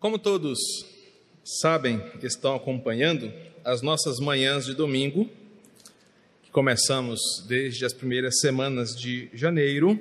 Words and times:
Como 0.00 0.18
todos 0.18 0.58
sabem, 1.44 2.02
estão 2.22 2.54
acompanhando 2.54 3.30
as 3.62 3.82
nossas 3.82 4.18
manhãs 4.18 4.64
de 4.64 4.72
domingo, 4.72 5.28
que 6.42 6.50
começamos 6.50 7.20
desde 7.46 7.84
as 7.84 7.92
primeiras 7.92 8.40
semanas 8.40 8.98
de 8.98 9.28
janeiro, 9.34 10.00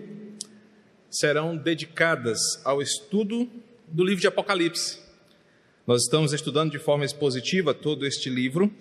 serão 1.11 1.57
dedicadas 1.57 2.39
ao 2.63 2.81
estudo 2.81 3.49
do 3.89 4.05
livro 4.05 4.21
de 4.21 4.27
Apocalipse. 4.27 4.99
Nós 5.85 6.03
estamos 6.03 6.31
estudando 6.31 6.71
de 6.71 6.79
forma 6.79 7.03
expositiva 7.03 7.73
todo 7.73 8.05
este 8.05 8.29
livro 8.29 8.73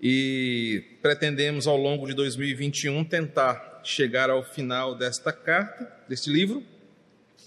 e 0.00 0.82
pretendemos 1.02 1.66
ao 1.66 1.76
longo 1.76 2.06
de 2.06 2.14
2021 2.14 3.04
tentar 3.04 3.82
chegar 3.84 4.30
ao 4.30 4.42
final 4.42 4.94
desta 4.94 5.30
carta, 5.30 5.92
deste 6.08 6.30
livro, 6.30 6.62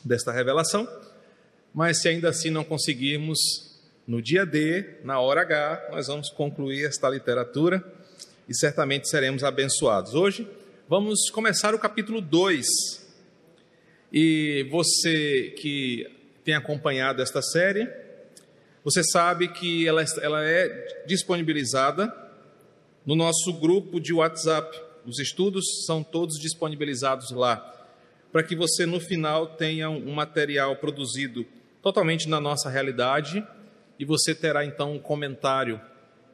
desta 0.04 0.32
revelação 0.32 0.88
mas 1.76 2.02
se 2.02 2.08
ainda 2.08 2.30
assim 2.30 2.50
não 2.50 2.64
conseguirmos, 2.64 3.38
no 4.08 4.22
dia 4.22 4.46
D, 4.46 4.96
na 5.04 5.20
hora 5.20 5.42
H, 5.42 5.90
nós 5.92 6.08
vamos 6.08 6.30
concluir 6.30 6.86
esta 6.86 7.10
literatura 7.10 7.84
e 8.48 8.56
certamente 8.56 9.10
seremos 9.10 9.44
abençoados. 9.44 10.14
Hoje 10.14 10.48
vamos 10.88 11.30
começar 11.30 11.76
o 11.76 11.80
capítulo 11.80 12.22
2. 12.22 12.66
E 14.14 14.66
você 14.72 15.54
que 15.58 16.10
tem 16.46 16.54
acompanhado 16.54 17.22
esta 17.22 17.42
série, 17.42 17.90
você 18.82 19.04
sabe 19.04 19.50
que 19.50 19.86
ela, 19.86 20.06
ela 20.22 20.46
é 20.46 21.04
disponibilizada 21.06 22.16
no 23.06 23.18
nosso 23.18 23.52
grupo 23.52 24.00
de 24.00 24.14
WhatsApp. 24.14 24.82
Os 25.06 25.20
estudos 25.20 25.86
são 25.86 26.02
todos 26.02 26.40
disponibilizados 26.40 27.32
lá, 27.32 27.58
para 28.32 28.44
que 28.44 28.56
você 28.56 28.86
no 28.86 29.02
final 29.02 29.46
tenha 29.58 29.90
um 29.90 30.14
material 30.14 30.78
produzido 30.78 31.46
totalmente 31.86 32.28
na 32.28 32.42
nossa 32.42 32.68
realidade, 32.68 33.46
e 34.00 34.04
você 34.04 34.34
terá 34.34 34.66
então 34.66 34.94
um 34.94 35.00
comentário 35.00 35.80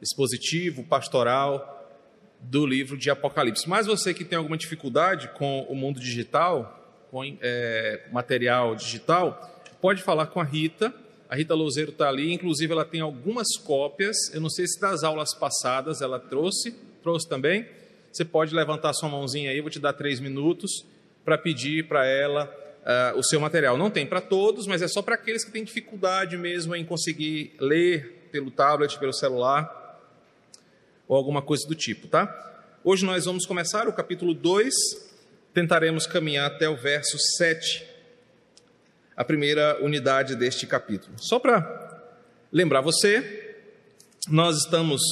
expositivo, 0.00 0.82
pastoral 0.82 1.94
do 2.40 2.64
livro 2.64 2.96
de 2.96 3.10
Apocalipse. 3.10 3.68
Mas 3.68 3.86
você 3.86 4.14
que 4.14 4.24
tem 4.24 4.38
alguma 4.38 4.56
dificuldade 4.56 5.28
com 5.34 5.60
o 5.68 5.74
mundo 5.74 6.00
digital, 6.00 7.04
com 7.10 7.22
é, 7.42 8.00
material 8.10 8.74
digital, 8.74 9.62
pode 9.78 10.02
falar 10.02 10.28
com 10.28 10.40
a 10.40 10.44
Rita. 10.44 10.90
A 11.28 11.36
Rita 11.36 11.54
Louzeiro 11.54 11.90
está 11.90 12.08
ali, 12.08 12.32
inclusive 12.32 12.72
ela 12.72 12.86
tem 12.86 13.02
algumas 13.02 13.54
cópias. 13.58 14.32
Eu 14.32 14.40
não 14.40 14.48
sei 14.48 14.66
se 14.66 14.80
das 14.80 15.04
aulas 15.04 15.34
passadas 15.34 16.00
ela 16.00 16.18
trouxe, 16.18 16.72
trouxe 17.02 17.28
também. 17.28 17.68
Você 18.10 18.24
pode 18.24 18.54
levantar 18.54 18.94
sua 18.94 19.10
mãozinha 19.10 19.50
aí, 19.50 19.60
vou 19.60 19.68
te 19.68 19.78
dar 19.78 19.92
três 19.92 20.18
minutos 20.18 20.82
para 21.22 21.36
pedir 21.36 21.88
para 21.88 22.06
ela 22.06 22.61
uh, 22.82 23.18
o 23.18 23.22
seu 23.22 23.40
material. 23.40 23.76
Não 23.76 23.90
tem 23.90 24.06
para 24.06 24.20
todos, 24.20 24.66
mas 24.66 24.82
é 24.82 24.88
só 24.88 25.02
para 25.02 25.14
aqueles 25.14 25.44
que 25.44 25.50
têm 25.50 25.64
dificuldade 25.64 26.36
mesmo 26.36 26.74
em 26.74 26.84
conseguir 26.84 27.54
ler 27.58 28.28
pelo 28.30 28.50
tablet, 28.50 28.98
pelo 28.98 29.12
celular 29.12 29.80
ou 31.06 31.16
alguma 31.16 31.42
coisa 31.42 31.66
do 31.66 31.74
tipo, 31.74 32.08
tá? 32.08 32.50
Hoje 32.84 33.04
nós 33.04 33.26
vamos 33.26 33.44
começar 33.44 33.86
o 33.86 33.92
capítulo 33.92 34.34
2, 34.34 34.72
tentaremos 35.52 36.06
caminhar 36.06 36.46
até 36.46 36.68
o 36.68 36.76
verso 36.76 37.18
7, 37.36 37.86
a 39.16 39.24
primeira 39.24 39.78
unidade 39.84 40.34
deste 40.34 40.66
capítulo. 40.66 41.14
Só 41.18 41.38
para 41.38 42.02
lembrar 42.50 42.80
você, 42.80 43.56
nós 44.28 44.64
estamos 44.64 45.02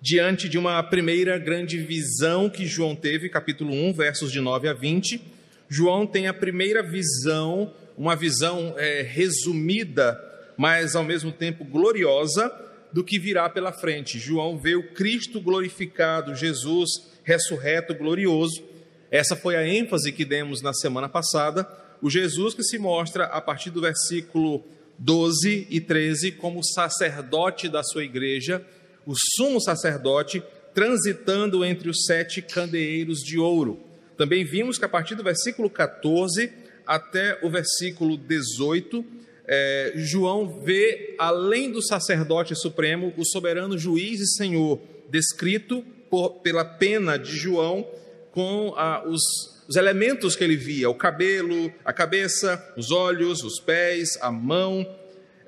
diante 0.00 0.48
de 0.48 0.56
uma 0.56 0.82
primeira 0.82 1.36
grande 1.36 1.78
visão 1.78 2.48
que 2.48 2.64
João 2.64 2.94
teve, 2.94 3.28
capítulo 3.28 3.72
1, 3.72 3.92
versos 3.92 4.30
de 4.30 4.40
9 4.40 4.68
a 4.68 4.72
20 4.72 5.39
João 5.72 6.04
tem 6.04 6.26
a 6.26 6.34
primeira 6.34 6.82
visão, 6.82 7.72
uma 7.96 8.16
visão 8.16 8.74
é, 8.76 9.02
resumida, 9.02 10.20
mas 10.56 10.96
ao 10.96 11.04
mesmo 11.04 11.30
tempo 11.30 11.64
gloriosa, 11.64 12.52
do 12.92 13.04
que 13.04 13.20
virá 13.20 13.48
pela 13.48 13.72
frente. 13.72 14.18
João 14.18 14.58
vê 14.58 14.74
o 14.74 14.92
Cristo 14.92 15.40
glorificado, 15.40 16.34
Jesus 16.34 17.08
ressurreto, 17.22 17.94
glorioso. 17.94 18.64
Essa 19.12 19.36
foi 19.36 19.54
a 19.54 19.64
ênfase 19.64 20.10
que 20.10 20.24
demos 20.24 20.60
na 20.60 20.72
semana 20.72 21.08
passada. 21.08 21.64
O 22.02 22.10
Jesus 22.10 22.52
que 22.52 22.64
se 22.64 22.76
mostra 22.76 23.26
a 23.26 23.40
partir 23.40 23.70
do 23.70 23.80
versículo 23.80 24.64
12 24.98 25.68
e 25.70 25.80
13 25.80 26.32
como 26.32 26.64
sacerdote 26.64 27.68
da 27.68 27.84
sua 27.84 28.02
igreja, 28.02 28.60
o 29.06 29.14
sumo 29.36 29.60
sacerdote 29.60 30.42
transitando 30.74 31.64
entre 31.64 31.88
os 31.88 32.04
sete 32.06 32.42
candeeiros 32.42 33.20
de 33.20 33.38
ouro. 33.38 33.89
Também 34.20 34.44
vimos 34.44 34.76
que 34.76 34.84
a 34.84 34.88
partir 34.88 35.14
do 35.14 35.22
versículo 35.22 35.70
14 35.70 36.52
até 36.86 37.38
o 37.40 37.48
versículo 37.48 38.18
18, 38.18 39.02
é, 39.46 39.94
João 39.96 40.60
vê, 40.60 41.14
além 41.18 41.72
do 41.72 41.80
sacerdote 41.80 42.54
supremo, 42.54 43.14
o 43.16 43.24
soberano 43.24 43.78
juiz 43.78 44.20
e 44.20 44.26
senhor, 44.36 44.78
descrito 45.08 45.82
por, 46.10 46.32
pela 46.40 46.66
pena 46.66 47.18
de 47.18 47.34
João 47.34 47.88
com 48.30 48.74
ah, 48.76 49.02
os, 49.06 49.22
os 49.66 49.76
elementos 49.76 50.36
que 50.36 50.44
ele 50.44 50.54
via: 50.54 50.90
o 50.90 50.94
cabelo, 50.94 51.72
a 51.82 51.90
cabeça, 51.90 52.62
os 52.76 52.90
olhos, 52.90 53.42
os 53.42 53.58
pés, 53.58 54.18
a 54.20 54.30
mão. 54.30 54.86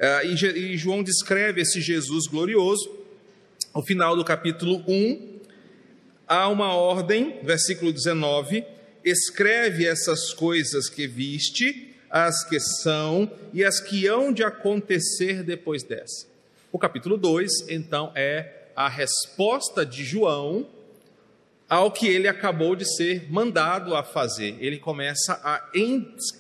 Ah, 0.01 0.25
e, 0.25 0.33
e 0.33 0.79
João 0.79 1.03
descreve 1.03 1.61
esse 1.61 1.79
Jesus 1.79 2.27
glorioso. 2.27 2.91
Ao 3.75 3.85
final 3.85 4.17
do 4.17 4.25
capítulo 4.25 4.83
1, 4.89 5.32
há 6.27 6.49
uma 6.49 6.75
ordem, 6.75 7.41
versículo 7.43 7.93
19: 7.93 8.65
escreve 9.05 9.87
essas 9.87 10.33
coisas 10.33 10.89
que 10.89 11.07
viste, 11.07 11.95
as 12.11 12.45
que 12.45 12.61
são 12.61 13.31
e 13.53 13.65
as 13.65 13.81
que 13.81 14.07
hão 14.07 14.33
de 14.33 14.45
acontecer 14.45 15.43
depois 15.43 15.83
dessa. 15.83 16.27
O 16.71 16.79
capítulo 16.79 17.17
2, 17.17 17.69
então, 17.69 18.13
é 18.15 18.69
a 18.75 18.89
resposta 18.89 19.85
de 19.85 20.05
João 20.05 20.67
ao 21.69 21.91
que 21.91 22.07
ele 22.07 22.29
acabou 22.29 22.77
de 22.77 22.85
ser 22.97 23.31
mandado 23.31 23.95
a 23.95 24.03
fazer. 24.03 24.57
Ele 24.61 24.79
começa 24.79 25.41
a, 25.43 25.71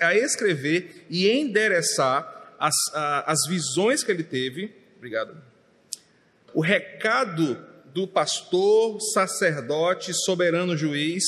a 0.01 0.15
escrever 0.15 1.07
e 1.09 1.31
endereçar 1.31 2.55
as, 2.59 2.75
a, 2.93 3.33
as 3.33 3.39
visões 3.49 4.05
que 4.05 4.11
ele 4.11 4.25
teve. 4.25 4.75
Obrigado. 4.97 5.37
O 6.53 6.61
recado 6.61 7.59
do 7.95 8.07
pastor, 8.07 8.99
sacerdote, 9.13 10.13
soberano 10.25 10.77
juiz 10.77 11.23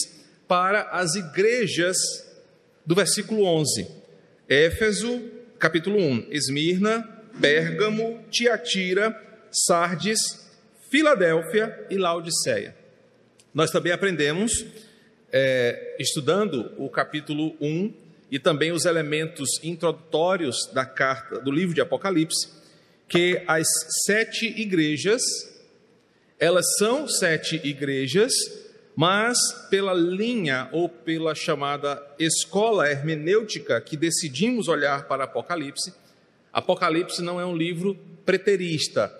para 0.48 0.82
as 0.90 1.14
igrejas 1.14 1.96
do 2.86 2.94
versículo 2.94 3.44
11. 3.44 3.86
Éfeso, 4.48 5.22
capítulo 5.58 5.98
1, 5.98 6.28
Esmirna, 6.30 7.02
Pérgamo, 7.40 8.22
Tiatira, 8.30 9.14
Sardes, 9.50 10.48
Filadélfia 10.90 11.86
e 11.90 11.96
Laodiceia. 11.96 12.76
Nós 13.52 13.70
também 13.70 13.92
aprendemos, 13.92 14.64
é, 15.32 15.96
estudando 15.98 16.72
o 16.78 16.88
capítulo 16.88 17.56
1 17.60 17.92
e 18.30 18.38
também 18.38 18.72
os 18.72 18.84
elementos 18.84 19.62
introdutórios 19.62 20.70
da 20.72 20.84
carta 20.84 21.38
do 21.40 21.50
livro 21.50 21.74
de 21.74 21.80
Apocalipse, 21.80 22.48
que 23.08 23.42
as 23.46 23.66
sete 24.06 24.46
igrejas 24.46 25.22
elas 26.38 26.76
são 26.78 27.08
sete 27.08 27.60
igrejas, 27.64 28.32
mas 28.96 29.38
pela 29.70 29.92
linha 29.92 30.68
ou 30.72 30.88
pela 30.88 31.34
chamada 31.34 32.00
escola 32.18 32.88
hermenêutica 32.88 33.80
que 33.80 33.96
decidimos 33.96 34.68
olhar 34.68 35.08
para 35.08 35.24
Apocalipse, 35.24 35.92
Apocalipse 36.52 37.20
não 37.20 37.40
é 37.40 37.44
um 37.44 37.56
livro 37.56 37.98
preterista. 38.24 39.12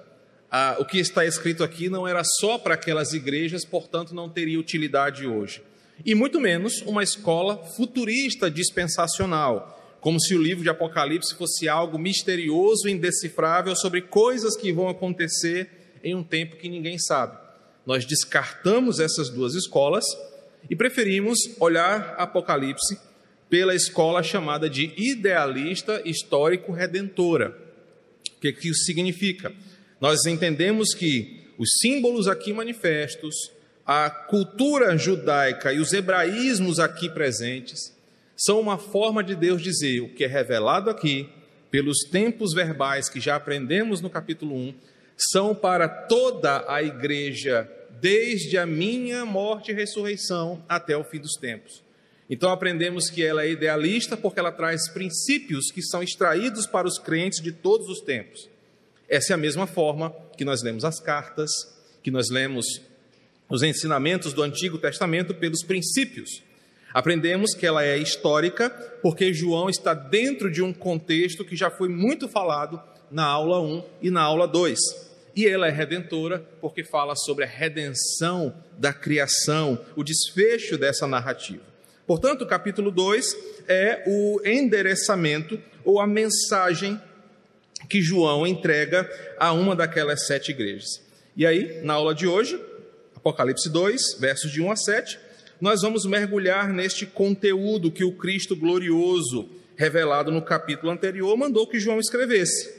Ah, 0.49 0.77
o 0.79 0.85
que 0.85 0.99
está 0.99 1.27
escrito 1.27 1.65
aqui 1.65 1.89
não 1.89 2.07
era 2.07 2.23
só 2.23 2.59
para 2.59 2.75
aquelas 2.75 3.13
igrejas, 3.13 3.65
portanto 3.65 4.15
não 4.15 4.29
teria 4.29 4.61
utilidade 4.61 5.27
hoje. 5.27 5.61
E 6.07 6.15
muito 6.15 6.41
menos 6.41 6.81
uma 6.83 7.03
escola 7.03 7.57
futurista 7.77 8.49
dispensacional, 8.49 9.99
como 10.01 10.21
se 10.21 10.35
o 10.35 10.41
livro 10.41 10.63
de 10.63 10.71
Apocalipse 10.71 11.35
fosse 11.35 11.69
algo 11.69 11.99
misterioso, 11.99 12.89
indecifrável 12.89 13.75
sobre 13.75 14.03
coisas 14.03 14.57
que 14.57 14.73
vão 14.73 14.89
acontecer 14.89 15.84
em 16.05 16.15
um 16.15 16.23
tempo 16.23 16.57
que 16.57 16.69
ninguém 16.69 16.99
sabe. 16.99 17.37
Nós 17.87 18.05
descartamos 18.05 19.01
essas 19.01 19.31
duas 19.31 19.55
escolas 19.55 20.05
e 20.71 20.77
preferimos 20.77 21.39
olhar 21.59 22.15
Apocalipse 22.19 22.99
pela 23.49 23.75
escola 23.75 24.23
chamada 24.23 24.69
de 24.69 24.93
idealista 24.97 26.01
histórico 26.05 26.73
redentora. 26.73 27.57
O 28.37 28.41
que, 28.41 28.53
que 28.53 28.69
isso 28.69 28.85
significa? 28.85 29.53
Nós 30.01 30.25
entendemos 30.27 30.95
que 30.95 31.45
os 31.59 31.69
símbolos 31.81 32.29
aqui 32.29 32.53
manifestos, 32.53 33.35
a 33.87 34.11
cultura 34.11 34.97
judaica 34.97 35.73
e 35.73 35.79
os 35.79 35.93
hebraísmos 35.93 36.79
aqui 36.79 37.09
presentes 37.09 37.95
são 38.37 38.61
uma 38.61 38.79
forma 38.79 39.23
de 39.23 39.37
Deus 39.37 39.63
dizer 39.63 40.01
o 40.01 40.09
que 40.09 40.25
é 40.25 40.27
revelado 40.27 40.91
aqui, 40.91 41.29
pelos 41.71 42.05
tempos 42.11 42.53
verbais 42.55 43.09
que 43.09 43.21
já 43.21 43.37
aprendemos 43.37 44.01
no 44.01 44.09
capítulo 44.09 44.55
1, 44.55 44.75
são 45.17 45.55
para 45.55 45.89
toda 45.89 46.65
a 46.69 46.83
igreja, 46.83 47.71
desde 48.01 48.59
a 48.59 48.67
minha 48.67 49.25
morte 49.25 49.71
e 49.71 49.75
ressurreição 49.75 50.63
até 50.69 50.97
o 50.97 51.05
fim 51.05 51.19
dos 51.19 51.35
tempos. 51.35 51.83
Então 52.29 52.51
aprendemos 52.51 53.11
que 53.11 53.23
ela 53.23 53.45
é 53.45 53.51
idealista 53.51 54.17
porque 54.17 54.41
ela 54.41 54.51
traz 54.51 54.89
princípios 54.89 55.71
que 55.71 55.83
são 55.83 56.03
extraídos 56.03 56.67
para 56.67 56.87
os 56.87 56.99
crentes 56.99 57.43
de 57.43 57.53
todos 57.53 57.89
os 57.89 58.01
tempos. 58.01 58.49
Essa 59.09 59.33
é 59.33 59.35
a 59.35 59.39
mesma 59.39 59.67
forma 59.67 60.11
que 60.37 60.45
nós 60.45 60.63
lemos 60.63 60.85
as 60.85 60.99
cartas, 60.99 61.51
que 62.03 62.11
nós 62.11 62.31
lemos 62.31 62.81
os 63.49 63.63
ensinamentos 63.63 64.33
do 64.33 64.43
Antigo 64.43 64.79
Testamento 64.79 65.35
pelos 65.35 65.63
princípios. 65.63 66.43
Aprendemos 66.95 67.55
que 67.55 67.67
ela 67.67 67.85
é 67.85 67.99
histórica 67.99 68.71
porque 69.03 69.35
João 69.35 69.69
está 69.69 69.93
dentro 69.93 70.51
de 70.51 70.63
um 70.63 70.73
contexto 70.73 71.45
que 71.45 71.57
já 71.57 71.71
foi 71.71 71.89
muito 71.89 72.29
falado 72.29 72.81
na 73.15 73.25
aula 73.25 73.61
1 73.61 73.85
e 74.03 74.11
na 74.11 74.23
aula 74.23 74.49
2. 74.49 74.77
E 75.37 75.47
ela 75.47 75.69
é 75.69 75.71
redentora 75.71 76.45
porque 76.61 76.83
fala 76.83 77.15
sobre 77.15 77.45
a 77.45 77.47
redenção 77.47 78.53
da 78.77 78.93
criação, 78.93 79.81
o 79.95 80.03
desfecho 80.03 80.77
dessa 80.77 81.07
narrativa. 81.07 81.63
Portanto, 82.09 82.43
o 82.43 82.47
capítulo 82.47 82.91
2 82.91 83.37
é 83.69 84.03
o 84.05 84.41
endereçamento 84.45 85.63
ou 85.85 86.01
a 86.01 86.09
mensagem 86.09 87.01
que 87.89 88.03
João 88.03 88.45
entrega 88.45 89.09
a 89.39 89.53
uma 89.53 89.77
daquelas 89.77 90.27
sete 90.27 90.51
igrejas. 90.51 91.01
E 91.37 91.47
aí, 91.47 91.83
na 91.85 91.95
aula 91.95 92.17
de 92.17 92.27
hoje, 92.27 92.61
Apocalipse 93.15 93.71
2, 93.71 94.19
versos 94.19 94.51
de 94.51 94.61
1 94.61 94.73
a 94.73 94.77
7, 94.77 95.19
nós 95.61 95.83
vamos 95.83 96.05
mergulhar 96.05 96.73
neste 96.73 97.07
conteúdo 97.07 97.93
que 97.93 98.03
o 98.03 98.13
Cristo 98.13 98.57
glorioso, 98.57 99.49
revelado 99.77 100.33
no 100.33 100.43
capítulo 100.43 100.91
anterior, 100.91 101.37
mandou 101.37 101.67
que 101.67 101.79
João 101.79 102.01
escrevesse. 102.01 102.74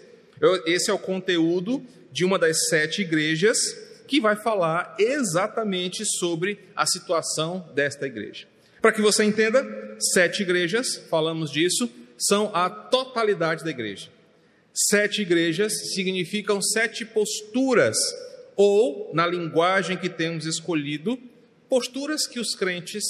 Esse 0.65 0.89
é 0.89 0.93
o 0.93 0.99
conteúdo 0.99 1.85
de 2.11 2.25
uma 2.25 2.37
das 2.37 2.67
sete 2.67 3.01
igrejas 3.01 3.57
que 4.07 4.21
vai 4.21 4.35
falar 4.35 4.95
exatamente 4.99 6.03
sobre 6.17 6.59
a 6.75 6.85
situação 6.85 7.67
desta 7.73 8.05
igreja. 8.05 8.47
Para 8.81 8.91
que 8.91 9.01
você 9.01 9.23
entenda, 9.23 9.65
sete 10.13 10.43
igrejas, 10.43 10.95
falamos 11.09 11.51
disso, 11.51 11.89
são 12.17 12.51
a 12.53 12.69
totalidade 12.69 13.63
da 13.63 13.69
igreja. 13.69 14.09
Sete 14.73 15.21
igrejas 15.21 15.93
significam 15.93 16.61
sete 16.61 17.05
posturas, 17.05 17.97
ou, 18.55 19.11
na 19.13 19.25
linguagem 19.25 19.97
que 19.97 20.09
temos 20.09 20.45
escolhido, 20.45 21.17
posturas 21.67 22.27
que 22.27 22.39
os 22.39 22.55
crentes, 22.55 23.03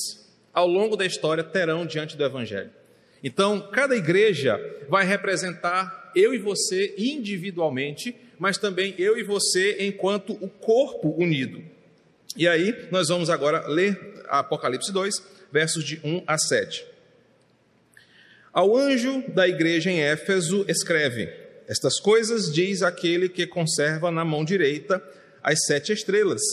ao 0.54 0.68
longo 0.68 0.96
da 0.96 1.06
história, 1.06 1.44
terão 1.44 1.86
diante 1.86 2.16
do 2.16 2.24
Evangelho. 2.24 2.72
Então, 3.26 3.60
cada 3.72 3.96
igreja 3.96 4.62
vai 4.88 5.04
representar 5.04 6.12
eu 6.16 6.32
e 6.32 6.38
você 6.38 6.94
individualmente, 6.96 8.16
mas 8.38 8.60
também 8.60 8.94
eu 9.00 9.18
e 9.18 9.24
você 9.24 9.78
enquanto 9.80 10.34
o 10.34 10.48
corpo 10.48 11.10
unido. 11.18 11.64
E 12.38 12.48
aí, 12.48 12.88
nós 12.92 13.08
vamos 13.08 13.32
agora 13.32 13.68
ler 13.68 14.24
Apocalipse 14.28 14.94
2, 14.94 15.24
versos 15.52 15.84
de 15.84 16.00
1 16.04 16.22
a 16.28 16.38
7. 16.38 16.86
Ao 18.54 18.78
anjo 18.78 19.24
da 19.30 19.48
igreja 19.48 19.90
em 19.90 20.02
Éfeso, 20.02 20.64
escreve: 20.68 21.28
Estas 21.68 22.00
coisas 22.00 22.54
diz 22.54 22.84
aquele 22.84 23.28
que 23.28 23.48
conserva 23.48 24.12
na 24.12 24.24
mão 24.24 24.46
direita 24.46 25.02
as 25.42 25.66
sete 25.66 25.92
estrelas 25.92 26.44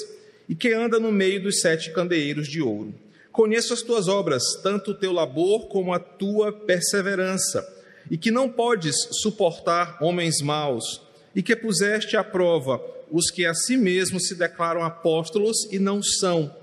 e 0.48 0.54
que 0.54 0.72
anda 0.72 0.98
no 0.98 1.12
meio 1.12 1.42
dos 1.42 1.60
sete 1.60 1.92
candeeiros 1.92 2.48
de 2.48 2.62
ouro. 2.62 2.94
Conheço 3.32 3.72
as 3.72 3.80
tuas 3.80 4.08
obras, 4.08 4.42
tanto 4.62 4.90
o 4.90 4.94
teu 4.94 5.10
labor 5.10 5.66
como 5.68 5.94
a 5.94 5.98
tua 5.98 6.52
perseverança, 6.52 7.66
e 8.10 8.18
que 8.18 8.30
não 8.30 8.46
podes 8.46 8.94
suportar 9.22 9.96
homens 10.02 10.42
maus, 10.42 11.00
e 11.34 11.42
que 11.42 11.56
puseste 11.56 12.14
à 12.14 12.22
prova 12.22 12.80
os 13.10 13.30
que 13.30 13.46
a 13.46 13.54
si 13.54 13.76
mesmos 13.76 14.28
se 14.28 14.34
declaram 14.34 14.84
apóstolos 14.84 15.66
e 15.72 15.78
não 15.78 16.02
são, 16.02 16.54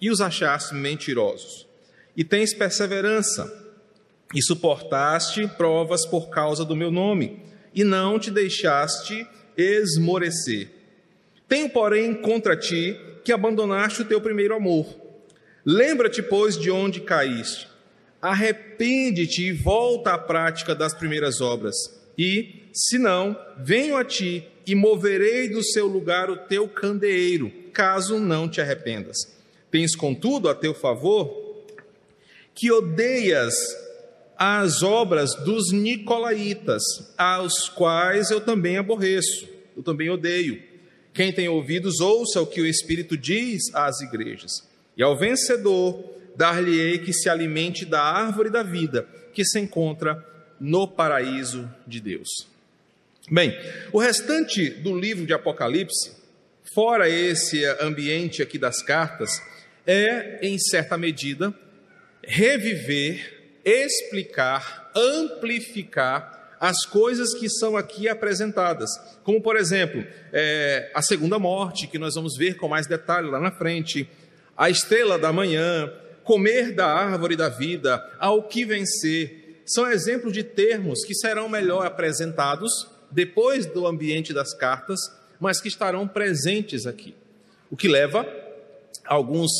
e 0.00 0.10
os 0.10 0.20
achaste 0.20 0.74
mentirosos. 0.74 1.66
E 2.16 2.22
tens 2.22 2.54
perseverança, 2.54 3.50
e 4.32 4.40
suportaste 4.40 5.48
provas 5.56 6.06
por 6.06 6.30
causa 6.30 6.64
do 6.64 6.76
meu 6.76 6.90
nome, 6.90 7.42
e 7.74 7.82
não 7.82 8.18
te 8.18 8.30
deixaste 8.30 9.26
esmorecer. 9.56 10.70
Tenho, 11.48 11.68
porém, 11.68 12.14
contra 12.14 12.56
ti 12.56 12.96
que 13.24 13.32
abandonaste 13.32 14.02
o 14.02 14.04
teu 14.04 14.20
primeiro 14.20 14.54
amor. 14.54 15.01
Lembra-te, 15.64 16.22
pois, 16.22 16.58
de 16.58 16.70
onde 16.70 17.00
caíste. 17.00 17.68
Arrepende-te 18.20 19.42
e 19.42 19.52
volta 19.52 20.14
à 20.14 20.18
prática 20.18 20.74
das 20.74 20.94
primeiras 20.94 21.40
obras. 21.40 21.74
E, 22.16 22.62
se 22.72 22.98
não, 22.98 23.36
venho 23.58 23.96
a 23.96 24.04
ti 24.04 24.46
e 24.66 24.74
moverei 24.74 25.48
do 25.48 25.62
seu 25.62 25.86
lugar 25.86 26.30
o 26.30 26.36
teu 26.36 26.68
candeeiro, 26.68 27.52
caso 27.72 28.18
não 28.18 28.48
te 28.48 28.60
arrependas. 28.60 29.16
Tens, 29.70 29.96
contudo, 29.96 30.48
a 30.48 30.54
teu 30.54 30.74
favor 30.74 31.42
que 32.54 32.70
odeias 32.70 33.54
as 34.36 34.82
obras 34.82 35.34
dos 35.34 35.72
nicolaítas, 35.72 36.82
aos 37.16 37.68
quais 37.68 38.30
eu 38.30 38.40
também 38.40 38.76
aborreço, 38.76 39.48
eu 39.76 39.82
também 39.82 40.10
odeio. 40.10 40.62
Quem 41.14 41.32
tem 41.32 41.48
ouvidos, 41.48 42.00
ouça 42.00 42.40
o 42.40 42.46
que 42.46 42.60
o 42.60 42.66
Espírito 42.66 43.16
diz 43.16 43.72
às 43.74 44.00
igrejas. 44.00 44.68
E 44.96 45.02
ao 45.02 45.16
vencedor, 45.16 46.12
dar-lhe-ei 46.36 46.98
que 46.98 47.12
se 47.12 47.28
alimente 47.28 47.84
da 47.84 48.02
árvore 48.02 48.50
da 48.50 48.62
vida, 48.62 49.06
que 49.32 49.44
se 49.44 49.58
encontra 49.58 50.24
no 50.60 50.86
paraíso 50.86 51.68
de 51.86 52.00
Deus. 52.00 52.28
Bem, 53.30 53.56
o 53.92 53.98
restante 53.98 54.68
do 54.68 54.98
livro 54.98 55.26
de 55.26 55.32
Apocalipse, 55.32 56.12
fora 56.74 57.08
esse 57.08 57.64
ambiente 57.80 58.42
aqui 58.42 58.58
das 58.58 58.82
cartas, 58.82 59.40
é, 59.86 60.38
em 60.42 60.58
certa 60.58 60.96
medida, 60.96 61.54
reviver, 62.22 63.60
explicar, 63.64 64.90
amplificar 64.94 66.56
as 66.60 66.84
coisas 66.86 67.34
que 67.34 67.48
são 67.48 67.76
aqui 67.76 68.08
apresentadas, 68.08 68.90
como 69.24 69.40
por 69.42 69.56
exemplo, 69.56 70.04
é, 70.32 70.90
a 70.94 71.02
segunda 71.02 71.38
morte, 71.38 71.88
que 71.88 71.98
nós 71.98 72.14
vamos 72.14 72.36
ver 72.36 72.56
com 72.56 72.68
mais 72.68 72.86
detalhe 72.86 73.28
lá 73.28 73.40
na 73.40 73.50
frente, 73.50 74.08
a 74.56 74.70
estrela 74.70 75.18
da 75.18 75.32
manhã, 75.32 75.92
comer 76.24 76.74
da 76.74 76.86
árvore 76.86 77.36
da 77.36 77.48
vida, 77.48 78.02
ao 78.18 78.42
que 78.44 78.64
vencer, 78.64 79.62
são 79.66 79.90
exemplos 79.90 80.32
de 80.32 80.42
termos 80.42 81.04
que 81.04 81.14
serão 81.14 81.48
melhor 81.48 81.86
apresentados 81.86 82.88
depois 83.10 83.66
do 83.66 83.86
ambiente 83.86 84.32
das 84.32 84.54
cartas, 84.54 84.98
mas 85.38 85.60
que 85.60 85.68
estarão 85.68 86.06
presentes 86.06 86.86
aqui. 86.86 87.14
O 87.70 87.76
que 87.76 87.88
leva 87.88 88.26
alguns 89.04 89.50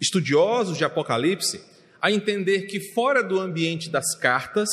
estudiosos 0.00 0.76
de 0.76 0.84
Apocalipse 0.84 1.60
a 2.00 2.10
entender 2.10 2.62
que 2.62 2.80
fora 2.92 3.22
do 3.22 3.38
ambiente 3.38 3.88
das 3.88 4.16
cartas, 4.16 4.68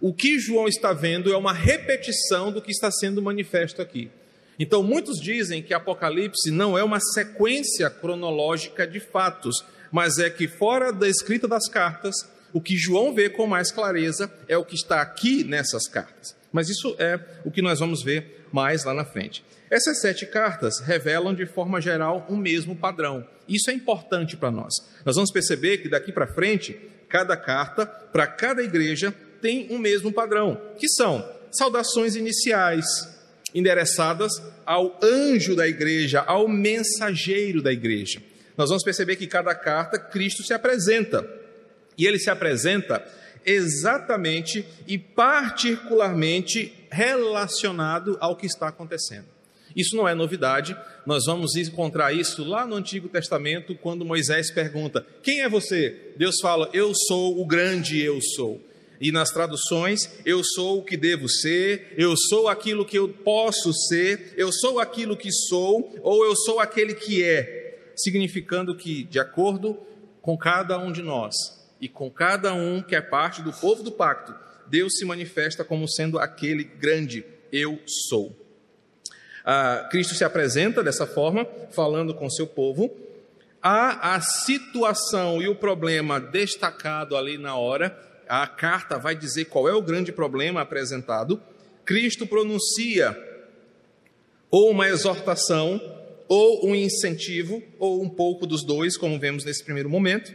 o 0.00 0.14
que 0.14 0.38
João 0.38 0.66
está 0.66 0.92
vendo 0.94 1.32
é 1.32 1.36
uma 1.36 1.52
repetição 1.52 2.50
do 2.50 2.62
que 2.62 2.70
está 2.70 2.90
sendo 2.90 3.20
manifesto 3.20 3.82
aqui. 3.82 4.10
Então, 4.60 4.82
muitos 4.82 5.18
dizem 5.18 5.62
que 5.62 5.72
Apocalipse 5.72 6.50
não 6.50 6.76
é 6.76 6.84
uma 6.84 7.00
sequência 7.00 7.88
cronológica 7.88 8.86
de 8.86 9.00
fatos, 9.00 9.64
mas 9.90 10.18
é 10.18 10.28
que, 10.28 10.46
fora 10.46 10.92
da 10.92 11.08
escrita 11.08 11.48
das 11.48 11.66
cartas, 11.66 12.14
o 12.52 12.60
que 12.60 12.76
João 12.76 13.14
vê 13.14 13.30
com 13.30 13.46
mais 13.46 13.72
clareza 13.72 14.30
é 14.46 14.58
o 14.58 14.64
que 14.64 14.74
está 14.74 15.00
aqui 15.00 15.44
nessas 15.44 15.88
cartas. 15.88 16.36
Mas 16.52 16.68
isso 16.68 16.94
é 16.98 17.18
o 17.42 17.50
que 17.50 17.62
nós 17.62 17.80
vamos 17.80 18.02
ver 18.02 18.46
mais 18.52 18.84
lá 18.84 18.92
na 18.92 19.02
frente. 19.02 19.42
Essas 19.70 19.98
sete 20.02 20.26
cartas 20.26 20.80
revelam 20.80 21.34
de 21.34 21.46
forma 21.46 21.80
geral 21.80 22.26
um 22.28 22.36
mesmo 22.36 22.76
padrão. 22.76 23.26
Isso 23.48 23.70
é 23.70 23.72
importante 23.72 24.36
para 24.36 24.50
nós. 24.50 24.74
Nós 25.06 25.14
vamos 25.14 25.32
perceber 25.32 25.78
que 25.78 25.88
daqui 25.88 26.12
para 26.12 26.26
frente, 26.26 26.78
cada 27.08 27.34
carta, 27.34 27.86
para 27.86 28.26
cada 28.26 28.62
igreja, 28.62 29.10
tem 29.40 29.68
um 29.70 29.78
mesmo 29.78 30.12
padrão, 30.12 30.60
que 30.76 30.86
são 30.86 31.26
saudações 31.50 32.14
iniciais, 32.14 32.84
endereçadas 33.54 34.42
ao 34.64 34.98
anjo 35.02 35.56
da 35.56 35.66
igreja, 35.66 36.20
ao 36.20 36.48
mensageiro 36.48 37.62
da 37.62 37.72
igreja. 37.72 38.22
Nós 38.56 38.68
vamos 38.68 38.84
perceber 38.84 39.16
que 39.16 39.26
cada 39.26 39.54
carta 39.54 39.98
Cristo 39.98 40.42
se 40.42 40.52
apresenta. 40.52 41.26
E 41.96 42.06
ele 42.06 42.18
se 42.18 42.30
apresenta 42.30 43.04
exatamente 43.44 44.64
e 44.86 44.98
particularmente 44.98 46.72
relacionado 46.90 48.16
ao 48.20 48.36
que 48.36 48.46
está 48.46 48.68
acontecendo. 48.68 49.26
Isso 49.74 49.96
não 49.96 50.08
é 50.08 50.14
novidade, 50.14 50.76
nós 51.06 51.26
vamos 51.26 51.54
encontrar 51.56 52.12
isso 52.12 52.44
lá 52.44 52.66
no 52.66 52.74
Antigo 52.74 53.08
Testamento, 53.08 53.74
quando 53.76 54.04
Moisés 54.04 54.50
pergunta: 54.50 55.06
Quem 55.22 55.42
é 55.42 55.48
você? 55.48 56.12
Deus 56.16 56.36
fala: 56.40 56.68
Eu 56.72 56.92
sou 56.94 57.40
o 57.40 57.46
grande 57.46 58.02
eu 58.02 58.20
sou 58.20 58.60
e 59.00 59.10
nas 59.10 59.30
traduções, 59.30 60.10
eu 60.26 60.44
sou 60.44 60.80
o 60.80 60.84
que 60.84 60.96
devo 60.96 61.26
ser, 61.26 61.94
eu 61.96 62.14
sou 62.16 62.48
aquilo 62.48 62.84
que 62.84 62.98
eu 62.98 63.08
posso 63.08 63.72
ser, 63.72 64.34
eu 64.36 64.52
sou 64.52 64.78
aquilo 64.78 65.16
que 65.16 65.32
sou, 65.32 65.98
ou 66.02 66.24
eu 66.24 66.36
sou 66.36 66.60
aquele 66.60 66.92
que 66.94 67.24
é, 67.24 67.92
significando 67.96 68.76
que, 68.76 69.04
de 69.04 69.18
acordo 69.18 69.78
com 70.20 70.36
cada 70.36 70.78
um 70.78 70.92
de 70.92 71.02
nós 71.02 71.34
e 71.80 71.88
com 71.88 72.10
cada 72.10 72.52
um 72.52 72.82
que 72.82 72.94
é 72.94 73.00
parte 73.00 73.40
do 73.40 73.52
povo 73.52 73.82
do 73.82 73.90
pacto, 73.90 74.34
Deus 74.66 74.98
se 74.98 75.04
manifesta 75.06 75.64
como 75.64 75.88
sendo 75.88 76.18
aquele 76.18 76.62
grande 76.62 77.24
eu 77.50 77.80
sou. 77.86 78.36
Ah, 79.44 79.88
Cristo 79.90 80.14
se 80.14 80.24
apresenta 80.24 80.82
dessa 80.82 81.06
forma, 81.06 81.46
falando 81.70 82.14
com 82.14 82.28
seu 82.28 82.46
povo, 82.46 82.94
há 83.62 84.14
a 84.14 84.20
situação 84.20 85.40
e 85.40 85.48
o 85.48 85.54
problema 85.54 86.20
destacado 86.20 87.16
ali 87.16 87.38
na 87.38 87.56
hora, 87.56 88.09
a 88.30 88.46
carta 88.46 88.96
vai 88.96 89.16
dizer 89.16 89.46
qual 89.46 89.68
é 89.68 89.74
o 89.74 89.82
grande 89.82 90.12
problema 90.12 90.60
apresentado. 90.60 91.42
Cristo 91.84 92.24
pronuncia 92.24 93.18
ou 94.48 94.70
uma 94.70 94.88
exortação, 94.88 95.80
ou 96.28 96.68
um 96.68 96.74
incentivo, 96.74 97.60
ou 97.76 98.00
um 98.00 98.08
pouco 98.08 98.46
dos 98.46 98.64
dois, 98.64 98.96
como 98.96 99.18
vemos 99.18 99.44
nesse 99.44 99.64
primeiro 99.64 99.90
momento. 99.90 100.32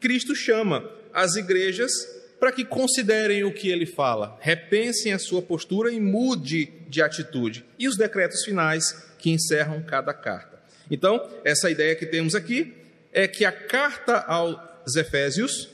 Cristo 0.00 0.34
chama 0.34 0.90
as 1.12 1.36
igrejas 1.36 1.92
para 2.40 2.50
que 2.50 2.64
considerem 2.64 3.44
o 3.44 3.52
que 3.52 3.68
ele 3.68 3.86
fala, 3.86 4.36
repensem 4.40 5.12
a 5.12 5.18
sua 5.18 5.40
postura 5.40 5.92
e 5.92 6.00
mude 6.00 6.72
de 6.88 7.00
atitude. 7.00 7.64
E 7.78 7.86
os 7.86 7.96
decretos 7.96 8.42
finais 8.44 8.92
que 9.18 9.30
encerram 9.30 9.82
cada 9.82 10.12
carta. 10.12 10.58
Então, 10.90 11.30
essa 11.44 11.70
ideia 11.70 11.94
que 11.94 12.06
temos 12.06 12.34
aqui 12.34 12.74
é 13.12 13.28
que 13.28 13.44
a 13.44 13.52
carta 13.52 14.18
aos 14.26 14.96
Efésios 14.96 15.68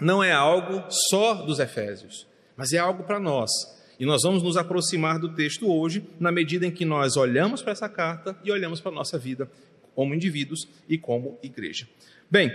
não 0.00 0.22
é 0.22 0.32
algo 0.32 0.84
só 1.10 1.34
dos 1.34 1.58
Efésios, 1.58 2.26
mas 2.56 2.72
é 2.72 2.78
algo 2.78 3.04
para 3.04 3.18
nós. 3.18 3.50
E 3.98 4.06
nós 4.06 4.22
vamos 4.22 4.42
nos 4.42 4.56
aproximar 4.56 5.18
do 5.18 5.34
texto 5.34 5.70
hoje, 5.70 6.02
na 6.18 6.32
medida 6.32 6.66
em 6.66 6.70
que 6.70 6.84
nós 6.84 7.16
olhamos 7.16 7.60
para 7.60 7.72
essa 7.72 7.88
carta 7.88 8.34
e 8.42 8.50
olhamos 8.50 8.80
para 8.80 8.90
a 8.90 8.94
nossa 8.94 9.18
vida 9.18 9.50
como 9.94 10.14
indivíduos 10.14 10.66
e 10.88 10.96
como 10.96 11.38
igreja. 11.42 11.86
Bem, 12.30 12.50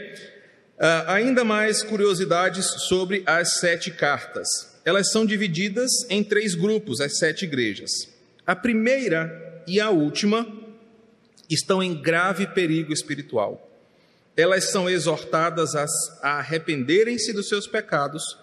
ah, 0.80 1.14
ainda 1.14 1.44
mais 1.44 1.84
curiosidades 1.84 2.66
sobre 2.88 3.24
as 3.26 3.60
sete 3.60 3.92
cartas. 3.92 4.48
Elas 4.84 5.12
são 5.12 5.26
divididas 5.26 5.92
em 6.10 6.24
três 6.24 6.56
grupos, 6.56 7.00
as 7.00 7.18
sete 7.18 7.46
igrejas. 7.46 7.92
A 8.46 8.56
primeira 8.56 9.64
e 9.68 9.80
a 9.80 9.90
última 9.90 10.48
estão 11.50 11.82
em 11.82 11.94
grave 11.94 12.48
perigo 12.48 12.92
espiritual. 12.92 13.62
Elas 14.38 14.66
são 14.66 14.90
exortadas 14.90 15.76
a 16.22 16.40
arrependerem-se 16.40 17.32
dos 17.34 17.48
seus 17.48 17.68
pecados 17.68 18.38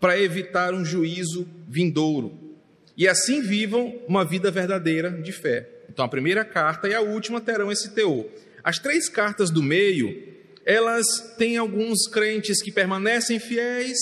para 0.00 0.18
evitar 0.18 0.74
um 0.74 0.84
juízo 0.84 1.48
vindouro 1.68 2.52
e 2.96 3.08
assim 3.08 3.40
vivam 3.40 3.98
uma 4.06 4.24
vida 4.24 4.50
verdadeira 4.50 5.10
de 5.10 5.32
fé. 5.32 5.68
Então, 5.88 6.04
a 6.04 6.08
primeira 6.08 6.44
carta 6.44 6.88
e 6.88 6.94
a 6.94 7.00
última 7.00 7.40
terão 7.40 7.70
esse 7.70 7.90
teor. 7.90 8.26
As 8.62 8.78
três 8.78 9.08
cartas 9.08 9.50
do 9.50 9.62
meio, 9.62 10.22
elas 10.64 11.34
têm 11.36 11.56
alguns 11.56 12.06
crentes 12.06 12.62
que 12.62 12.70
permanecem 12.70 13.38
fiéis, 13.38 13.98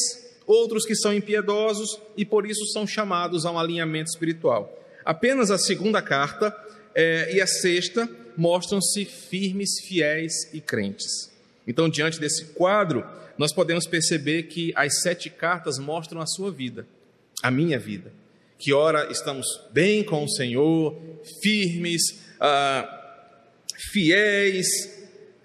outros 0.46 0.84
que 0.84 0.94
são 0.94 1.14
impiedosos 1.14 2.00
e 2.16 2.24
por 2.24 2.46
isso 2.46 2.66
são 2.72 2.86
chamados 2.86 3.46
a 3.46 3.50
um 3.50 3.58
alinhamento 3.58 4.10
espiritual. 4.10 4.76
Apenas 5.04 5.50
a 5.50 5.58
segunda 5.58 6.02
carta 6.02 6.54
é, 6.94 7.34
e 7.34 7.40
a 7.40 7.46
sexta 7.46 8.08
mostram-se 8.40 9.04
firmes, 9.04 9.80
fiéis 9.86 10.32
e 10.54 10.62
crentes. 10.62 11.30
Então, 11.66 11.90
diante 11.90 12.18
desse 12.18 12.46
quadro, 12.54 13.04
nós 13.36 13.52
podemos 13.52 13.86
perceber 13.86 14.44
que 14.44 14.72
as 14.74 15.02
sete 15.02 15.28
cartas 15.28 15.78
mostram 15.78 16.22
a 16.22 16.26
sua 16.26 16.50
vida, 16.50 16.86
a 17.42 17.50
minha 17.50 17.78
vida. 17.78 18.10
Que 18.58 18.72
ora 18.72 19.12
estamos 19.12 19.46
bem 19.72 20.02
com 20.02 20.24
o 20.24 20.28
Senhor, 20.28 20.98
firmes, 21.42 22.00
ah, 22.40 23.28
fiéis, 23.92 24.66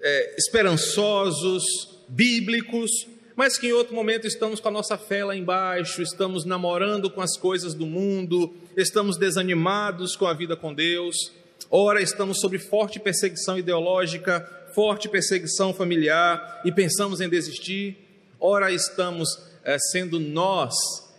é, 0.02 0.36
esperançosos, 0.38 1.64
bíblicos, 2.08 2.90
mas 3.36 3.58
que 3.58 3.68
em 3.68 3.74
outro 3.74 3.94
momento 3.94 4.26
estamos 4.26 4.62
com 4.62 4.70
a 4.70 4.72
nossa 4.72 4.98
fé 4.98 5.26
lá 5.26 5.36
embaixo, 5.36 6.02
estamos 6.02 6.46
namorando 6.46 7.10
com 7.10 7.20
as 7.20 7.36
coisas 7.36 7.74
do 7.74 7.86
mundo, 7.86 8.54
estamos 8.78 9.18
desanimados 9.18 10.16
com 10.16 10.26
a 10.26 10.34
vida 10.34 10.56
com 10.56 10.74
Deus. 10.74 11.34
Ora, 11.70 12.02
estamos 12.02 12.40
sob 12.40 12.58
forte 12.60 13.00
perseguição 13.00 13.58
ideológica, 13.58 14.48
forte 14.74 15.10
perseguição 15.10 15.74
familiar 15.74 16.62
e 16.64 16.72
pensamos 16.72 17.22
em 17.22 17.30
desistir. 17.30 17.98
Ora, 18.40 18.72
estamos 18.72 19.28
é, 19.64 19.78
sendo 19.80 20.20
nós 20.20 20.74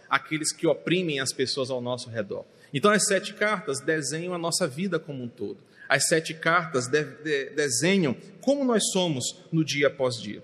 aqueles 0.09 0.53
que 0.53 0.67
oprimem 0.67 1.21
as 1.21 1.33
pessoas 1.33 1.71
ao 1.71 1.81
nosso 1.81 2.09
redor. 2.09 2.45
Então, 2.73 2.91
as 2.91 3.07
sete 3.07 3.35
cartas 3.35 3.81
desenham 3.81 4.35
a 4.35 4.39
nossa 4.39 4.67
vida 4.67 4.99
como 4.99 5.23
um 5.23 5.29
todo. 5.29 5.59
As 5.89 6.07
sete 6.09 6.35
cartas 6.35 6.89
de, 6.89 7.05
de, 7.05 7.51
desenham 7.51 8.17
como 8.41 8.65
nós 8.65 8.91
somos 8.93 9.45
no 9.53 9.65
dia 9.65 9.87
após 9.87 10.21
dia. 10.21 10.43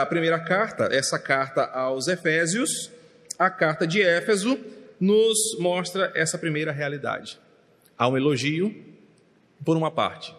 A 0.00 0.06
primeira 0.06 0.38
carta, 0.38 0.88
essa 0.92 1.18
carta 1.18 1.64
aos 1.64 2.06
Efésios, 2.06 2.90
a 3.38 3.50
carta 3.50 3.86
de 3.86 4.02
Éfeso, 4.02 4.58
nos 5.00 5.58
mostra 5.58 6.12
essa 6.14 6.38
primeira 6.38 6.70
realidade. 6.70 7.38
Há 7.96 8.08
um 8.08 8.16
elogio, 8.16 8.93
por 9.64 9.76
uma 9.76 9.90
parte, 9.90 10.34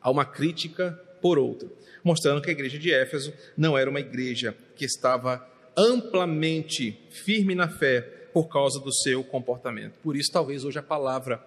há 0.00 0.10
uma 0.10 0.24
crítica 0.24 0.98
por 1.20 1.38
outra, 1.38 1.68
mostrando 2.02 2.40
que 2.40 2.48
a 2.48 2.52
igreja 2.52 2.78
de 2.78 2.92
Éfeso 2.92 3.32
não 3.56 3.76
era 3.76 3.90
uma 3.90 4.00
igreja 4.00 4.56
que 4.76 4.84
estava 4.84 5.46
amplamente 5.76 6.98
firme 7.10 7.54
na 7.54 7.68
fé 7.68 8.00
por 8.32 8.48
causa 8.48 8.78
do 8.80 8.92
seu 8.92 9.24
comportamento. 9.24 9.94
Por 10.02 10.16
isso, 10.16 10.30
talvez 10.32 10.64
hoje 10.64 10.78
a 10.78 10.82
palavra 10.82 11.42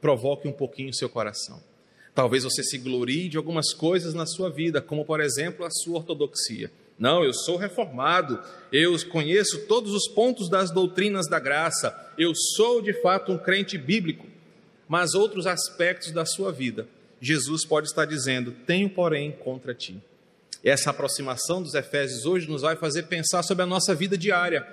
provoque 0.00 0.46
um 0.46 0.52
pouquinho 0.52 0.90
o 0.90 0.94
seu 0.94 1.08
coração. 1.08 1.60
Talvez 2.14 2.44
você 2.44 2.62
se 2.62 2.78
glorie 2.78 3.28
de 3.28 3.36
algumas 3.36 3.72
coisas 3.72 4.14
na 4.14 4.26
sua 4.26 4.50
vida, 4.50 4.80
como 4.80 5.04
por 5.04 5.20
exemplo 5.20 5.64
a 5.64 5.70
sua 5.70 5.98
ortodoxia. 5.98 6.70
Não, 6.98 7.22
eu 7.22 7.32
sou 7.32 7.56
reformado, 7.56 8.40
eu 8.72 8.96
conheço 9.08 9.66
todos 9.66 9.92
os 9.92 10.08
pontos 10.08 10.48
das 10.48 10.72
doutrinas 10.72 11.28
da 11.28 11.38
graça, 11.38 12.12
eu 12.18 12.32
sou 12.34 12.82
de 12.82 12.92
fato 12.92 13.30
um 13.30 13.38
crente 13.38 13.78
bíblico 13.78 14.27
mas 14.88 15.14
outros 15.14 15.46
aspectos 15.46 16.12
da 16.12 16.24
sua 16.24 16.50
vida, 16.50 16.88
Jesus 17.20 17.64
pode 17.64 17.88
estar 17.88 18.06
dizendo: 18.06 18.52
Tenho, 18.66 18.88
porém, 18.88 19.32
contra 19.32 19.74
ti. 19.74 20.02
Essa 20.64 20.90
aproximação 20.90 21.62
dos 21.62 21.74
Efésios 21.74 22.26
hoje 22.26 22.48
nos 22.48 22.62
vai 22.62 22.74
fazer 22.74 23.04
pensar 23.04 23.42
sobre 23.42 23.62
a 23.62 23.66
nossa 23.66 23.94
vida 23.94 24.16
diária. 24.16 24.66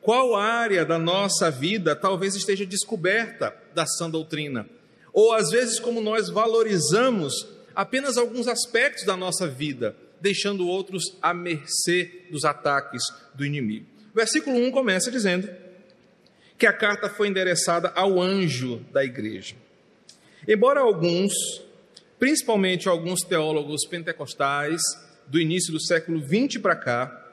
Qual 0.00 0.34
área 0.34 0.84
da 0.84 0.98
nossa 0.98 1.50
vida 1.50 1.94
talvez 1.94 2.34
esteja 2.34 2.64
descoberta 2.64 3.54
da 3.74 3.86
sã 3.86 4.08
doutrina? 4.08 4.66
Ou 5.12 5.32
às 5.32 5.50
vezes, 5.50 5.78
como 5.78 6.00
nós 6.00 6.28
valorizamos 6.28 7.46
apenas 7.74 8.16
alguns 8.16 8.48
aspectos 8.48 9.04
da 9.04 9.16
nossa 9.16 9.46
vida, 9.46 9.94
deixando 10.20 10.66
outros 10.66 11.16
à 11.22 11.32
mercê 11.32 12.24
dos 12.30 12.44
ataques 12.44 13.02
do 13.34 13.44
inimigo. 13.44 13.86
Versículo 14.14 14.56
1 14.56 14.70
começa 14.70 15.10
dizendo: 15.10 15.48
que 16.58 16.66
a 16.66 16.72
carta 16.72 17.08
foi 17.08 17.28
endereçada 17.28 17.92
ao 17.94 18.20
anjo 18.20 18.84
da 18.92 19.04
igreja. 19.04 19.54
Embora 20.46 20.80
alguns, 20.80 21.32
principalmente 22.18 22.88
alguns 22.88 23.20
teólogos 23.20 23.86
pentecostais 23.86 24.80
do 25.28 25.40
início 25.40 25.72
do 25.72 25.80
século 25.80 26.20
20 26.20 26.58
para 26.58 26.74
cá, 26.74 27.26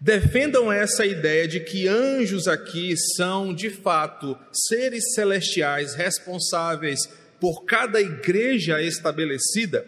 defendam 0.00 0.72
essa 0.72 1.04
ideia 1.04 1.48
de 1.48 1.58
que 1.58 1.88
anjos 1.88 2.46
aqui 2.46 2.94
são, 3.16 3.52
de 3.52 3.68
fato, 3.68 4.38
seres 4.52 5.14
celestiais 5.14 5.94
responsáveis 5.94 7.00
por 7.40 7.64
cada 7.64 8.00
igreja 8.00 8.80
estabelecida, 8.80 9.86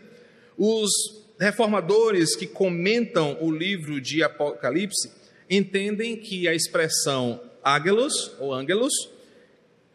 os 0.58 0.90
reformadores 1.38 2.34
que 2.34 2.46
comentam 2.46 3.38
o 3.40 3.50
livro 3.50 4.00
de 4.00 4.22
Apocalipse 4.22 5.10
entendem 5.48 6.16
que 6.16 6.46
a 6.46 6.54
expressão 6.54 7.40
Ágelos, 7.62 8.32
ou 8.38 8.52
ângelos, 8.52 8.92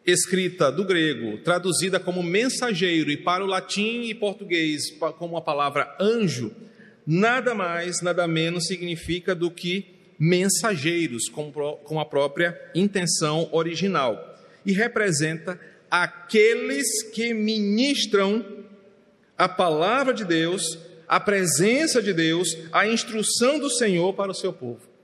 escrita 0.05 0.71
do 0.71 0.85
grego, 0.85 1.37
traduzida 1.39 1.99
como 1.99 2.21
mensageiro, 2.21 3.09
e 3.09 3.17
para 3.17 3.43
o 3.43 3.47
latim 3.47 4.03
e 4.03 4.13
português 4.13 4.91
como 5.17 5.35
a 5.35 5.41
palavra 5.41 5.95
anjo, 5.99 6.51
nada 7.05 7.55
mais, 7.55 8.01
nada 8.01 8.27
menos 8.27 8.67
significa 8.67 9.33
do 9.33 9.49
que 9.49 9.95
mensageiros, 10.17 11.27
com 11.27 11.99
a 11.99 12.05
própria 12.05 12.59
intenção 12.73 13.49
original, 13.51 14.37
e 14.65 14.71
representa 14.71 15.59
aqueles 15.89 17.03
que 17.11 17.33
ministram 17.33 18.63
a 19.37 19.49
palavra 19.49 20.13
de 20.13 20.23
Deus, 20.23 20.77
a 21.07 21.19
presença 21.19 22.01
de 22.01 22.13
Deus, 22.13 22.57
a 22.71 22.87
instrução 22.87 23.59
do 23.59 23.69
Senhor 23.69 24.13
para 24.13 24.31
o 24.31 24.35
seu 24.35 24.53
povo. 24.53 24.94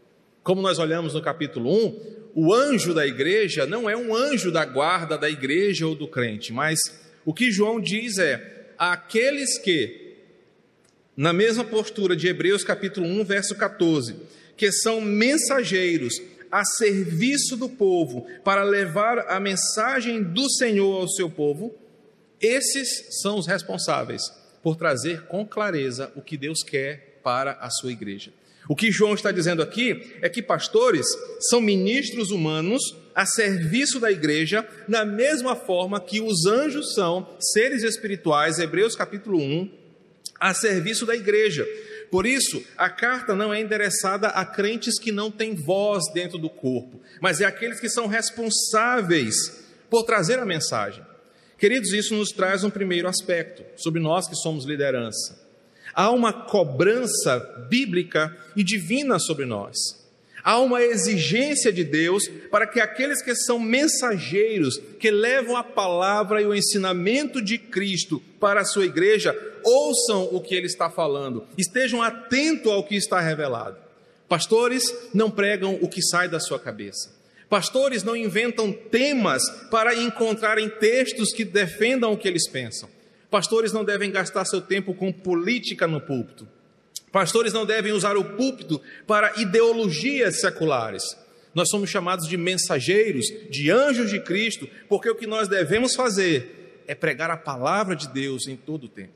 Como 0.44 0.62
nós 0.62 0.80
olhamos 0.80 1.14
no 1.14 1.22
capítulo 1.22 1.72
1, 1.72 2.22
o 2.34 2.54
anjo 2.54 2.94
da 2.94 3.06
igreja 3.06 3.68
não 3.68 3.90
é 3.90 3.96
um 3.96 4.16
anjo 4.16 4.52
da 4.52 4.66
guarda 4.66 5.18
da 5.18 5.30
igreja 5.30 5.86
ou 5.86 5.94
do 5.94 6.08
crente, 6.08 6.52
mas 6.52 6.80
o 7.24 7.34
que 7.34 7.52
João 7.52 7.80
diz 7.80 8.18
é: 8.18 8.74
aqueles 8.78 9.60
que, 9.60 10.16
na 11.16 11.32
mesma 11.32 11.64
postura 11.64 12.16
de 12.16 12.28
Hebreus 12.28 12.64
capítulo 12.64 13.06
1, 13.06 13.24
verso 13.24 13.56
14, 13.56 14.16
que 14.58 14.72
são 14.72 15.00
mensageiros 15.00 16.20
a 16.52 16.66
serviço 16.66 17.56
do 17.56 17.70
povo 17.70 18.26
para 18.44 18.64
levar 18.64 19.20
a 19.30 19.40
mensagem 19.40 20.24
do 20.24 20.50
Senhor 20.50 21.02
ao 21.02 21.08
seu 21.08 21.30
povo, 21.30 21.74
esses 22.40 23.22
são 23.22 23.38
os 23.38 23.46
responsáveis 23.46 24.24
por 24.64 24.76
trazer 24.76 25.24
com 25.28 25.46
clareza 25.46 26.12
o 26.16 26.22
que 26.22 26.36
Deus 26.36 26.64
quer 26.64 27.20
para 27.24 27.54
a 27.54 27.70
sua 27.70 27.92
igreja. 27.92 28.34
O 28.70 28.76
que 28.76 28.92
João 28.92 29.14
está 29.14 29.32
dizendo 29.32 29.62
aqui 29.62 30.14
é 30.22 30.30
que 30.30 30.42
pastores 30.42 31.06
são 31.50 31.60
ministros 31.60 32.32
humanos 32.32 32.82
a 33.14 33.26
serviço 33.26 34.00
da 34.00 34.12
igreja, 34.12 34.68
na 34.88 35.04
mesma 35.04 35.56
forma 35.56 36.00
que 36.00 36.22
os 36.22 36.46
anjos 36.46 36.94
são 36.94 37.28
seres 37.40 37.84
espirituais, 37.84 38.60
Hebreus 38.60 38.96
capítulo 38.96 39.40
1, 39.40 39.72
a 40.40 40.54
serviço 40.54 41.06
da 41.06 41.16
igreja. 41.16 41.68
Por 42.10 42.26
isso, 42.26 42.64
a 42.78 42.90
carta 42.90 43.36
não 43.36 43.54
é 43.54 43.62
endereçada 43.62 44.28
a 44.28 44.46
crentes 44.46 45.00
que 45.00 45.12
não 45.12 45.32
têm 45.32 45.56
voz 45.56 46.04
dentro 46.14 46.38
do 46.38 46.50
corpo, 46.50 47.02
mas 47.22 47.42
é 47.42 47.46
aqueles 47.46 47.80
que 47.80 47.90
são 47.90 48.08
responsáveis 48.08 49.66
por 49.90 50.04
trazer 50.04 50.38
a 50.40 50.46
mensagem. 50.46 51.06
Queridos, 51.58 51.94
isso 51.94 52.16
nos 52.16 52.32
traz 52.32 52.64
um 52.64 52.70
primeiro 52.70 53.08
aspecto 53.08 53.64
sobre 53.76 54.02
nós 54.02 54.28
que 54.28 54.36
somos 54.36 54.66
liderança. 54.66 55.41
Há 55.94 56.12
uma 56.12 56.32
cobrança 56.32 57.40
bíblica 57.70 58.36
e 58.56 58.64
divina 58.64 59.20
sobre 59.20 59.46
nós. 59.46 60.02
Há 60.44 60.60
uma 60.60 60.82
exigência 60.82 61.72
de 61.72 61.84
Deus 61.84 62.28
para 62.50 62.66
que 62.66 62.80
aqueles 62.80 63.22
que 63.22 63.36
são 63.36 63.60
mensageiros, 63.60 64.82
que 65.00 65.12
levam 65.12 65.56
a 65.56 65.64
palavra 65.64 66.42
e 66.42 66.46
o 66.46 66.56
ensinamento 66.56 67.42
de 67.42 67.58
Cristo 67.58 68.22
para 68.40 68.62
a 68.62 68.66
sua 68.66 68.86
igreja, 68.86 69.38
ouçam 69.64 70.30
o 70.32 70.42
que 70.42 70.56
ele 70.56 70.66
está 70.66 70.90
falando, 70.90 71.46
estejam 71.58 72.02
atentos 72.02 72.72
ao 72.72 72.84
que 72.84 72.96
está 72.96 73.20
revelado. 73.20 73.78
Pastores 74.28 74.94
não 75.14 75.30
pregam 75.30 75.78
o 75.82 75.88
que 75.88 76.02
sai 76.02 76.28
da 76.28 76.40
sua 76.40 76.58
cabeça. 76.58 77.12
Pastores 77.50 78.02
não 78.02 78.16
inventam 78.16 78.72
temas 78.72 79.44
para 79.70 79.94
encontrarem 79.94 80.70
textos 80.70 81.34
que 81.34 81.44
defendam 81.44 82.14
o 82.14 82.18
que 82.18 82.28
eles 82.28 82.48
pensam. 82.48 82.90
Pastores 83.32 83.72
não 83.72 83.86
devem 83.86 84.12
gastar 84.12 84.44
seu 84.44 84.60
tempo 84.60 84.94
com 84.94 85.12
política 85.12 85.88
no 85.88 86.02
púlpito. 86.02 86.46
Pastores 87.14 87.54
não 87.54 87.66
devem 87.66 87.94
usar 87.94 88.18
o 88.18 88.24
púlpito 88.24 88.82
para 89.08 89.34
ideologias 89.38 90.42
seculares. 90.42 91.18
Nós 91.56 91.70
somos 91.70 91.90
chamados 91.90 92.28
de 92.28 92.36
mensageiros, 92.36 93.26
de 93.50 93.72
anjos 93.72 94.10
de 94.10 94.20
Cristo, 94.20 94.68
porque 94.90 95.10
o 95.10 95.16
que 95.16 95.26
nós 95.26 95.48
devemos 95.48 95.96
fazer 95.96 96.84
é 96.88 96.94
pregar 96.94 97.32
a 97.32 97.38
palavra 97.38 97.96
de 97.96 98.10
Deus 98.10 98.48
em 98.48 98.58
todo 98.58 98.84
o 98.84 98.90
tempo. 98.90 99.14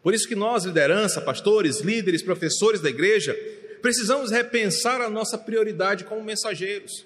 Por 0.00 0.14
isso 0.14 0.28
que 0.28 0.36
nós, 0.36 0.64
liderança, 0.64 1.20
pastores, 1.20 1.80
líderes, 1.80 2.22
professores 2.22 2.80
da 2.80 2.88
igreja, 2.88 3.36
precisamos 3.82 4.30
repensar 4.30 5.00
a 5.00 5.10
nossa 5.10 5.36
prioridade 5.36 6.04
como 6.04 6.22
mensageiros. 6.22 7.04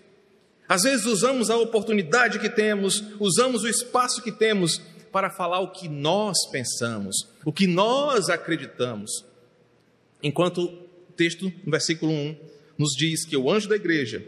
Às 0.68 0.82
vezes 0.82 1.06
usamos 1.06 1.50
a 1.50 1.56
oportunidade 1.56 2.38
que 2.38 2.48
temos, 2.48 3.02
usamos 3.18 3.64
o 3.64 3.68
espaço 3.68 4.22
que 4.22 4.30
temos 4.30 4.80
para 5.10 5.30
falar 5.30 5.60
o 5.60 5.70
que 5.70 5.88
nós 5.88 6.36
pensamos, 6.50 7.28
o 7.44 7.52
que 7.52 7.66
nós 7.66 8.28
acreditamos. 8.28 9.24
Enquanto 10.22 10.64
o 10.64 11.12
texto, 11.16 11.52
no 11.64 11.70
versículo 11.70 12.12
1, 12.12 12.36
nos 12.78 12.90
diz 12.96 13.24
que 13.24 13.36
o 13.36 13.50
anjo 13.50 13.68
da 13.68 13.76
igreja 13.76 14.24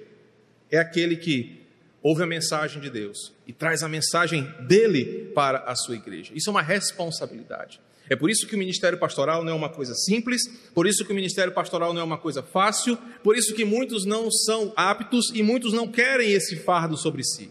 é 0.70 0.78
aquele 0.78 1.16
que 1.16 1.62
ouve 2.02 2.22
a 2.22 2.26
mensagem 2.26 2.80
de 2.80 2.90
Deus 2.90 3.32
e 3.46 3.52
traz 3.52 3.82
a 3.82 3.88
mensagem 3.88 4.42
dele 4.66 5.30
para 5.34 5.58
a 5.60 5.74
sua 5.76 5.94
igreja. 5.94 6.32
Isso 6.34 6.50
é 6.50 6.52
uma 6.52 6.62
responsabilidade. 6.62 7.80
É 8.08 8.16
por 8.16 8.28
isso 8.28 8.46
que 8.46 8.54
o 8.54 8.58
ministério 8.58 8.98
pastoral 8.98 9.44
não 9.44 9.52
é 9.52 9.54
uma 9.54 9.68
coisa 9.68 9.94
simples, 9.94 10.42
por 10.74 10.86
isso 10.86 11.04
que 11.04 11.12
o 11.12 11.14
ministério 11.14 11.52
pastoral 11.52 11.94
não 11.94 12.00
é 12.00 12.04
uma 12.04 12.18
coisa 12.18 12.42
fácil, 12.42 12.98
por 13.22 13.36
isso 13.36 13.54
que 13.54 13.64
muitos 13.64 14.04
não 14.04 14.30
são 14.30 14.72
aptos 14.76 15.30
e 15.32 15.42
muitos 15.42 15.72
não 15.72 15.86
querem 15.86 16.32
esse 16.32 16.56
fardo 16.56 16.96
sobre 16.96 17.22
si. 17.24 17.50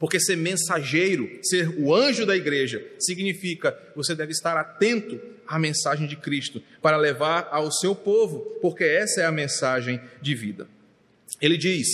Porque 0.00 0.18
ser 0.18 0.34
mensageiro, 0.34 1.28
ser 1.42 1.68
o 1.78 1.94
anjo 1.94 2.24
da 2.24 2.34
igreja, 2.34 2.82
significa 2.98 3.78
você 3.94 4.14
deve 4.14 4.32
estar 4.32 4.56
atento 4.56 5.20
à 5.46 5.58
mensagem 5.58 6.08
de 6.08 6.16
Cristo 6.16 6.62
para 6.80 6.96
levar 6.96 7.48
ao 7.50 7.70
seu 7.70 7.94
povo, 7.94 8.40
porque 8.62 8.82
essa 8.82 9.20
é 9.20 9.26
a 9.26 9.30
mensagem 9.30 10.00
de 10.22 10.34
vida. 10.34 10.66
Ele 11.38 11.58
diz: 11.58 11.86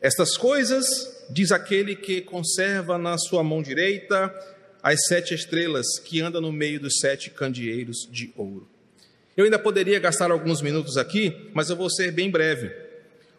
Estas 0.00 0.38
coisas, 0.38 0.86
diz 1.28 1.52
aquele 1.52 1.94
que 1.94 2.22
conserva 2.22 2.96
na 2.96 3.18
sua 3.18 3.44
mão 3.44 3.62
direita 3.62 4.34
as 4.82 5.04
sete 5.04 5.34
estrelas 5.34 5.98
que 5.98 6.22
anda 6.22 6.40
no 6.40 6.50
meio 6.50 6.80
dos 6.80 6.94
sete 6.98 7.28
candeeiros 7.28 8.08
de 8.10 8.32
ouro. 8.36 8.66
Eu 9.36 9.44
ainda 9.44 9.58
poderia 9.58 9.98
gastar 9.98 10.30
alguns 10.30 10.62
minutos 10.62 10.96
aqui, 10.96 11.50
mas 11.52 11.68
eu 11.68 11.76
vou 11.76 11.90
ser 11.90 12.10
bem 12.10 12.30
breve. 12.30 12.74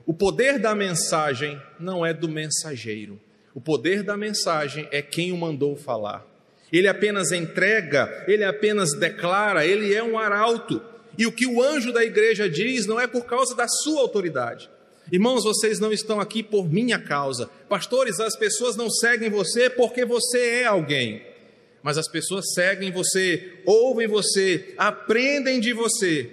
O 0.05 0.13
poder 0.13 0.59
da 0.59 0.75
mensagem 0.75 1.59
não 1.79 2.05
é 2.05 2.13
do 2.13 2.29
mensageiro 2.29 3.19
o 3.53 3.61
poder 3.61 4.03
da 4.03 4.15
mensagem 4.15 4.87
é 4.91 5.01
quem 5.01 5.31
o 5.31 5.37
mandou 5.37 5.75
falar. 5.75 6.25
Ele 6.71 6.87
apenas 6.87 7.31
entrega, 7.31 8.23
ele 8.27 8.43
apenas 8.43 8.93
declara, 8.93 9.65
ele 9.65 9.93
é 9.93 10.01
um 10.01 10.17
arauto. 10.17 10.81
E 11.17 11.25
o 11.25 11.31
que 11.31 11.45
o 11.45 11.61
anjo 11.61 11.91
da 11.91 12.03
igreja 12.03 12.49
diz 12.49 12.85
não 12.85 12.99
é 12.99 13.07
por 13.07 13.25
causa 13.25 13.53
da 13.53 13.67
sua 13.67 14.01
autoridade. 14.01 14.69
Irmãos, 15.11 15.43
vocês 15.43 15.79
não 15.79 15.91
estão 15.91 16.21
aqui 16.21 16.41
por 16.41 16.71
minha 16.71 16.97
causa. 16.97 17.49
Pastores, 17.67 18.21
as 18.21 18.37
pessoas 18.37 18.77
não 18.77 18.89
seguem 18.89 19.29
você 19.29 19.69
porque 19.69 20.05
você 20.05 20.61
é 20.61 20.65
alguém. 20.65 21.21
Mas 21.83 21.97
as 21.97 22.07
pessoas 22.07 22.53
seguem 22.53 22.91
você, 22.91 23.59
ouvem 23.65 24.07
você, 24.07 24.73
aprendem 24.77 25.59
de 25.59 25.73
você, 25.73 26.29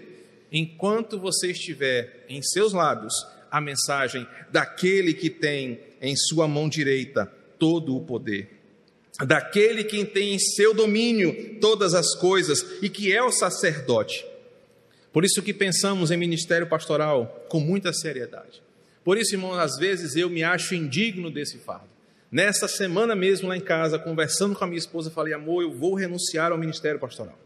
enquanto 0.53 1.19
você 1.19 1.51
estiver 1.51 2.25
em 2.29 2.43
seus 2.43 2.73
lábios 2.73 3.15
a 3.51 3.61
mensagem 3.61 4.27
daquele 4.53 5.15
que 5.15 5.31
tem 5.31 5.81
em 6.01 6.17
sua 6.17 6.47
mão 6.47 6.69
direita 6.69 7.27
todo 7.59 7.97
o 7.97 8.01
poder, 8.01 8.49
daquele 9.27 9.83
que 9.85 10.05
tem 10.05 10.35
em 10.35 10.39
seu 10.39 10.73
domínio 10.73 11.59
todas 11.61 11.95
as 11.95 12.15
coisas 12.15 12.65
e 12.81 12.89
que 12.89 13.13
é 13.13 13.23
o 13.23 13.33
sacerdote. 13.33 14.25
Por 15.13 15.25
isso 15.25 15.43
que 15.43 15.53
pensamos 15.53 16.11
em 16.11 16.17
ministério 16.17 16.69
pastoral 16.69 17.47
com 17.49 17.59
muita 17.59 17.93
seriedade. 17.93 18.63
Por 19.03 19.17
isso, 19.17 19.35
irmão, 19.35 19.55
às 19.55 19.77
vezes 19.77 20.15
eu 20.15 20.29
me 20.29 20.45
acho 20.45 20.75
indigno 20.75 21.31
desse 21.31 21.59
fardo. 21.59 21.89
Nessa 22.31 22.69
semana 22.69 23.17
mesmo 23.17 23.49
lá 23.49 23.57
em 23.57 23.61
casa, 23.61 23.99
conversando 23.99 24.55
com 24.55 24.63
a 24.63 24.67
minha 24.67 24.79
esposa, 24.79 25.11
falei: 25.11 25.33
"Amor, 25.33 25.63
eu 25.63 25.73
vou 25.73 25.95
renunciar 25.95 26.53
ao 26.53 26.59
ministério 26.59 27.01
pastoral". 27.01 27.39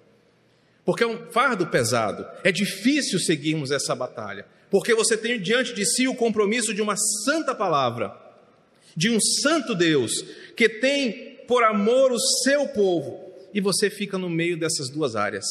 Porque 0.84 1.04
é 1.04 1.06
um 1.06 1.30
fardo 1.30 1.68
pesado. 1.68 2.26
É 2.42 2.50
difícil 2.50 3.20
seguirmos 3.20 3.70
essa 3.70 3.94
batalha, 3.94 4.44
porque 4.70 4.92
você 4.94 5.16
tem 5.16 5.40
diante 5.40 5.72
de 5.72 5.86
si 5.86 6.08
o 6.08 6.16
compromisso 6.16 6.74
de 6.74 6.82
uma 6.82 6.96
santa 7.24 7.54
palavra 7.54 8.21
de 8.96 9.10
um 9.10 9.20
santo 9.20 9.74
Deus 9.74 10.22
que 10.56 10.68
tem 10.68 11.38
por 11.46 11.64
amor 11.64 12.12
o 12.12 12.18
seu 12.18 12.68
povo, 12.68 13.32
e 13.52 13.60
você 13.60 13.90
fica 13.90 14.16
no 14.16 14.30
meio 14.30 14.56
dessas 14.56 14.88
duas 14.88 15.16
áreas. 15.16 15.44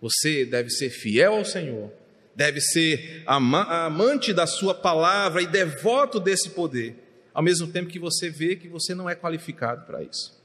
Você 0.00 0.44
deve 0.44 0.70
ser 0.70 0.90
fiel 0.90 1.34
ao 1.34 1.44
Senhor, 1.44 1.92
deve 2.34 2.60
ser 2.60 3.22
amante 3.26 4.32
da 4.32 4.46
sua 4.46 4.74
palavra 4.74 5.40
e 5.40 5.46
devoto 5.46 6.18
desse 6.18 6.50
poder, 6.50 6.96
ao 7.32 7.42
mesmo 7.42 7.68
tempo 7.68 7.88
que 7.88 7.98
você 7.98 8.28
vê 8.28 8.56
que 8.56 8.68
você 8.68 8.94
não 8.94 9.08
é 9.08 9.14
qualificado 9.14 9.86
para 9.86 10.02
isso. 10.02 10.42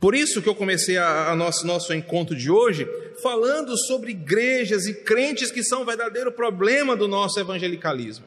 Por 0.00 0.14
isso 0.14 0.40
que 0.40 0.48
eu 0.48 0.54
comecei 0.54 0.96
a, 0.96 1.30
a 1.30 1.36
nosso, 1.36 1.66
nosso 1.66 1.92
encontro 1.92 2.36
de 2.36 2.50
hoje 2.50 2.86
falando 3.22 3.76
sobre 3.76 4.12
igrejas 4.12 4.86
e 4.86 4.94
crentes 4.94 5.50
que 5.50 5.64
são 5.64 5.82
o 5.82 5.84
verdadeiro 5.84 6.30
problema 6.30 6.94
do 6.94 7.08
nosso 7.08 7.40
evangelicalismo. 7.40 8.24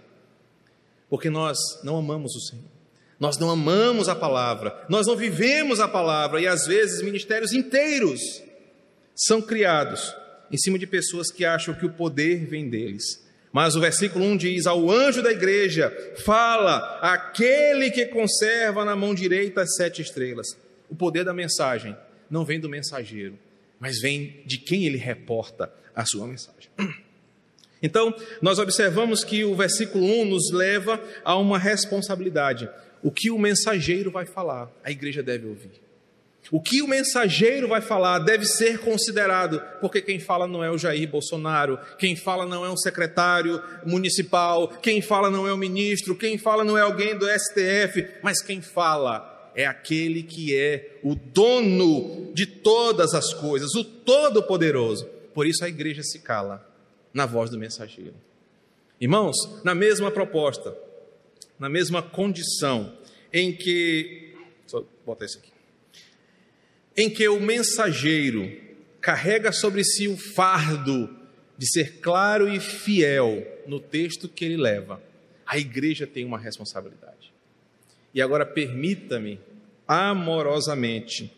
Porque 1.10 1.30
nós 1.30 1.58
não 1.84 1.98
amamos 1.98 2.36
o 2.36 2.42
Senhor. 2.42 2.71
Nós 3.22 3.38
não 3.38 3.52
amamos 3.52 4.10
a 4.10 4.16
palavra, 4.16 4.84
nós 4.90 5.06
não 5.06 5.16
vivemos 5.16 5.80
a 5.80 5.88
palavra 5.88 6.42
e 6.42 6.48
às 6.48 6.66
vezes 6.66 7.04
ministérios 7.04 7.54
inteiros 7.54 8.20
são 9.16 9.40
criados 9.40 10.16
em 10.52 10.58
cima 10.58 10.80
de 10.80 10.88
pessoas 10.88 11.32
que 11.32 11.46
acham 11.46 11.76
que 11.76 11.86
o 11.86 11.94
poder 11.94 12.48
vem 12.48 12.68
deles. 12.68 13.24
Mas 13.54 13.76
o 13.76 13.80
versículo 13.80 14.26
1 14.26 14.38
diz: 14.38 14.66
Ao 14.66 14.90
anjo 14.90 15.22
da 15.22 15.32
igreja, 15.32 15.96
fala 16.26 16.98
aquele 17.00 17.92
que 17.92 18.08
conserva 18.08 18.84
na 18.84 18.96
mão 18.96 19.14
direita 19.14 19.62
as 19.62 19.76
sete 19.76 20.02
estrelas. 20.02 20.58
O 20.90 20.96
poder 20.96 21.24
da 21.24 21.32
mensagem 21.32 21.96
não 22.28 22.44
vem 22.44 22.60
do 22.60 22.68
mensageiro, 22.68 23.38
mas 23.80 24.02
vem 24.02 24.42
de 24.48 24.58
quem 24.58 24.88
ele 24.88 24.98
reporta 24.98 25.72
a 25.96 26.04
sua 26.08 26.26
mensagem. 26.26 26.72
Então, 27.84 28.16
nós 28.42 28.60
observamos 28.60 29.24
que 29.24 29.44
o 29.44 29.56
versículo 29.56 30.06
1 30.06 30.26
nos 30.26 30.52
leva 30.52 31.00
a 31.24 31.36
uma 31.36 31.58
responsabilidade 31.58 32.70
o 33.04 33.12
que 33.12 33.32
o 33.32 33.40
mensageiro 33.40 34.12
vai 34.12 34.26
falar, 34.26 34.70
a 34.84 34.92
igreja 34.92 35.24
deve 35.24 35.48
ouvir. 35.48 35.82
O 36.52 36.60
que 36.60 36.82
o 36.82 36.88
mensageiro 36.88 37.68
vai 37.68 37.82
falar 37.82 38.20
deve 38.20 38.46
ser 38.46 38.80
considerado, 38.80 39.62
porque 39.80 40.02
quem 40.02 40.20
fala 40.20 40.48
não 40.48 40.64
é 40.64 40.70
o 40.70 40.78
Jair 40.78 41.08
Bolsonaro, 41.08 41.80
quem 41.98 42.16
fala 42.16 42.46
não 42.46 42.66
é 42.66 42.70
um 42.70 42.78
secretário 42.78 43.62
municipal, 43.86 44.68
quem 44.68 45.02
fala 45.02 45.30
não 45.30 45.48
é 45.48 45.54
o 45.54 45.58
ministro, 45.58 46.16
quem 46.16 46.38
fala 46.38 46.64
não 46.64 46.78
é 46.78 46.82
alguém 46.82 47.18
do 47.18 47.28
STF, 47.28 48.08
mas 48.22 48.42
quem 48.42 48.62
fala 48.62 49.52
é 49.56 49.66
aquele 49.66 50.24
que 50.24 50.56
é 50.56 51.00
o 51.04 51.16
dono 51.16 52.32
de 52.34 52.46
todas 52.46 53.14
as 53.14 53.34
coisas, 53.34 53.74
o 53.76 53.84
Todo-Poderoso. 53.84 55.08
Por 55.34 55.46
isso 55.46 55.64
a 55.64 55.70
igreja 55.70 56.04
se 56.04 56.20
cala 56.20 56.68
na 57.14 57.26
voz 57.26 57.50
do 57.50 57.58
mensageiro. 57.58 58.16
Irmãos, 59.00 59.36
na 59.64 59.74
mesma 59.74 60.12
proposta, 60.12 60.76
na 61.62 61.69
mesma 61.69 62.02
condição 62.02 62.91
em 63.32 63.56
que. 63.56 64.34
Só 64.65 64.84
botar 65.06 65.26
isso 65.26 65.38
aqui. 65.38 65.52
Em 66.97 67.08
que 67.08 67.28
o 67.28 67.39
mensageiro 67.39 68.52
carrega 69.00 69.52
sobre 69.52 69.84
si 69.84 70.08
o 70.08 70.17
fardo 70.17 71.15
de 71.56 71.71
ser 71.71 72.00
claro 72.00 72.50
e 72.50 72.60
fiel 72.60 73.45
no 73.67 73.80
texto 73.80 74.28
que 74.28 74.43
ele 74.43 74.58
leva. 74.58 75.00
A 75.45 75.60
igreja 75.60 76.08
tem 76.08 76.26
uma 76.26 76.39
responsabilidade. 76.39 77.32
E 78.12 78.21
agora 78.24 78.45
permita-me 78.45 79.39
amorosamente 79.88 81.32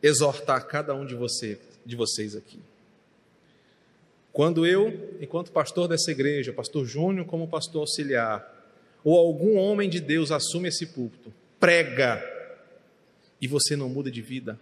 exortar 0.00 0.64
cada 0.66 0.94
um 0.94 1.04
de, 1.04 1.16
você, 1.16 1.58
de 1.84 1.96
vocês 1.96 2.36
aqui. 2.36 2.60
Quando 4.32 4.64
eu, 4.64 5.16
enquanto 5.20 5.50
pastor 5.50 5.88
dessa 5.88 6.12
igreja, 6.12 6.52
pastor 6.52 6.86
Júnior 6.86 7.26
como 7.26 7.48
pastor 7.48 7.80
auxiliar, 7.80 8.53
ou 9.04 9.18
algum 9.18 9.56
homem 9.56 9.88
de 9.88 10.00
Deus 10.00 10.32
assume 10.32 10.68
esse 10.68 10.86
púlpito, 10.86 11.32
prega, 11.60 12.24
e 13.40 13.46
você 13.46 13.76
não 13.76 13.88
muda 13.88 14.10
de 14.10 14.22
vida, 14.22 14.58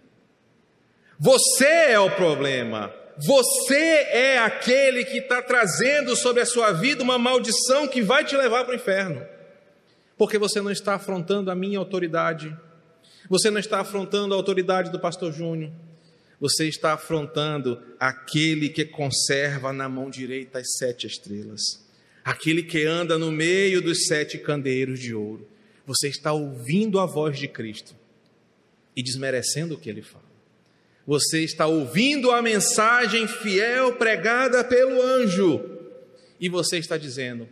você 1.17 1.65
é 1.65 1.99
o 1.99 2.11
problema. 2.11 2.93
Você 3.17 3.75
é 3.75 4.39
aquele 4.39 5.05
que 5.05 5.19
está 5.19 5.41
trazendo 5.41 6.15
sobre 6.15 6.41
a 6.41 6.45
sua 6.45 6.71
vida 6.71 7.03
uma 7.03 7.19
maldição 7.19 7.87
que 7.87 8.01
vai 8.01 8.25
te 8.25 8.35
levar 8.35 8.63
para 8.63 8.73
o 8.73 8.75
inferno. 8.75 9.23
Porque 10.17 10.37
você 10.37 10.61
não 10.61 10.71
está 10.71 10.95
afrontando 10.95 11.51
a 11.51 11.55
minha 11.55 11.77
autoridade, 11.77 12.55
você 13.29 13.49
não 13.49 13.59
está 13.59 13.79
afrontando 13.79 14.33
a 14.33 14.37
autoridade 14.37 14.91
do 14.91 14.99
pastor 14.99 15.31
Júnior, 15.31 15.71
você 16.39 16.67
está 16.67 16.93
afrontando 16.93 17.81
aquele 17.99 18.69
que 18.69 18.83
conserva 18.85 19.71
na 19.71 19.87
mão 19.87 20.09
direita 20.09 20.59
as 20.59 20.73
sete 20.77 21.07
estrelas, 21.07 21.82
aquele 22.23 22.63
que 22.63 22.85
anda 22.85 23.17
no 23.17 23.31
meio 23.31 23.81
dos 23.81 24.05
sete 24.05 24.37
candeeiros 24.37 24.99
de 24.99 25.13
ouro. 25.13 25.47
Você 25.85 26.07
está 26.07 26.31
ouvindo 26.31 26.99
a 26.99 27.05
voz 27.05 27.37
de 27.37 27.47
Cristo 27.47 27.95
e 28.95 29.03
desmerecendo 29.03 29.75
o 29.75 29.77
que 29.77 29.89
ele 29.89 30.01
fala. 30.01 30.31
Você 31.05 31.43
está 31.43 31.67
ouvindo 31.67 32.31
a 32.31 32.41
mensagem 32.41 33.27
fiel 33.27 33.95
pregada 33.95 34.63
pelo 34.63 35.01
anjo 35.01 35.61
e 36.39 36.47
você 36.47 36.77
está 36.77 36.97
dizendo: 36.97 37.49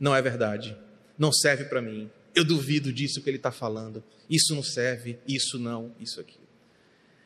não 0.00 0.14
é 0.14 0.22
verdade, 0.22 0.76
não 1.18 1.30
serve 1.30 1.64
para 1.64 1.82
mim, 1.82 2.10
eu 2.34 2.44
duvido 2.44 2.92
disso 2.92 3.22
que 3.22 3.28
ele 3.28 3.38
está 3.38 3.50
falando, 3.50 4.02
isso 4.28 4.54
não 4.54 4.62
serve, 4.62 5.18
isso 5.26 5.58
não, 5.58 5.94
isso 6.00 6.20
aqui. 6.20 6.38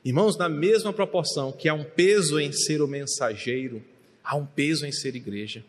Irmãos, 0.05 0.37
na 0.38 0.48
mesma 0.48 0.92
proporção 0.92 1.53
que 1.53 1.68
há 1.68 1.74
um 1.74 1.85
peso 1.85 2.40
em 2.40 2.53
ser 2.53 2.81
o 2.81 2.88
mensageiro, 2.88 3.85
há 4.24 4.37
um 4.37 4.46
peso 4.46 4.87
em 4.87 4.92
ser 4.92 5.14
igreja. 5.14 5.64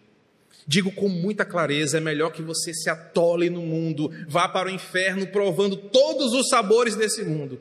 Digo 0.71 0.89
com 0.89 1.09
muita 1.09 1.43
clareza: 1.43 1.97
é 1.97 1.99
melhor 1.99 2.31
que 2.31 2.41
você 2.41 2.73
se 2.73 2.89
atole 2.89 3.49
no 3.49 3.61
mundo, 3.61 4.09
vá 4.25 4.47
para 4.47 4.69
o 4.69 4.71
inferno 4.71 5.27
provando 5.27 5.75
todos 5.75 6.31
os 6.31 6.47
sabores 6.47 6.95
desse 6.95 7.25
mundo, 7.25 7.59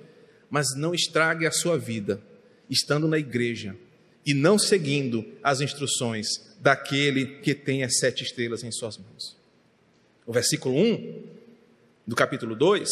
mas 0.48 0.76
não 0.76 0.94
estrague 0.94 1.44
a 1.44 1.50
sua 1.50 1.76
vida 1.76 2.22
estando 2.70 3.08
na 3.08 3.18
igreja 3.18 3.74
e 4.24 4.32
não 4.32 4.56
seguindo 4.56 5.26
as 5.42 5.60
instruções 5.60 6.28
daquele 6.60 7.40
que 7.40 7.52
tem 7.52 7.82
as 7.82 7.98
sete 7.98 8.22
estrelas 8.22 8.62
em 8.62 8.70
suas 8.70 8.96
mãos. 8.96 9.36
O 10.24 10.32
versículo 10.32 10.76
1 10.76 11.24
do 12.06 12.14
capítulo 12.14 12.54
2, 12.54 12.88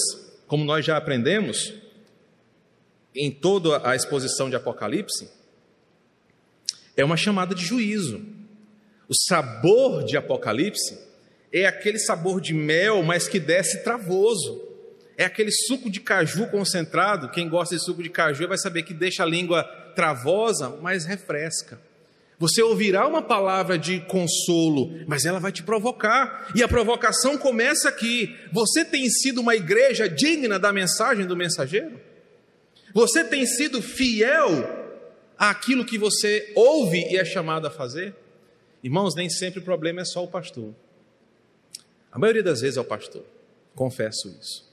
como 0.48 0.64
nós 0.64 0.84
já 0.84 0.96
aprendemos 0.96 1.72
em 3.14 3.30
toda 3.30 3.88
a 3.88 3.94
exposição 3.94 4.50
de 4.50 4.56
Apocalipse, 4.56 5.30
é 6.96 7.04
uma 7.04 7.16
chamada 7.16 7.54
de 7.54 7.64
juízo. 7.64 8.36
O 9.08 9.14
sabor 9.14 10.04
de 10.04 10.16
Apocalipse 10.16 10.98
é 11.50 11.66
aquele 11.66 11.98
sabor 11.98 12.40
de 12.40 12.52
mel, 12.52 13.02
mas 13.02 13.26
que 13.26 13.40
desce 13.40 13.82
travoso. 13.82 14.62
É 15.16 15.24
aquele 15.24 15.50
suco 15.50 15.90
de 15.90 15.98
caju 16.00 16.46
concentrado. 16.48 17.30
Quem 17.30 17.48
gosta 17.48 17.74
de 17.74 17.82
suco 17.82 18.02
de 18.02 18.10
caju 18.10 18.46
vai 18.46 18.58
saber 18.58 18.82
que 18.82 18.92
deixa 18.92 19.22
a 19.22 19.26
língua 19.26 19.64
travosa, 19.96 20.76
mas 20.82 21.06
refresca. 21.06 21.80
Você 22.38 22.62
ouvirá 22.62 23.08
uma 23.08 23.22
palavra 23.22 23.76
de 23.76 23.98
consolo, 24.00 24.92
mas 25.08 25.24
ela 25.24 25.40
vai 25.40 25.50
te 25.50 25.62
provocar. 25.62 26.52
E 26.54 26.62
a 26.62 26.68
provocação 26.68 27.36
começa 27.36 27.88
aqui. 27.88 28.36
Você 28.52 28.84
tem 28.84 29.08
sido 29.08 29.40
uma 29.40 29.56
igreja 29.56 30.08
digna 30.08 30.58
da 30.58 30.72
mensagem 30.72 31.26
do 31.26 31.36
mensageiro? 31.36 31.98
Você 32.94 33.24
tem 33.24 33.44
sido 33.44 33.82
fiel 33.82 34.50
àquilo 35.36 35.84
que 35.84 35.98
você 35.98 36.52
ouve 36.54 37.10
e 37.10 37.16
é 37.16 37.24
chamado 37.24 37.66
a 37.66 37.70
fazer? 37.70 38.14
Irmãos, 38.82 39.14
nem 39.14 39.28
sempre 39.28 39.60
o 39.60 39.64
problema 39.64 40.02
é 40.02 40.04
só 40.04 40.22
o 40.22 40.28
pastor. 40.28 40.72
A 42.12 42.18
maioria 42.18 42.42
das 42.42 42.60
vezes 42.60 42.76
é 42.76 42.80
o 42.80 42.84
pastor. 42.84 43.24
Confesso 43.74 44.28
isso. 44.40 44.68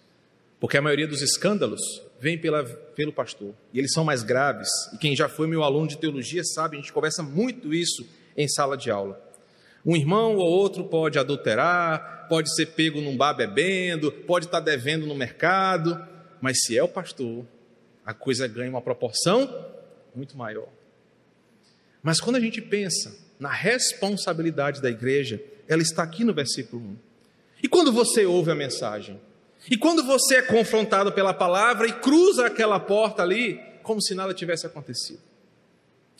Porque 0.59 0.77
a 0.77 0.81
maioria 0.81 1.07
dos 1.07 1.21
escândalos 1.21 1.81
vem 2.19 2.39
pela, 2.39 2.63
pelo 2.63 3.11
pastor. 3.11 3.53
E 3.73 3.79
eles 3.79 3.93
são 3.93 4.03
mais 4.03 4.23
graves. 4.23 4.69
E 4.93 4.97
quem 4.97 5.15
já 5.15 5.27
foi 5.27 5.47
meu 5.47 5.63
aluno 5.63 5.87
de 5.87 5.97
teologia 5.97 6.43
sabe, 6.43 6.77
a 6.77 6.79
gente 6.79 6.93
conversa 6.93 7.21
muito 7.21 7.73
isso 7.73 8.07
em 8.37 8.47
sala 8.47 8.77
de 8.77 8.89
aula. 8.89 9.21
Um 9.85 9.95
irmão 9.95 10.37
ou 10.37 10.47
outro 10.47 10.85
pode 10.85 11.19
adulterar, 11.19 12.27
pode 12.27 12.53
ser 12.55 12.67
pego 12.67 13.01
num 13.01 13.15
bar 13.15 13.33
bebendo, 13.33 14.11
pode 14.11 14.45
estar 14.45 14.59
devendo 14.59 15.05
no 15.05 15.13
mercado, 15.13 16.03
mas 16.41 16.63
se 16.63 16.77
é 16.77 16.83
o 16.83 16.87
pastor, 16.87 17.45
a 18.03 18.13
coisa 18.13 18.47
ganha 18.47 18.69
uma 18.69 18.81
proporção 18.81 19.73
muito 20.15 20.35
maior. 20.37 20.69
Mas 22.01 22.19
quando 22.19 22.37
a 22.37 22.39
gente 22.39 22.61
pensa 22.61 23.24
na 23.39 23.51
responsabilidade 23.51 24.81
da 24.81 24.89
igreja, 24.89 25.41
ela 25.67 25.81
está 25.81 26.03
aqui 26.03 26.23
no 26.23 26.33
versículo 26.33 26.81
1. 26.81 26.95
E 27.63 27.67
quando 27.67 27.91
você 27.91 28.25
ouve 28.25 28.51
a 28.51 28.55
mensagem, 28.55 29.19
e 29.69 29.77
quando 29.77 30.03
você 30.03 30.35
é 30.35 30.41
confrontado 30.41 31.11
pela 31.11 31.33
palavra 31.33 31.87
e 31.87 31.93
cruza 31.93 32.45
aquela 32.45 32.79
porta 32.79 33.23
ali, 33.23 33.59
como 33.81 34.01
se 34.01 34.13
nada 34.13 34.33
tivesse 34.33 34.65
acontecido, 34.65 35.19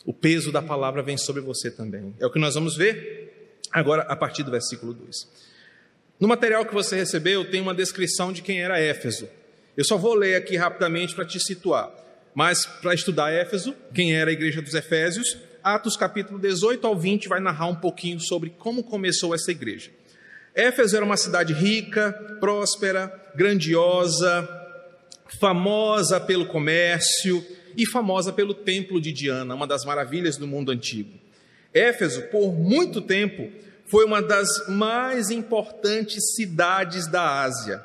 o 0.04 0.12
peso 0.12 0.52
da 0.52 0.62
palavra 0.62 1.02
vem 1.02 1.16
sobre 1.16 1.42
você 1.42 1.70
também. 1.70 2.14
É 2.20 2.26
o 2.26 2.30
que 2.30 2.38
nós 2.38 2.54
vamos 2.54 2.76
ver 2.76 3.56
agora 3.72 4.02
a 4.02 4.16
partir 4.16 4.42
do 4.42 4.50
versículo 4.50 4.92
2. 4.92 5.28
No 6.18 6.26
material 6.28 6.64
que 6.64 6.72
você 6.72 6.96
recebeu, 6.96 7.48
tem 7.50 7.60
uma 7.60 7.74
descrição 7.74 8.32
de 8.32 8.40
quem 8.40 8.60
era 8.60 8.80
Éfeso. 8.80 9.28
Eu 9.76 9.84
só 9.84 9.96
vou 9.96 10.14
ler 10.14 10.36
aqui 10.36 10.56
rapidamente 10.56 11.14
para 11.14 11.24
te 11.24 11.38
situar. 11.38 11.92
Mas 12.34 12.66
para 12.66 12.94
estudar 12.94 13.32
Éfeso, 13.32 13.74
quem 13.94 14.14
era 14.14 14.30
a 14.30 14.32
igreja 14.32 14.62
dos 14.62 14.74
Efésios, 14.74 15.36
Atos 15.66 15.96
capítulo 15.96 16.38
18 16.38 16.86
ao 16.86 16.94
20 16.94 17.26
vai 17.26 17.40
narrar 17.40 17.66
um 17.66 17.74
pouquinho 17.74 18.20
sobre 18.20 18.50
como 18.50 18.84
começou 18.84 19.34
essa 19.34 19.50
igreja. 19.50 19.90
Éfeso 20.54 20.94
era 20.94 21.04
uma 21.04 21.16
cidade 21.16 21.52
rica, 21.52 22.12
próspera, 22.38 23.12
grandiosa, 23.34 24.48
famosa 25.40 26.20
pelo 26.20 26.46
comércio 26.46 27.44
e 27.76 27.84
famosa 27.84 28.32
pelo 28.32 28.54
templo 28.54 29.00
de 29.00 29.10
Diana, 29.10 29.56
uma 29.56 29.66
das 29.66 29.84
maravilhas 29.84 30.36
do 30.36 30.46
mundo 30.46 30.70
antigo. 30.70 31.10
Éfeso, 31.74 32.22
por 32.30 32.54
muito 32.54 33.02
tempo, 33.02 33.50
foi 33.86 34.04
uma 34.04 34.22
das 34.22 34.48
mais 34.68 35.30
importantes 35.30 36.36
cidades 36.36 37.08
da 37.10 37.42
Ásia. 37.42 37.84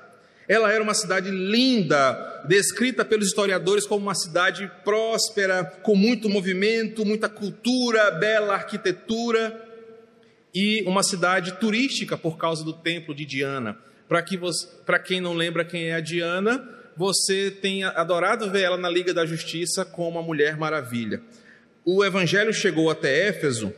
Ela 0.51 0.73
era 0.73 0.83
uma 0.83 0.93
cidade 0.93 1.31
linda, 1.31 2.43
descrita 2.45 3.05
pelos 3.05 3.27
historiadores 3.27 3.87
como 3.87 4.01
uma 4.01 4.13
cidade 4.13 4.69
próspera, 4.83 5.63
com 5.63 5.95
muito 5.95 6.27
movimento, 6.27 7.05
muita 7.05 7.29
cultura, 7.29 8.11
bela 8.11 8.55
arquitetura 8.55 9.65
e 10.53 10.83
uma 10.85 11.03
cidade 11.03 11.53
turística 11.53 12.17
por 12.17 12.37
causa 12.37 12.65
do 12.65 12.73
templo 12.73 13.15
de 13.15 13.23
Diana. 13.23 13.77
Para 14.09 14.21
que 14.21 14.37
quem 15.05 15.21
não 15.21 15.33
lembra 15.33 15.63
quem 15.63 15.85
é 15.85 15.95
a 15.95 16.01
Diana, 16.01 16.67
você 16.97 17.49
tenha 17.49 17.87
adorado 17.91 18.51
ver 18.51 18.63
ela 18.63 18.77
na 18.77 18.89
Liga 18.89 19.13
da 19.13 19.25
Justiça 19.25 19.85
como 19.85 20.19
a 20.19 20.21
Mulher 20.21 20.57
Maravilha. 20.57 21.21
O 21.85 22.03
evangelho 22.03 22.53
chegou 22.53 22.91
até 22.91 23.29
Éfeso 23.29 23.71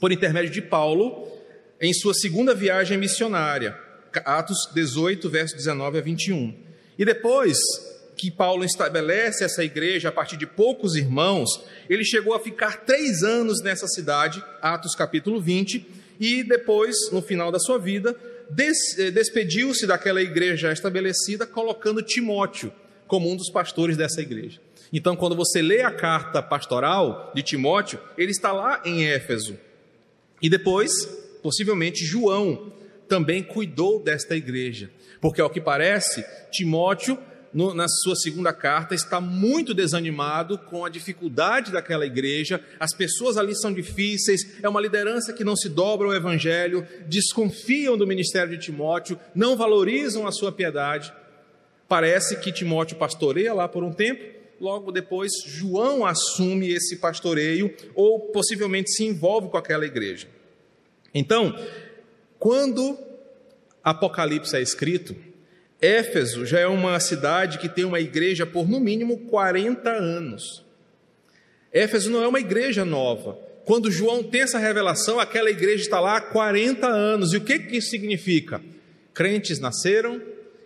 por 0.00 0.10
intermédio 0.10 0.50
de 0.50 0.62
Paulo 0.62 1.30
em 1.78 1.92
sua 1.92 2.14
segunda 2.14 2.54
viagem 2.54 2.96
missionária, 2.96 3.78
Atos 4.24 4.68
18, 4.74 5.28
verso 5.28 5.56
19 5.56 5.98
a 5.98 6.00
21. 6.00 6.54
E 6.98 7.04
depois 7.04 7.58
que 8.16 8.30
Paulo 8.30 8.64
estabelece 8.64 9.44
essa 9.44 9.64
igreja 9.64 10.08
a 10.08 10.12
partir 10.12 10.36
de 10.36 10.46
poucos 10.46 10.94
irmãos, 10.94 11.48
ele 11.88 12.04
chegou 12.04 12.34
a 12.34 12.40
ficar 12.40 12.84
três 12.84 13.22
anos 13.22 13.60
nessa 13.62 13.86
cidade, 13.88 14.44
Atos 14.62 14.94
capítulo 14.94 15.40
20, 15.40 15.86
e 16.20 16.44
depois, 16.44 16.94
no 17.12 17.20
final 17.20 17.50
da 17.50 17.58
sua 17.58 17.78
vida, 17.78 18.16
des, 18.48 18.98
eh, 18.98 19.10
despediu-se 19.10 19.86
daquela 19.86 20.22
igreja 20.22 20.72
estabelecida, 20.72 21.46
colocando 21.46 22.02
Timóteo 22.02 22.72
como 23.06 23.30
um 23.30 23.36
dos 23.36 23.50
pastores 23.50 23.96
dessa 23.96 24.20
igreja. 24.20 24.60
Então, 24.92 25.16
quando 25.16 25.34
você 25.34 25.60
lê 25.60 25.82
a 25.82 25.90
carta 25.90 26.40
pastoral 26.40 27.32
de 27.34 27.42
Timóteo, 27.42 27.98
ele 28.16 28.30
está 28.30 28.52
lá 28.52 28.80
em 28.84 29.06
Éfeso. 29.06 29.58
E 30.40 30.48
depois, 30.48 30.90
possivelmente, 31.42 32.04
João 32.04 32.72
também 33.08 33.42
cuidou 33.42 34.02
desta 34.02 34.36
igreja, 34.36 34.90
porque, 35.20 35.40
ao 35.40 35.50
que 35.50 35.60
parece, 35.60 36.24
Timóteo 36.50 37.18
no, 37.54 37.72
na 37.72 37.86
sua 37.88 38.16
segunda 38.16 38.52
carta, 38.52 38.94
está 38.94 39.20
muito 39.20 39.72
desanimado 39.72 40.58
com 40.58 40.84
a 40.84 40.88
dificuldade 40.88 41.70
daquela 41.70 42.04
igreja. 42.04 42.60
As 42.80 42.92
pessoas 42.92 43.36
ali 43.36 43.54
são 43.54 43.72
difíceis, 43.72 44.58
é 44.60 44.68
uma 44.68 44.80
liderança 44.80 45.32
que 45.32 45.44
não 45.44 45.54
se 45.54 45.68
dobra 45.68 46.08
ao 46.08 46.14
evangelho, 46.14 46.86
desconfiam 47.06 47.96
do 47.96 48.06
ministério 48.06 48.50
de 48.50 48.64
Timóteo, 48.64 49.18
não 49.34 49.56
valorizam 49.56 50.26
a 50.26 50.32
sua 50.32 50.50
piedade. 50.50 51.12
Parece 51.88 52.36
que 52.40 52.50
Timóteo 52.50 52.96
pastoreia 52.96 53.54
lá 53.54 53.68
por 53.68 53.84
um 53.84 53.92
tempo, 53.92 54.34
logo 54.60 54.90
depois 54.90 55.30
João 55.46 56.04
assume 56.04 56.72
esse 56.72 56.96
pastoreio 56.96 57.72
ou 57.94 58.18
possivelmente 58.32 58.90
se 58.90 59.04
envolve 59.04 59.48
com 59.48 59.56
aquela 59.56 59.86
igreja. 59.86 60.26
Então, 61.14 61.56
quando 62.44 62.98
Apocalipse 63.82 64.54
é 64.54 64.60
escrito, 64.60 65.16
Éfeso 65.80 66.44
já 66.44 66.60
é 66.60 66.66
uma 66.66 67.00
cidade 67.00 67.56
que 67.56 67.70
tem 67.70 67.86
uma 67.86 68.00
igreja 68.00 68.44
por 68.44 68.68
no 68.68 68.78
mínimo 68.78 69.16
40 69.30 69.88
anos. 69.88 70.62
Éfeso 71.72 72.10
não 72.10 72.22
é 72.22 72.28
uma 72.28 72.38
igreja 72.38 72.84
nova. 72.84 73.38
quando 73.64 73.90
João 73.90 74.22
tem 74.22 74.42
essa 74.42 74.58
revelação, 74.58 75.18
aquela 75.18 75.48
igreja 75.48 75.84
está 75.84 75.98
lá 75.98 76.18
há 76.18 76.20
40 76.20 76.86
anos. 76.86 77.32
E 77.32 77.38
o 77.38 77.40
que, 77.40 77.58
que 77.58 77.78
isso 77.78 77.88
significa? 77.88 78.60
Crentes 79.14 79.58
nasceram, 79.58 80.20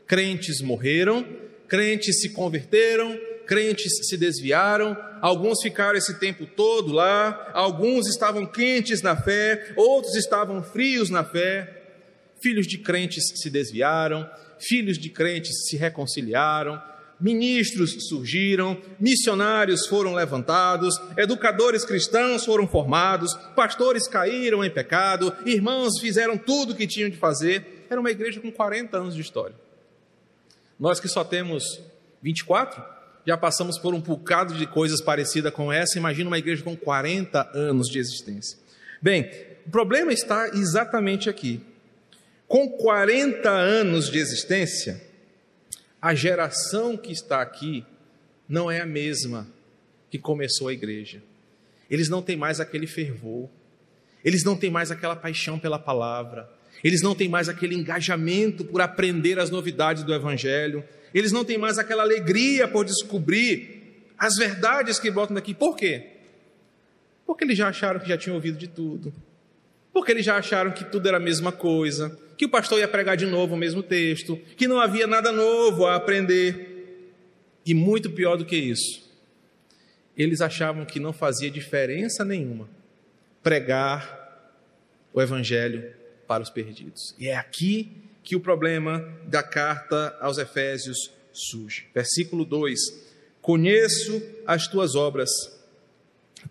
crentes 0.04 0.60
morreram, 0.60 1.24
crentes 1.68 2.20
se 2.20 2.30
converteram, 2.30 3.16
crentes 3.48 4.06
se 4.06 4.16
desviaram, 4.18 4.94
alguns 5.22 5.62
ficaram 5.62 5.96
esse 5.96 6.20
tempo 6.20 6.44
todo 6.44 6.92
lá, 6.92 7.50
alguns 7.54 8.06
estavam 8.06 8.44
quentes 8.44 9.00
na 9.00 9.16
fé, 9.16 9.72
outros 9.74 10.14
estavam 10.14 10.62
frios 10.62 11.08
na 11.08 11.24
fé. 11.24 11.74
Filhos 12.40 12.66
de 12.66 12.78
crentes 12.78 13.24
se 13.34 13.50
desviaram, 13.50 14.28
filhos 14.60 14.98
de 14.98 15.08
crentes 15.08 15.66
se 15.66 15.76
reconciliaram, 15.76 16.80
ministros 17.18 18.06
surgiram, 18.08 18.80
missionários 19.00 19.86
foram 19.86 20.14
levantados, 20.14 21.00
educadores 21.16 21.84
cristãos 21.86 22.44
foram 22.44 22.68
formados, 22.68 23.34
pastores 23.56 24.06
caíram 24.06 24.62
em 24.62 24.70
pecado, 24.70 25.34
irmãos 25.46 25.98
fizeram 25.98 26.36
tudo 26.36 26.74
o 26.74 26.76
que 26.76 26.86
tinham 26.86 27.08
de 27.08 27.16
fazer. 27.16 27.86
Era 27.88 27.98
uma 27.98 28.10
igreja 28.10 28.40
com 28.40 28.52
40 28.52 28.96
anos 28.96 29.14
de 29.14 29.22
história. 29.22 29.56
Nós 30.78 31.00
que 31.00 31.08
só 31.08 31.24
temos 31.24 31.80
24, 32.22 32.97
já 33.28 33.36
passamos 33.36 33.76
por 33.76 33.92
um 33.92 34.00
bocado 34.00 34.54
de 34.54 34.66
coisas 34.66 35.02
parecidas 35.02 35.52
com 35.52 35.70
essa. 35.70 35.98
Imagina 35.98 36.30
uma 36.30 36.38
igreja 36.38 36.62
com 36.62 36.74
40 36.74 37.50
anos 37.52 37.88
de 37.88 37.98
existência. 37.98 38.58
Bem, 39.02 39.30
o 39.66 39.70
problema 39.70 40.14
está 40.14 40.48
exatamente 40.54 41.28
aqui. 41.28 41.60
Com 42.46 42.70
40 42.70 43.50
anos 43.50 44.10
de 44.10 44.18
existência, 44.18 44.98
a 46.00 46.14
geração 46.14 46.96
que 46.96 47.12
está 47.12 47.42
aqui 47.42 47.84
não 48.48 48.70
é 48.70 48.80
a 48.80 48.86
mesma 48.86 49.46
que 50.10 50.18
começou 50.18 50.68
a 50.68 50.72
igreja. 50.72 51.22
Eles 51.90 52.08
não 52.08 52.22
têm 52.22 52.34
mais 52.34 52.60
aquele 52.60 52.86
fervor, 52.86 53.50
eles 54.24 54.42
não 54.42 54.56
têm 54.56 54.70
mais 54.70 54.90
aquela 54.90 55.14
paixão 55.14 55.58
pela 55.58 55.78
palavra, 55.78 56.48
eles 56.82 57.02
não 57.02 57.14
têm 57.14 57.28
mais 57.28 57.46
aquele 57.46 57.74
engajamento 57.74 58.64
por 58.64 58.80
aprender 58.80 59.38
as 59.38 59.50
novidades 59.50 60.02
do 60.02 60.14
Evangelho, 60.14 60.82
eles 61.12 61.32
não 61.32 61.44
têm 61.44 61.58
mais 61.58 61.78
aquela 61.78 62.02
alegria 62.02 62.68
por 62.68 62.84
descobrir 62.84 64.04
as 64.18 64.36
verdades 64.36 64.98
que 64.98 65.10
botam 65.10 65.34
daqui. 65.34 65.54
Por 65.54 65.76
quê? 65.76 66.08
Porque 67.26 67.44
eles 67.44 67.56
já 67.56 67.68
acharam 67.68 68.00
que 68.00 68.08
já 68.08 68.16
tinham 68.16 68.36
ouvido 68.36 68.58
de 68.58 68.66
tudo. 68.66 69.12
Porque 69.92 70.12
eles 70.12 70.24
já 70.24 70.36
acharam 70.36 70.70
que 70.70 70.84
tudo 70.84 71.08
era 71.08 71.16
a 71.16 71.20
mesma 71.20 71.52
coisa, 71.52 72.16
que 72.36 72.44
o 72.44 72.48
pastor 72.48 72.78
ia 72.78 72.88
pregar 72.88 73.16
de 73.16 73.26
novo 73.26 73.54
o 73.54 73.58
mesmo 73.58 73.82
texto, 73.82 74.36
que 74.56 74.68
não 74.68 74.80
havia 74.80 75.06
nada 75.06 75.32
novo 75.32 75.86
a 75.86 75.96
aprender. 75.96 77.12
E 77.64 77.74
muito 77.74 78.10
pior 78.10 78.36
do 78.36 78.44
que 78.44 78.56
isso, 78.56 79.06
eles 80.16 80.40
achavam 80.40 80.84
que 80.84 80.98
não 80.98 81.12
fazia 81.12 81.50
diferença 81.50 82.24
nenhuma 82.24 82.68
pregar 83.42 84.18
o 85.12 85.20
evangelho 85.20 85.92
para 86.26 86.42
os 86.42 86.50
perdidos. 86.50 87.14
E 87.18 87.28
é 87.28 87.36
aqui 87.36 87.90
que 88.28 88.36
o 88.36 88.40
problema 88.40 89.02
da 89.24 89.42
carta 89.42 90.14
aos 90.20 90.36
Efésios 90.36 91.10
surge. 91.32 91.86
Versículo 91.94 92.44
2: 92.44 92.78
Conheço 93.40 94.22
as 94.46 94.68
tuas 94.68 94.94
obras, 94.94 95.30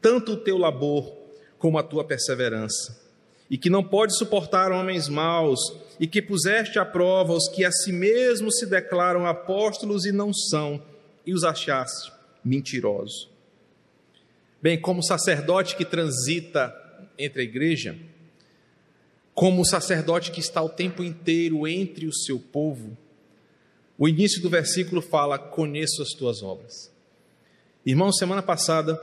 tanto 0.02 0.32
o 0.32 0.38
teu 0.38 0.58
labor 0.58 1.16
como 1.60 1.78
a 1.78 1.84
tua 1.84 2.04
perseverança, 2.04 3.00
e 3.48 3.60
que 3.60 3.70
não 3.70 3.84
podes 3.84 4.18
suportar 4.18 4.72
homens 4.72 5.08
maus, 5.08 5.60
e 6.00 6.08
que 6.08 6.20
puseste 6.20 6.80
à 6.80 6.86
prova 6.86 7.34
os 7.34 7.48
que 7.48 7.64
a 7.64 7.72
si 7.72 7.92
mesmos 7.92 8.58
se 8.58 8.66
declaram 8.66 9.28
apóstolos 9.28 10.04
e 10.04 10.12
não 10.12 10.34
são, 10.34 10.84
e 11.28 11.32
os 11.32 11.44
achaste 11.44 12.12
mentirosos. 12.44 13.30
Bem, 14.60 14.82
como 14.82 15.04
sacerdote 15.04 15.76
que 15.76 15.86
transita 15.86 16.74
entre 17.20 17.42
a 17.44 17.46
igreja, 17.46 17.96
como 19.38 19.62
o 19.62 19.66
sacerdote 19.66 20.32
que 20.32 20.40
está 20.40 20.64
o 20.64 20.68
tempo 20.68 21.04
inteiro 21.04 21.68
entre 21.68 22.08
o 22.08 22.12
seu 22.12 22.40
povo, 22.40 22.98
o 23.96 24.10
início 24.10 24.42
do 24.42 24.50
versículo 24.50 25.00
fala: 25.00 25.38
Conheço 25.38 26.02
as 26.02 26.10
tuas 26.10 26.42
obras. 26.42 26.92
Irmão, 27.86 28.12
semana 28.12 28.42
passada, 28.42 29.00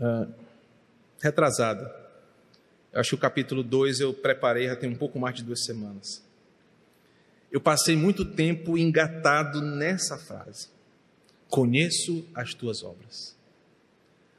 uh, 0.00 0.34
retrasada, 1.20 1.94
eu 2.92 2.98
acho 2.98 3.10
que 3.10 3.14
o 3.14 3.18
capítulo 3.18 3.62
2 3.62 4.00
eu 4.00 4.12
preparei 4.12 4.66
já 4.66 4.74
tem 4.74 4.90
um 4.90 4.96
pouco 4.96 5.16
mais 5.16 5.36
de 5.36 5.44
duas 5.44 5.64
semanas. 5.64 6.20
Eu 7.52 7.60
passei 7.60 7.94
muito 7.94 8.24
tempo 8.24 8.76
engatado 8.76 9.62
nessa 9.62 10.18
frase: 10.18 10.70
Conheço 11.48 12.26
as 12.34 12.52
tuas 12.52 12.82
obras. 12.82 13.36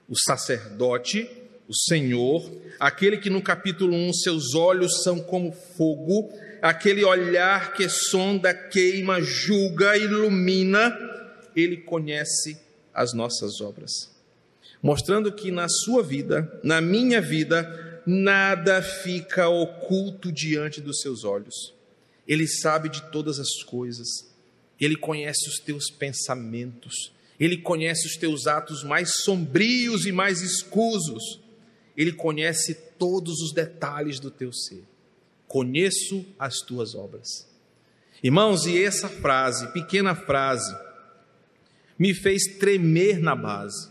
O 0.09 0.19
sacerdote 0.19 1.42
o 1.67 1.73
Senhor, 1.73 2.51
aquele 2.79 3.17
que 3.17 3.29
no 3.29 3.41
capítulo 3.41 3.95
1 3.95 4.13
seus 4.13 4.53
olhos 4.53 5.03
são 5.03 5.19
como 5.19 5.51
fogo, 5.51 6.31
aquele 6.61 7.03
olhar 7.03 7.73
que 7.73 7.87
sonda, 7.89 8.53
queima, 8.53 9.21
julga, 9.21 9.97
ilumina, 9.97 10.97
ele 11.55 11.77
conhece 11.77 12.57
as 12.93 13.13
nossas 13.13 13.61
obras. 13.61 14.11
Mostrando 14.81 15.31
que 15.31 15.51
na 15.51 15.67
sua 15.69 16.03
vida, 16.03 16.59
na 16.63 16.81
minha 16.81 17.21
vida, 17.21 18.01
nada 18.05 18.81
fica 18.81 19.47
oculto 19.47 20.31
diante 20.31 20.81
dos 20.81 20.99
seus 20.99 21.23
olhos. 21.23 21.73
Ele 22.27 22.47
sabe 22.47 22.89
de 22.89 23.01
todas 23.11 23.39
as 23.39 23.63
coisas, 23.63 24.07
ele 24.79 24.95
conhece 24.95 25.47
os 25.49 25.59
teus 25.59 25.89
pensamentos, 25.89 27.11
ele 27.39 27.57
conhece 27.57 28.07
os 28.07 28.15
teus 28.15 28.47
atos 28.47 28.83
mais 28.83 29.21
sombrios 29.23 30.05
e 30.05 30.11
mais 30.11 30.41
escusos. 30.41 31.42
Ele 31.95 32.11
conhece 32.11 32.75
todos 32.97 33.41
os 33.41 33.53
detalhes 33.53 34.19
do 34.19 34.31
teu 34.31 34.51
ser. 34.51 34.83
Conheço 35.47 36.25
as 36.39 36.59
tuas 36.59 36.95
obras. 36.95 37.47
Irmãos, 38.23 38.65
e 38.65 38.81
essa 38.81 39.09
frase, 39.09 39.67
pequena 39.73 40.15
frase, 40.15 40.73
me 41.99 42.13
fez 42.13 42.57
tremer 42.57 43.19
na 43.19 43.35
base, 43.35 43.89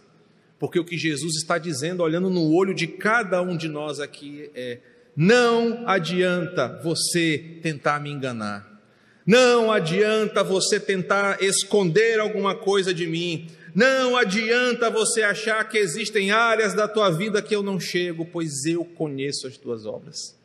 porque 0.58 0.78
o 0.78 0.84
que 0.84 0.96
Jesus 0.96 1.36
está 1.36 1.58
dizendo, 1.58 2.02
olhando 2.02 2.30
no 2.30 2.52
olho 2.52 2.74
de 2.74 2.86
cada 2.86 3.42
um 3.42 3.56
de 3.56 3.68
nós 3.68 4.00
aqui, 4.00 4.50
é: 4.54 4.78
não 5.16 5.86
adianta 5.86 6.80
você 6.82 7.58
tentar 7.62 8.00
me 8.00 8.10
enganar, 8.10 8.82
não 9.26 9.70
adianta 9.70 10.42
você 10.42 10.80
tentar 10.80 11.42
esconder 11.42 12.18
alguma 12.18 12.54
coisa 12.54 12.92
de 12.92 13.06
mim, 13.06 13.48
não 13.74 14.16
adianta 14.16 14.90
você 14.90 15.22
achar 15.22 15.66
que 15.68 15.78
existem 15.78 16.30
áreas 16.30 16.74
da 16.74 16.86
tua 16.86 17.10
vida 17.10 17.40
que 17.40 17.54
eu 17.54 17.62
não 17.62 17.80
chego, 17.80 18.26
pois 18.26 18.66
eu 18.66 18.84
conheço 18.84 19.46
as 19.46 19.56
tuas 19.56 19.86
obras. 19.86 20.36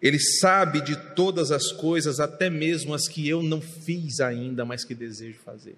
Ele 0.00 0.20
sabe 0.20 0.80
de 0.80 0.96
todas 1.14 1.50
as 1.50 1.72
coisas, 1.72 2.20
até 2.20 2.48
mesmo 2.48 2.94
as 2.94 3.08
que 3.08 3.28
eu 3.28 3.42
não 3.42 3.60
fiz 3.60 4.20
ainda, 4.20 4.64
mas 4.64 4.84
que 4.84 4.94
desejo 4.94 5.38
fazer. 5.44 5.74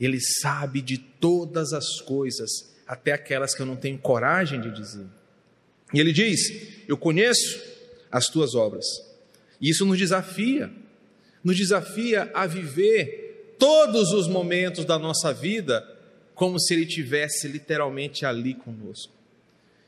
Ele 0.00 0.18
sabe 0.20 0.80
de 0.80 0.96
todas 0.96 1.74
as 1.74 2.00
coisas, 2.00 2.74
até 2.86 3.12
aquelas 3.12 3.54
que 3.54 3.60
eu 3.60 3.66
não 3.66 3.76
tenho 3.76 3.98
coragem 3.98 4.60
de 4.60 4.70
dizer. 4.70 5.06
E 5.92 6.00
ele 6.00 6.12
diz: 6.12 6.40
Eu 6.88 6.96
conheço 6.96 7.60
as 8.10 8.28
tuas 8.28 8.54
obras. 8.54 8.86
E 9.60 9.68
isso 9.68 9.84
nos 9.84 9.98
desafia, 9.98 10.70
nos 11.44 11.56
desafia 11.56 12.30
a 12.32 12.46
viver 12.46 13.27
todos 13.58 14.12
os 14.12 14.28
momentos 14.28 14.84
da 14.84 14.98
nossa 14.98 15.32
vida 15.32 15.86
como 16.34 16.60
se 16.60 16.72
Ele 16.72 16.86
tivesse 16.86 17.48
literalmente 17.48 18.24
ali 18.24 18.54
conosco. 18.54 19.12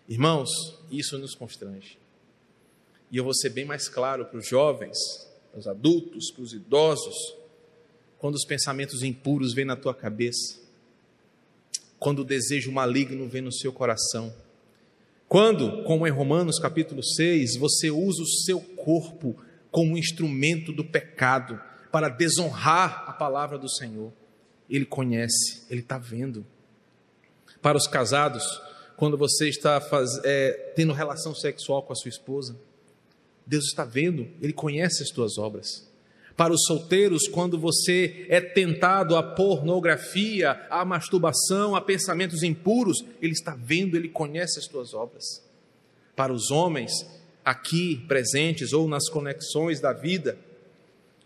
Irmãos, 0.08 0.50
isso 0.90 1.16
nos 1.16 1.34
constrange. 1.34 1.96
E 3.10 3.16
eu 3.16 3.24
vou 3.24 3.34
ser 3.34 3.50
bem 3.50 3.64
mais 3.64 3.88
claro 3.88 4.24
para 4.26 4.38
os 4.38 4.48
jovens, 4.48 4.98
para 5.50 5.60
os 5.60 5.68
adultos, 5.68 6.30
para 6.32 6.42
os 6.42 6.52
idosos, 6.52 7.14
quando 8.18 8.34
os 8.34 8.44
pensamentos 8.44 9.02
impuros 9.02 9.54
vêm 9.54 9.64
na 9.64 9.76
tua 9.76 9.94
cabeça, 9.94 10.58
quando 11.98 12.20
o 12.20 12.24
desejo 12.24 12.72
maligno 12.72 13.28
vem 13.28 13.42
no 13.42 13.52
seu 13.52 13.72
coração, 13.72 14.34
quando, 15.28 15.84
como 15.84 16.06
em 16.06 16.10
Romanos 16.10 16.58
capítulo 16.58 17.04
6, 17.04 17.56
você 17.56 17.90
usa 17.90 18.22
o 18.22 18.26
seu 18.26 18.60
corpo 18.60 19.36
como 19.70 19.96
instrumento 19.96 20.72
do 20.72 20.84
pecado, 20.84 21.60
para 21.90 22.08
desonrar 22.08 23.04
a 23.06 23.12
palavra 23.12 23.58
do 23.58 23.68
Senhor. 23.68 24.12
Ele 24.68 24.84
conhece, 24.84 25.64
ele 25.68 25.80
está 25.80 25.98
vendo. 25.98 26.46
Para 27.60 27.76
os 27.76 27.86
casados, 27.86 28.44
quando 28.96 29.16
você 29.16 29.48
está 29.48 29.80
faz, 29.80 30.20
é, 30.24 30.72
tendo 30.76 30.92
relação 30.92 31.34
sexual 31.34 31.82
com 31.82 31.92
a 31.92 31.96
sua 31.96 32.08
esposa, 32.08 32.56
Deus 33.46 33.64
está 33.64 33.84
vendo, 33.84 34.28
Ele 34.40 34.52
conhece 34.52 35.02
as 35.02 35.08
tuas 35.08 35.36
obras. 35.38 35.88
Para 36.36 36.52
os 36.52 36.64
solteiros, 36.66 37.26
quando 37.26 37.58
você 37.58 38.26
é 38.28 38.40
tentado 38.40 39.16
a 39.16 39.22
pornografia, 39.22 40.66
a 40.70 40.84
masturbação, 40.84 41.74
a 41.74 41.80
pensamentos 41.80 42.42
impuros, 42.42 43.04
Ele 43.20 43.32
está 43.32 43.56
vendo, 43.58 43.96
Ele 43.96 44.08
conhece 44.08 44.58
as 44.58 44.66
tuas 44.66 44.94
obras. 44.94 45.24
Para 46.14 46.32
os 46.32 46.50
homens, 46.50 46.92
aqui 47.44 48.04
presentes 48.06 48.72
ou 48.72 48.86
nas 48.86 49.08
conexões 49.08 49.80
da 49.80 49.92
vida, 49.92 50.38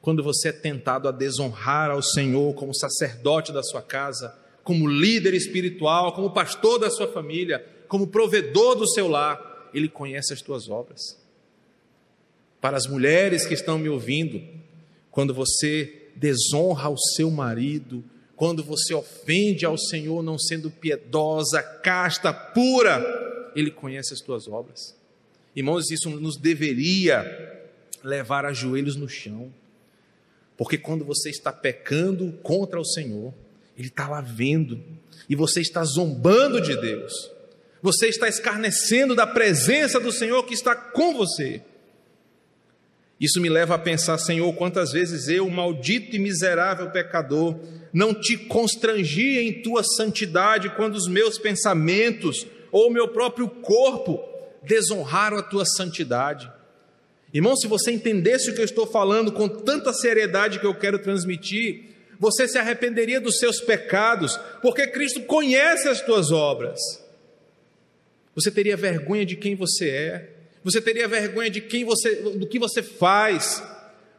quando 0.05 0.23
você 0.23 0.51
é 0.51 0.53
tentado 0.53 1.09
a 1.09 1.11
desonrar 1.11 1.91
ao 1.91 2.03
Senhor 2.03 2.53
como 2.53 2.75
sacerdote 2.75 3.51
da 3.51 3.63
sua 3.63 3.81
casa, 3.81 4.37
como 4.63 4.87
líder 4.87 5.33
espiritual, 5.33 6.13
como 6.13 6.31
pastor 6.31 6.79
da 6.79 6.91
sua 6.91 7.09
família, 7.09 7.65
como 7.89 8.09
provedor 8.09 8.75
do 8.75 8.87
seu 8.87 9.09
lar, 9.09 9.71
Ele 9.73 9.89
conhece 9.89 10.35
as 10.35 10.43
tuas 10.43 10.69
obras. 10.69 11.19
Para 12.61 12.77
as 12.77 12.87
mulheres 12.87 13.47
que 13.47 13.55
estão 13.55 13.79
me 13.79 13.89
ouvindo, 13.89 14.43
quando 15.11 15.33
você 15.33 16.11
desonra 16.15 16.91
o 16.91 16.99
seu 16.99 17.31
marido, 17.31 18.05
quando 18.37 18.63
você 18.63 18.93
ofende 18.93 19.65
ao 19.65 19.79
Senhor 19.79 20.23
não 20.23 20.39
sendo 20.39 20.71
piedosa, 20.71 21.63
casta, 21.63 22.31
pura, 22.31 23.51
Ele 23.57 23.71
conhece 23.71 24.13
as 24.13 24.21
tuas 24.21 24.47
obras. 24.49 24.95
Irmãos, 25.57 25.91
isso 25.91 26.11
nos 26.11 26.37
deveria 26.37 27.65
levar 28.03 28.45
a 28.45 28.53
joelhos 28.53 28.97
no 28.97 29.09
chão, 29.09 29.51
porque 30.57 30.79
quando 30.79 31.05
você 31.05 31.31
está 31.31 31.53
pecando 31.53 32.33
contra 32.43 32.81
o 32.81 32.85
Senhor, 32.85 33.35
Ele 33.77 33.89
está 33.89 34.09
lá 34.09 34.21
vendo, 34.21 34.83
e 35.29 35.35
você 35.35 35.61
está 35.61 35.85
zombando 35.85 36.61
de 36.61 36.77
Deus, 36.81 37.31
você 37.83 38.09
está 38.09 38.29
escarnecendo 38.29 39.15
da 39.15 39.27
presença 39.27 40.01
do 40.01 40.13
Senhor 40.13 40.43
que 40.45 40.55
está 40.55 40.75
com 40.75 41.15
você. 41.15 41.63
Isso 43.21 43.41
me 43.41 43.49
leva 43.49 43.75
a 43.75 43.79
pensar, 43.79 44.19
Senhor, 44.19 44.53
quantas 44.55 44.93
vezes 44.93 45.29
eu, 45.29 45.49
maldito 45.49 46.17
e 46.17 46.19
miserável 46.19 46.91
pecador, 46.91 47.59
não 47.93 48.13
te 48.13 48.37
constrangi 48.37 49.39
em 49.39 49.63
tua 49.63 49.83
santidade 49.85 50.71
quando 50.71 50.95
os 50.95 51.07
meus 51.07 51.39
pensamentos 51.39 52.47
ou 52.73 52.91
meu 52.91 53.09
próprio 53.09 53.49
corpo 53.49 54.21
desonraram 54.63 55.39
a 55.39 55.43
tua 55.43 55.65
santidade. 55.65 56.51
Irmão, 57.35 57.57
se 57.57 57.67
você 57.67 57.91
entendesse 57.91 58.49
o 58.49 58.55
que 58.55 58.61
eu 58.61 58.65
estou 58.65 58.87
falando 58.87 59.33
com 59.33 59.49
tanta 59.49 59.93
seriedade 59.93 60.61
que 60.61 60.67
eu 60.67 60.75
quero 60.75 61.01
transmitir, 61.01 61.87
você 62.19 62.47
se 62.47 62.57
arrependeria 62.57 63.21
dos 63.21 63.39
seus 63.39 63.61
pecados, 63.61 64.39
porque 64.63 64.87
Cristo 64.87 65.21
conhece 65.23 65.89
as 65.89 66.01
tuas 66.01 66.31
obras. 66.31 66.81
Você 68.37 68.53
teria 68.53 68.77
vergonha 68.77 69.27
de 69.27 69.35
quem 69.35 69.57
você 69.57 69.89
é, 69.91 70.35
você 70.65 70.81
teria 70.81 71.07
vergonha 71.07 71.51
de 71.51 71.61
quem 71.61 71.85
você, 71.85 72.15
do 72.15 72.47
que 72.47 72.59
você 72.59 72.83
faz. 72.83 73.63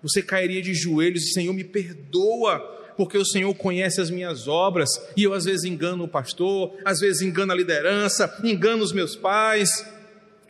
Você 0.04 0.22
cairia 0.22 0.62
de 0.62 0.76
joelhos 0.76 1.24
e 1.24 1.34
Senhor 1.34 1.52
me 1.52 1.64
perdoa, 1.64 2.60
porque 2.96 3.18
o 3.18 3.26
Senhor 3.26 3.52
conhece 3.56 4.00
as 4.00 4.12
minhas 4.12 4.48
obras 4.48 4.90
e 5.18 5.24
eu 5.24 5.34
às 5.34 5.46
vezes 5.46 5.64
engano 5.64 6.04
o 6.04 6.08
pastor, 6.08 6.76
às 6.86 7.00
vezes 7.00 7.24
engano 7.24 7.52
a 7.52 7.56
liderança, 7.56 8.40
engano 8.44 8.84
os 8.84 8.94
meus 8.94 9.16
pais, 9.16 9.70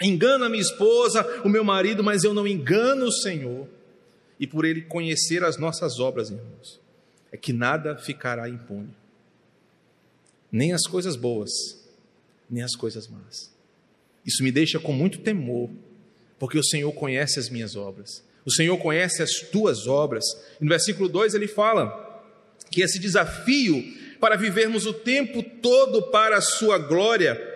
engano 0.01 0.45
a 0.45 0.49
minha 0.49 0.62
esposa, 0.62 1.41
o 1.43 1.49
meu 1.49 1.63
marido, 1.63 2.03
mas 2.03 2.23
eu 2.23 2.34
não 2.34 2.47
engano 2.47 3.05
o 3.05 3.12
Senhor. 3.12 3.67
E 4.39 4.45
por 4.45 4.65
ele 4.65 4.81
conhecer 4.81 5.43
as 5.43 5.58
nossas 5.58 5.99
obras, 5.99 6.29
irmãos, 6.29 6.79
é 7.31 7.38
que 7.38 7.53
nada 7.53 7.97
ficará 7.97 8.49
impune. 8.49 8.93
Nem 10.51 10.73
as 10.73 10.86
coisas 10.86 11.15
boas, 11.15 11.51
nem 12.49 12.63
as 12.63 12.75
coisas 12.75 13.08
más. 13.08 13.53
Isso 14.25 14.43
me 14.43 14.51
deixa 14.51 14.79
com 14.79 14.91
muito 14.91 15.19
temor, 15.19 15.69
porque 16.39 16.58
o 16.58 16.63
Senhor 16.63 16.91
conhece 16.93 17.39
as 17.39 17.49
minhas 17.49 17.75
obras. 17.75 18.23
O 18.45 18.51
Senhor 18.51 18.77
conhece 18.77 19.23
as 19.23 19.31
tuas 19.51 19.88
obras. 19.88 20.23
E 20.60 20.63
no 20.63 20.69
versículo 20.69 21.08
2 21.10 21.34
ele 21.34 21.47
fala 21.47 22.03
que 22.71 22.81
esse 22.81 22.99
desafio 22.99 23.84
para 24.19 24.36
vivermos 24.36 24.86
o 24.86 24.93
tempo 24.93 25.43
todo 25.62 26.03
para 26.03 26.38
a 26.38 26.41
sua 26.41 26.77
glória 26.77 27.54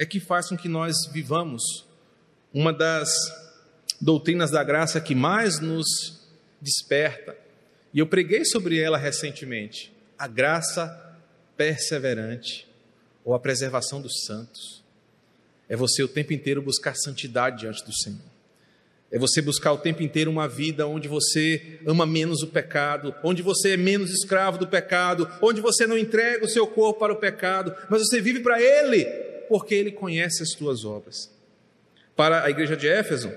é 0.00 0.06
que 0.06 0.18
faz 0.18 0.48
com 0.48 0.56
que 0.56 0.66
nós 0.66 0.94
vivamos 1.12 1.84
uma 2.54 2.72
das 2.72 3.12
doutrinas 4.00 4.50
da 4.50 4.64
graça 4.64 4.98
que 4.98 5.14
mais 5.14 5.60
nos 5.60 6.26
desperta. 6.58 7.36
E 7.92 7.98
eu 7.98 8.06
preguei 8.06 8.46
sobre 8.46 8.80
ela 8.80 8.96
recentemente, 8.96 9.92
a 10.18 10.26
graça 10.26 11.18
perseverante 11.54 12.66
ou 13.22 13.34
a 13.34 13.38
preservação 13.38 14.00
dos 14.00 14.24
santos 14.24 14.82
é 15.68 15.76
você 15.76 16.02
o 16.02 16.08
tempo 16.08 16.32
inteiro 16.32 16.62
buscar 16.62 16.96
santidade 16.96 17.60
diante 17.60 17.84
do 17.84 17.92
Senhor. 17.92 18.30
É 19.12 19.18
você 19.18 19.42
buscar 19.42 19.72
o 19.72 19.78
tempo 19.78 20.02
inteiro 20.02 20.30
uma 20.30 20.48
vida 20.48 20.86
onde 20.86 21.08
você 21.08 21.78
ama 21.86 22.06
menos 22.06 22.42
o 22.42 22.46
pecado, 22.46 23.14
onde 23.22 23.42
você 23.42 23.72
é 23.72 23.76
menos 23.76 24.10
escravo 24.10 24.56
do 24.56 24.66
pecado, 24.66 25.28
onde 25.42 25.60
você 25.60 25.86
não 25.86 25.98
entrega 25.98 26.46
o 26.46 26.48
seu 26.48 26.66
corpo 26.66 27.00
para 27.00 27.12
o 27.12 27.16
pecado, 27.16 27.76
mas 27.90 28.00
você 28.00 28.18
vive 28.18 28.40
para 28.40 28.62
Ele, 28.62 29.29
porque 29.50 29.74
Ele 29.74 29.90
conhece 29.90 30.44
as 30.44 30.50
tuas 30.50 30.84
obras. 30.84 31.28
Para 32.14 32.44
a 32.44 32.50
igreja 32.50 32.76
de 32.76 32.86
Éfeso, 32.86 33.32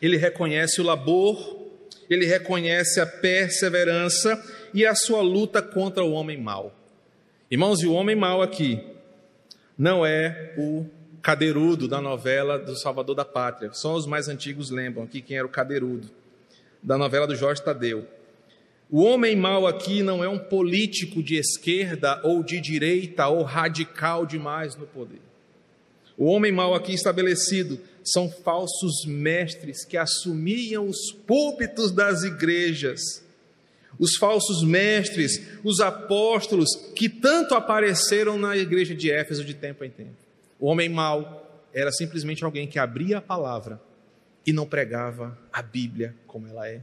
ele 0.00 0.16
reconhece 0.16 0.80
o 0.80 0.84
labor, 0.84 1.66
ele 2.08 2.24
reconhece 2.24 3.00
a 3.00 3.06
perseverança 3.06 4.40
e 4.72 4.86
a 4.86 4.94
sua 4.94 5.22
luta 5.22 5.60
contra 5.60 6.04
o 6.04 6.12
homem 6.12 6.40
mau. 6.40 6.72
Irmãos, 7.50 7.82
e 7.82 7.86
o 7.88 7.94
homem 7.94 8.14
mau 8.14 8.42
aqui 8.42 8.80
não 9.76 10.06
é 10.06 10.54
o 10.56 10.86
Cadeirudo 11.20 11.88
da 11.88 12.00
novela 12.00 12.56
do 12.56 12.76
Salvador 12.76 13.16
da 13.16 13.24
Pátria. 13.24 13.72
Só 13.72 13.94
os 13.94 14.06
mais 14.06 14.28
antigos 14.28 14.70
lembram 14.70 15.02
aqui 15.02 15.20
quem 15.20 15.36
era 15.36 15.46
o 15.46 15.50
Cadeirudo, 15.50 16.10
da 16.80 16.96
novela 16.96 17.26
do 17.26 17.34
Jorge 17.34 17.60
Tadeu. 17.60 18.06
O 18.90 19.02
homem 19.02 19.34
mau 19.34 19.66
aqui 19.66 20.02
não 20.02 20.22
é 20.22 20.28
um 20.28 20.38
político 20.38 21.22
de 21.22 21.36
esquerda 21.36 22.20
ou 22.22 22.42
de 22.42 22.60
direita 22.60 23.26
ou 23.28 23.42
radical 23.42 24.26
demais 24.26 24.76
no 24.76 24.86
poder. 24.86 25.20
O 26.16 26.26
homem 26.26 26.52
mau 26.52 26.74
aqui 26.74 26.92
estabelecido 26.92 27.80
são 28.04 28.30
falsos 28.30 29.04
mestres 29.06 29.84
que 29.84 29.96
assumiam 29.96 30.86
os 30.86 31.10
púlpitos 31.10 31.90
das 31.90 32.22
igrejas. 32.22 33.00
Os 33.98 34.16
falsos 34.16 34.62
mestres, 34.62 35.40
os 35.64 35.80
apóstolos 35.80 36.68
que 36.94 37.08
tanto 37.08 37.54
apareceram 37.54 38.38
na 38.38 38.56
igreja 38.56 38.94
de 38.94 39.10
Éfeso 39.10 39.44
de 39.44 39.54
tempo 39.54 39.84
em 39.84 39.90
tempo. 39.90 40.16
O 40.60 40.66
homem 40.66 40.88
mau 40.88 41.66
era 41.72 41.90
simplesmente 41.90 42.44
alguém 42.44 42.66
que 42.68 42.78
abria 42.78 43.18
a 43.18 43.22
palavra 43.22 43.80
e 44.46 44.52
não 44.52 44.66
pregava 44.66 45.36
a 45.52 45.62
Bíblia 45.62 46.14
como 46.26 46.46
ela 46.46 46.68
é. 46.68 46.80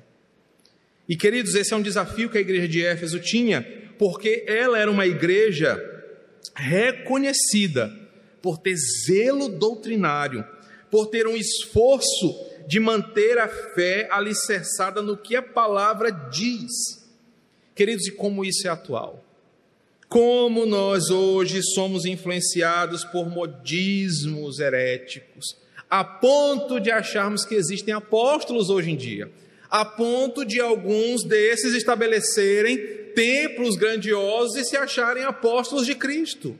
E 1.12 1.17
queridos, 1.17 1.56
esse 1.56 1.74
é 1.74 1.76
um 1.76 1.82
desafio 1.82 2.30
que 2.30 2.38
a 2.38 2.41
igreja 2.41 2.69
de 2.69 2.86
Éfeso 2.86 3.19
tinha, 3.19 3.62
porque 4.00 4.45
ela 4.47 4.80
era 4.80 4.89
uma 4.89 5.06
igreja 5.06 5.78
reconhecida 6.56 7.93
por 8.41 8.58
ter 8.58 8.78
zelo 9.06 9.50
doutrinário, 9.50 10.45
por 10.89 11.08
ter 11.08 11.28
um 11.28 11.36
esforço 11.36 12.34
de 12.65 12.80
manter 12.80 13.38
a 13.39 13.50
fé 13.50 14.08
alicerçada 14.10 15.02
no 15.02 15.17
que 15.17 15.36
a 15.36 15.41
palavra 15.41 16.12
diz. 16.12 16.71
Queridos, 17.76 18.08
e 18.08 18.12
como 18.12 18.45
isso 18.45 18.65
é 18.65 18.69
atual? 18.69 19.21
Como 20.08 20.65
nós 20.65 21.10
hoje 21.10 21.62
somos 21.62 22.06
influenciados 22.06 23.04
por 23.04 23.30
modismos 23.30 24.62
heréticos, 24.62 25.58
a 25.89 26.06
ponto 26.06 26.80
de 26.80 26.89
acharmos 26.89 27.43
que 27.43 27.56
existem 27.56 27.93
apóstolos 27.93 28.69
hoje 28.69 28.91
em 28.91 28.95
dia, 28.95 29.30
a 29.71 29.86
ponto 29.86 30.43
de 30.43 30.60
alguns 30.60 31.23
desses 31.23 31.73
estabelecerem 31.73 32.77
templos 33.15 33.77
grandiosos 33.77 34.57
e 34.57 34.65
se 34.65 34.75
acharem 34.75 35.23
apóstolos 35.23 35.86
de 35.86 35.95
Cristo 35.95 36.60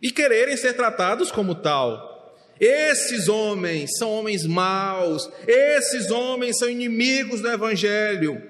e 0.00 0.10
quererem 0.10 0.56
ser 0.56 0.72
tratados 0.72 1.30
como 1.30 1.54
tal. 1.54 2.16
Esses 2.58 3.28
homens 3.28 3.90
são 3.98 4.10
homens 4.10 4.46
maus, 4.46 5.28
esses 5.46 6.10
homens 6.10 6.58
são 6.58 6.70
inimigos 6.70 7.42
do 7.42 7.50
Evangelho. 7.50 8.42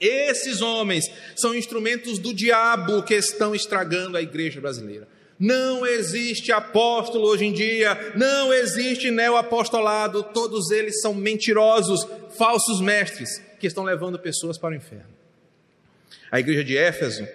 Esses 0.00 0.62
homens 0.62 1.04
são 1.36 1.54
instrumentos 1.54 2.18
do 2.18 2.34
diabo 2.34 3.02
que 3.04 3.14
estão 3.14 3.54
estragando 3.54 4.16
a 4.16 4.22
igreja 4.22 4.60
brasileira. 4.60 5.06
Não 5.38 5.84
existe 5.84 6.52
apóstolo 6.52 7.26
hoje 7.26 7.44
em 7.44 7.52
dia, 7.52 8.12
não 8.14 8.52
existe 8.52 9.10
neoapostolado, 9.10 10.22
todos 10.22 10.70
eles 10.70 11.00
são 11.00 11.14
mentirosos, 11.14 12.06
falsos 12.36 12.80
mestres 12.80 13.42
que 13.58 13.66
estão 13.66 13.82
levando 13.84 14.18
pessoas 14.18 14.56
para 14.56 14.70
o 14.70 14.76
inferno. 14.76 15.12
A 16.30 16.38
igreja 16.38 16.62
de 16.62 16.76
Éfeso 16.76 17.26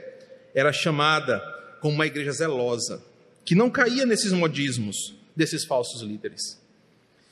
era 0.54 0.72
chamada 0.72 1.42
como 1.82 1.96
uma 1.96 2.08
igreja 2.08 2.32
zelosa, 2.32 3.04
que 3.44 3.56
não 3.56 3.70
caía 3.70 4.06
nesses 4.06 4.32
modismos 4.32 5.16
desses 5.36 5.66
falsos 5.66 6.02
líderes 6.02 6.58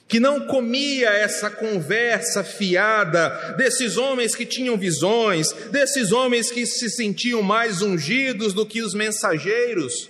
que 0.07 0.19
não 0.19 0.45
comia 0.45 1.09
essa 1.09 1.49
conversa 1.49 2.43
fiada 2.43 3.55
desses 3.57 3.97
homens 3.97 4.35
que 4.35 4.45
tinham 4.45 4.77
visões, 4.77 5.51
desses 5.71 6.11
homens 6.11 6.51
que 6.51 6.65
se 6.65 6.89
sentiam 6.89 7.41
mais 7.41 7.81
ungidos 7.81 8.53
do 8.53 8.65
que 8.65 8.81
os 8.83 8.93
mensageiros, 8.93 10.09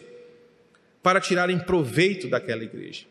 para 1.05 1.21
tirarem 1.21 1.59
proveito 1.59 2.27
daquela 2.27 2.63
igreja. 2.63 3.05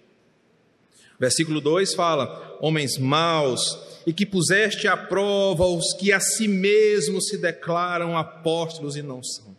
Versículo 1.17 1.61
2 1.61 1.95
fala: 1.95 2.59
Homens 2.61 2.99
maus, 2.99 3.79
e 4.05 4.13
que 4.13 4.27
puseste 4.27 4.89
à 4.89 4.97
prova 4.97 5.65
os 5.65 5.93
que 5.93 6.13
a 6.13 6.19
si 6.19 6.49
mesmos 6.49 7.29
se 7.29 7.39
declaram 7.39 8.19
apóstolos 8.19 8.97
e 8.97 9.03
não 9.03 9.23
são. 9.23 9.57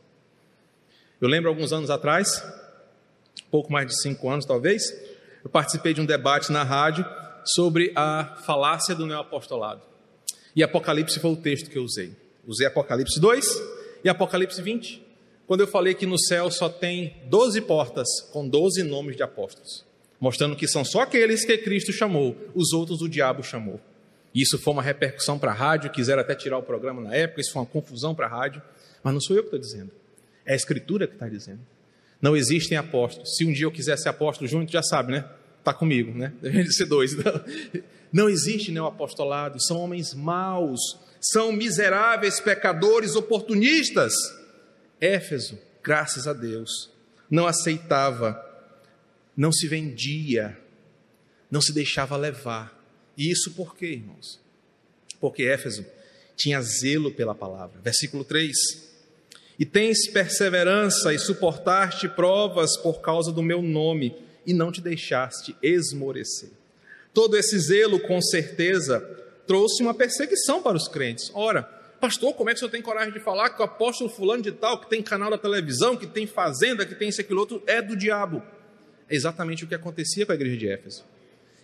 Eu 1.22 1.30
lembro 1.30 1.50
alguns 1.50 1.72
anos 1.72 1.90
atrás, 1.90 2.44
pouco 3.50 3.72
mais 3.72 3.88
de 3.88 4.02
cinco 4.02 4.30
anos 4.30 4.46
talvez, 4.46 4.94
eu 5.42 5.50
participei 5.50 5.94
de 5.94 6.02
um 6.02 6.06
debate 6.06 6.52
na 6.52 6.64
rádio 6.64 7.06
sobre 7.46 7.94
a 7.96 8.36
falácia 8.46 8.94
do 8.94 9.06
neoapostolado. 9.06 9.82
E 10.54 10.62
Apocalipse 10.62 11.22
foi 11.22 11.32
o 11.32 11.38
texto 11.38 11.70
que 11.70 11.78
eu 11.78 11.84
usei. 11.84 12.12
Usei 12.46 12.68
Apocalipse 12.68 13.18
2 13.18 13.64
e 14.04 14.10
Apocalipse 14.10 14.62
20 14.62 15.05
quando 15.48 15.62
eu 15.62 15.68
falei 15.68 15.94
que 15.94 16.06
no 16.06 16.20
céu 16.20 16.50
só 16.50 16.68
tem 16.68 17.16
12 17.26 17.62
portas 17.62 18.08
com 18.32 18.48
12 18.48 18.84
nomes 18.84 19.16
de 19.16 19.24
apóstolos, 19.24 19.86
mostrando 20.20 20.56
que 20.56 20.68
são 20.68 20.84
só 20.84 21.02
aqueles 21.02 21.46
que 21.46 21.58
Cristo 21.58 21.92
chamou, 21.92 22.36
os 22.54 22.74
outros 22.74 23.02
o 23.02 23.10
diabo 23.10 23.44
chamou. 23.44 23.80
Isso 24.34 24.58
foi 24.58 24.74
uma 24.74 24.82
repercussão 24.82 25.40
para 25.40 25.52
a 25.52 25.54
rádio, 25.54 25.92
quiseram 25.92 26.22
até 26.22 26.36
tirar 26.36 26.58
o 26.58 26.64
programa 26.64 27.02
na 27.02 27.16
época, 27.16 27.42
isso 27.42 27.54
foi 27.54 27.62
uma 27.62 27.68
confusão 27.68 28.14
para 28.14 28.26
a 28.26 28.30
rádio, 28.30 28.62
mas 29.04 29.14
não 29.14 29.22
sou 29.22 29.36
eu 29.36 29.44
que 29.44 29.48
estou 29.48 29.60
dizendo, 29.60 29.92
é 30.46 30.54
a 30.54 30.56
Escritura 30.56 31.08
que 31.08 31.14
está 31.14 31.30
dizendo. 31.30 31.62
Não 32.22 32.36
existem 32.36 32.78
apóstolos. 32.78 33.36
Se 33.38 33.46
um 33.46 33.52
dia 33.52 33.66
eu 33.66 33.72
quiser 33.72 33.98
ser 33.98 34.10
apóstolo 34.10 34.48
junto, 34.48 34.72
já 34.72 34.82
sabe, 34.82 35.12
né? 35.12 35.26
Está 35.60 35.74
comigo, 35.74 36.12
né? 36.18 36.34
Deve 36.42 36.72
ser 36.72 36.86
dois. 36.86 37.16
Não, 37.16 37.42
não 38.12 38.30
existe 38.30 38.72
o 38.78 38.86
apostolado, 38.86 39.62
são 39.62 39.78
homens 39.78 40.14
maus, 40.14 40.80
são 41.22 41.52
miseráveis 41.52 42.40
pecadores 42.40 43.16
oportunistas. 43.16 44.14
Éfeso, 45.00 45.60
graças 45.84 46.28
a 46.28 46.34
Deus, 46.34 46.90
não 47.30 47.46
aceitava, 47.48 48.42
não 49.36 49.52
se 49.52 49.68
vendia, 49.68 50.58
não 51.50 51.62
se 51.62 51.74
deixava 51.74 52.16
levar. 52.16 52.74
E 53.18 53.32
isso 53.32 53.52
por 53.52 53.76
quê, 53.76 53.88
irmãos? 53.88 54.40
Porque 55.20 55.44
Éfeso 55.44 55.86
tinha 56.36 56.62
zelo 56.62 57.12
pela 57.12 57.34
palavra. 57.34 57.80
Versículo 57.82 58.24
3: 58.24 58.56
E 59.58 59.66
tens 59.66 60.08
perseverança 60.10 61.14
e 61.14 61.20
suportaste 61.20 62.10
provas 62.10 62.78
por 62.78 63.02
causa 63.02 63.32
do 63.32 63.42
meu 63.42 63.62
nome, 63.62 64.16
e 64.46 64.54
não 64.54 64.72
te 64.72 64.82
deixaste 64.82 65.56
esmorecer. 65.62 66.50
Todo 67.14 67.38
esse 67.38 67.58
zelo, 67.60 68.00
com 68.00 68.22
certeza, 68.22 69.00
trouxe 69.48 69.82
uma 69.82 69.94
perseguição 69.94 70.62
para 70.62 70.78
os 70.78 70.88
crentes. 70.88 71.32
Ora, 71.34 71.75
pastor, 72.06 72.36
como 72.36 72.52
é 72.52 72.54
que 72.54 72.58
o 72.58 72.60
senhor 72.60 72.70
tem 72.70 72.84
coragem 72.84 73.12
de 73.12 73.20
falar 73.20 73.50
que 73.50 73.60
o 73.60 73.66
apóstolo 73.66 74.10
fulano 74.10 74.44
de 74.44 74.52
tal, 74.52 74.80
que 74.80 74.88
tem 74.88 75.02
canal 75.02 75.32
da 75.32 75.40
televisão, 75.40 75.98
que 75.98 76.06
tem 76.06 76.28
fazenda, 76.28 76.86
que 76.86 76.94
tem 76.94 77.10
esse 77.10 77.22
aquilo 77.22 77.40
outro, 77.40 77.64
é 77.66 77.82
do 77.82 77.96
diabo? 77.96 78.44
É 79.10 79.16
exatamente 79.16 79.64
o 79.64 79.68
que 79.68 79.74
acontecia 79.74 80.24
com 80.24 80.32
a 80.32 80.36
igreja 80.36 80.56
de 80.56 80.70
Éfeso. 80.70 81.04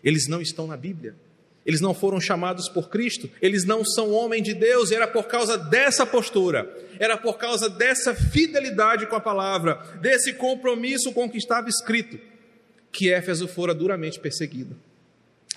Eles 0.04 0.28
não 0.28 0.42
estão 0.42 0.66
na 0.66 0.76
Bíblia. 0.76 1.16
Eles 1.64 1.80
não 1.80 1.94
foram 1.94 2.20
chamados 2.20 2.68
por 2.68 2.90
Cristo, 2.90 3.30
eles 3.40 3.66
não 3.66 3.86
são 3.86 4.12
homem 4.12 4.42
de 4.42 4.52
Deus, 4.56 4.90
e 4.90 4.96
era 4.96 5.08
por 5.08 5.28
causa 5.28 5.60
dessa 5.60 6.08
postura, 6.08 6.68
era 7.00 7.16
por 7.16 7.38
causa 7.38 7.70
dessa 7.70 8.16
fidelidade 8.16 9.06
com 9.06 9.16
a 9.16 9.20
palavra, 9.20 9.76
desse 10.02 10.34
compromisso 10.34 11.14
com 11.14 11.26
o 11.26 11.30
que 11.30 11.38
estava 11.38 11.70
escrito, 11.70 12.20
que 12.92 13.14
Éfeso 13.14 13.48
fora 13.48 13.76
duramente 13.76 14.20
perseguido. 14.20 14.76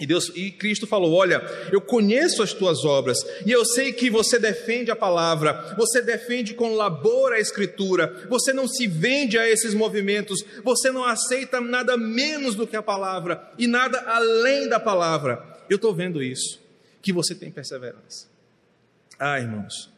E 0.01 0.07
Deus 0.07 0.33
e 0.35 0.51
Cristo 0.51 0.87
falou: 0.87 1.13
"Olha, 1.13 1.41
eu 1.71 1.81
conheço 1.81 2.43
as 2.43 2.53
tuas 2.53 2.85
obras 2.85 3.19
e 3.47 3.53
eu 3.53 3.65
sei 3.65 3.93
que 3.93 4.11
você 4.11 4.39
defende 4.39 4.91
a 4.91 4.97
palavra, 4.97 5.75
você 5.77 6.03
defende 6.03 6.53
com 6.55 6.75
labor 6.75 7.33
a 7.33 7.39
escritura, 7.39 8.27
você 8.29 8.53
não 8.53 8.67
se 8.67 8.89
vende 8.89 9.39
a 9.39 9.49
esses 9.49 9.73
movimentos, 9.73 10.45
você 10.65 10.91
não 10.91 11.05
aceita 11.05 11.61
nada 11.61 11.97
menos 11.97 12.57
do 12.57 12.67
que 12.67 12.77
a 12.77 12.83
palavra 12.83 13.53
e 13.57 13.69
nada 13.69 14.01
além 14.01 14.69
da 14.69 14.81
palavra. 14.81 15.63
Eu 15.71 15.77
estou 15.77 15.95
vendo 15.95 16.23
isso, 16.23 16.61
que 17.01 17.13
você 17.13 17.35
tem 17.35 17.51
perseverança. 17.51 18.27
Ah, 19.19 19.39
irmãos, 19.39 19.91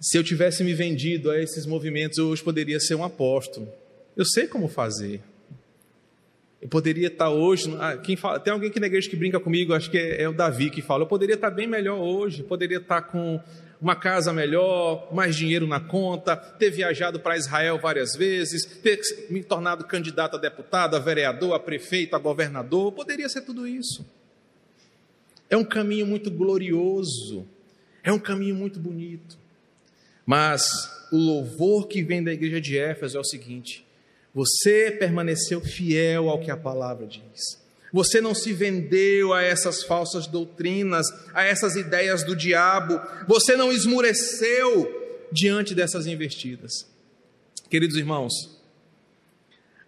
se 0.00 0.16
eu 0.16 0.24
tivesse 0.24 0.64
me 0.64 0.72
vendido 0.72 1.30
a 1.30 1.38
esses 1.38 1.66
movimentos, 1.66 2.18
eu 2.18 2.28
hoje 2.28 2.42
poderia 2.42 2.80
ser 2.80 2.94
um 2.94 3.04
apóstolo. 3.04 3.70
Eu 4.16 4.24
sei 4.24 4.46
como 4.46 4.66
fazer. 4.68 5.22
Eu 6.64 6.70
poderia 6.70 7.08
estar 7.08 7.28
hoje. 7.28 7.76
Ah, 7.78 7.98
quem 7.98 8.16
fala, 8.16 8.40
tem 8.40 8.50
alguém 8.50 8.70
aqui 8.70 8.80
na 8.80 8.86
igreja 8.86 9.06
que 9.10 9.14
brinca 9.14 9.38
comigo, 9.38 9.74
acho 9.74 9.90
que 9.90 9.98
é, 9.98 10.22
é, 10.22 10.28
o 10.30 10.32
Davi 10.32 10.70
que 10.70 10.80
fala. 10.80 11.02
Eu 11.02 11.06
poderia 11.06 11.34
estar 11.34 11.50
bem 11.50 11.66
melhor 11.66 11.98
hoje, 11.98 12.42
poderia 12.42 12.78
estar 12.78 13.02
com 13.02 13.38
uma 13.78 13.94
casa 13.94 14.32
melhor, 14.32 15.12
mais 15.12 15.36
dinheiro 15.36 15.66
na 15.66 15.78
conta, 15.78 16.34
ter 16.34 16.70
viajado 16.70 17.20
para 17.20 17.36
Israel 17.36 17.78
várias 17.78 18.16
vezes, 18.16 18.64
ter 18.64 18.98
me 19.28 19.44
tornado 19.44 19.84
candidato 19.84 20.36
a 20.38 20.40
deputado, 20.40 20.96
a 20.96 20.98
vereador, 20.98 21.52
a 21.52 21.60
prefeito, 21.60 22.16
a 22.16 22.18
governador. 22.18 22.92
Poderia 22.92 23.28
ser 23.28 23.42
tudo 23.42 23.68
isso. 23.68 24.02
É 25.50 25.58
um 25.58 25.64
caminho 25.64 26.06
muito 26.06 26.30
glorioso, 26.30 27.46
é 28.02 28.10
um 28.10 28.18
caminho 28.18 28.54
muito 28.54 28.80
bonito. 28.80 29.36
Mas 30.24 30.64
o 31.12 31.18
louvor 31.18 31.88
que 31.88 32.02
vem 32.02 32.24
da 32.24 32.32
igreja 32.32 32.58
de 32.58 32.78
Éfeso 32.78 33.18
é 33.18 33.20
o 33.20 33.24
seguinte: 33.24 33.84
você 34.34 34.90
permaneceu 34.90 35.60
fiel 35.60 36.28
ao 36.28 36.40
que 36.40 36.50
a 36.50 36.56
palavra 36.56 37.06
diz. 37.06 37.62
Você 37.92 38.20
não 38.20 38.34
se 38.34 38.52
vendeu 38.52 39.32
a 39.32 39.40
essas 39.40 39.84
falsas 39.84 40.26
doutrinas, 40.26 41.06
a 41.32 41.44
essas 41.44 41.76
ideias 41.76 42.24
do 42.24 42.34
diabo. 42.34 43.00
Você 43.28 43.56
não 43.56 43.70
esmureceu 43.70 45.28
diante 45.30 45.76
dessas 45.76 46.08
investidas. 46.08 46.92
Queridos 47.70 47.96
irmãos, 47.96 48.32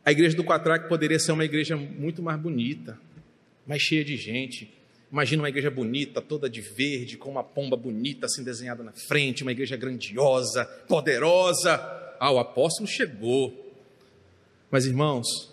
a 0.04 0.12
igreja 0.12 0.36
do 0.36 0.44
Quatraque 0.44 0.88
poderia 0.88 1.18
ser 1.18 1.32
uma 1.32 1.44
igreja 1.44 1.76
muito 1.76 2.22
mais 2.22 2.40
bonita, 2.40 2.96
mais 3.66 3.82
cheia 3.82 4.04
de 4.04 4.16
gente. 4.16 4.72
Imagina 5.10 5.42
uma 5.42 5.48
igreja 5.48 5.68
bonita, 5.72 6.22
toda 6.22 6.48
de 6.48 6.60
verde, 6.60 7.16
com 7.16 7.30
uma 7.30 7.42
pomba 7.42 7.76
bonita 7.76 8.26
assim 8.26 8.44
desenhada 8.44 8.84
na 8.84 8.92
frente, 8.92 9.42
uma 9.42 9.50
igreja 9.50 9.76
grandiosa, 9.76 10.64
poderosa. 10.86 11.74
Ah, 12.20 12.30
o 12.30 12.38
apóstolo 12.38 12.88
chegou. 12.88 13.65
Mas, 14.70 14.86
irmãos, 14.86 15.52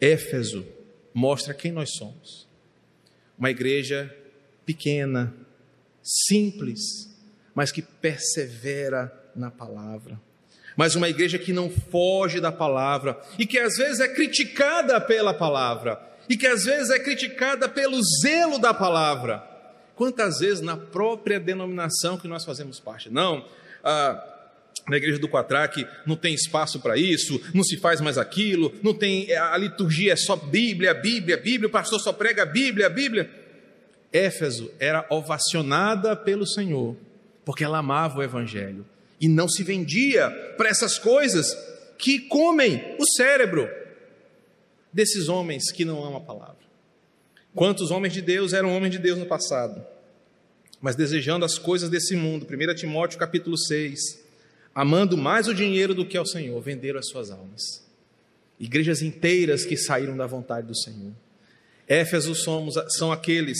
Éfeso 0.00 0.66
mostra 1.14 1.54
quem 1.54 1.72
nós 1.72 1.90
somos. 1.96 2.46
Uma 3.38 3.50
igreja 3.50 4.14
pequena, 4.64 5.34
simples, 6.02 6.80
mas 7.54 7.70
que 7.70 7.82
persevera 7.82 9.12
na 9.34 9.50
palavra. 9.50 10.20
Mas 10.76 10.94
uma 10.94 11.08
igreja 11.08 11.38
que 11.38 11.52
não 11.52 11.70
foge 11.70 12.40
da 12.40 12.50
palavra 12.50 13.20
e 13.38 13.46
que 13.46 13.58
às 13.58 13.76
vezes 13.76 14.00
é 14.00 14.08
criticada 14.08 15.00
pela 15.00 15.34
palavra 15.34 16.00
e 16.28 16.36
que 16.36 16.46
às 16.46 16.64
vezes 16.64 16.90
é 16.90 16.98
criticada 16.98 17.68
pelo 17.68 18.00
zelo 18.22 18.58
da 18.58 18.72
palavra. 18.72 19.46
Quantas 19.94 20.38
vezes 20.38 20.60
na 20.60 20.76
própria 20.76 21.38
denominação 21.38 22.16
que 22.16 22.26
nós 22.26 22.44
fazemos 22.44 22.80
parte? 22.80 23.10
Não, 23.10 23.46
ah, 23.84 24.31
na 24.88 24.96
igreja 24.96 25.18
do 25.18 25.28
Quatraque 25.28 25.86
não 26.06 26.16
tem 26.16 26.34
espaço 26.34 26.80
para 26.80 26.96
isso, 26.96 27.40
não 27.54 27.62
se 27.62 27.76
faz 27.76 28.00
mais 28.00 28.18
aquilo, 28.18 28.74
não 28.82 28.92
tem 28.92 29.32
a 29.32 29.56
liturgia 29.56 30.12
é 30.12 30.16
só 30.16 30.34
Bíblia, 30.36 30.92
Bíblia, 30.92 31.36
Bíblia, 31.36 31.68
o 31.68 31.72
pastor 31.72 32.00
só 32.00 32.12
prega 32.12 32.44
Bíblia, 32.44 32.88
Bíblia. 32.88 33.30
Éfeso 34.12 34.70
era 34.78 35.06
ovacionada 35.08 36.14
pelo 36.14 36.46
Senhor, 36.46 36.96
porque 37.44 37.64
ela 37.64 37.78
amava 37.78 38.18
o 38.18 38.22
evangelho 38.22 38.84
e 39.20 39.28
não 39.28 39.48
se 39.48 39.62
vendia 39.62 40.30
para 40.56 40.68
essas 40.68 40.98
coisas 40.98 41.56
que 41.96 42.18
comem 42.18 42.96
o 42.98 43.06
cérebro 43.16 43.70
desses 44.92 45.28
homens 45.28 45.70
que 45.70 45.84
não 45.84 46.04
amam 46.04 46.16
a 46.16 46.20
palavra. 46.20 46.62
Quantos 47.54 47.90
homens 47.90 48.12
de 48.12 48.20
Deus 48.20 48.52
eram 48.52 48.74
homens 48.74 48.90
de 48.90 48.98
Deus 48.98 49.18
no 49.18 49.26
passado, 49.26 49.84
mas 50.80 50.96
desejando 50.96 51.44
as 51.44 51.58
coisas 51.58 51.88
desse 51.88 52.16
mundo. 52.16 52.46
1 52.50 52.74
Timóteo 52.74 53.18
capítulo 53.18 53.56
6 53.56 54.21
amando 54.74 55.16
mais 55.16 55.48
o 55.48 55.54
dinheiro 55.54 55.94
do 55.94 56.06
que 56.06 56.16
ao 56.16 56.26
Senhor, 56.26 56.60
venderam 56.60 56.98
as 56.98 57.08
suas 57.08 57.30
almas. 57.30 57.62
Igrejas 58.58 59.02
inteiras 59.02 59.64
que 59.64 59.76
saíram 59.76 60.16
da 60.16 60.26
vontade 60.26 60.66
do 60.66 60.76
Senhor. 60.76 61.12
Éfesos 61.86 62.42
somos, 62.42 62.74
são 62.96 63.12
aqueles 63.12 63.58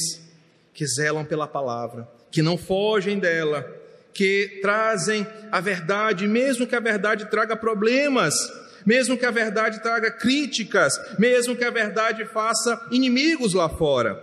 que 0.72 0.86
zelam 0.86 1.24
pela 1.24 1.46
palavra, 1.46 2.08
que 2.30 2.40
não 2.40 2.56
fogem 2.56 3.18
dela, 3.18 3.66
que 4.14 4.60
trazem 4.62 5.26
a 5.50 5.60
verdade, 5.60 6.26
mesmo 6.26 6.66
que 6.66 6.76
a 6.76 6.80
verdade 6.80 7.30
traga 7.30 7.56
problemas, 7.56 8.34
mesmo 8.86 9.16
que 9.16 9.26
a 9.26 9.30
verdade 9.30 9.82
traga 9.82 10.10
críticas, 10.10 10.94
mesmo 11.18 11.56
que 11.56 11.64
a 11.64 11.70
verdade 11.70 12.24
faça 12.26 12.88
inimigos 12.90 13.54
lá 13.54 13.68
fora. 13.68 14.22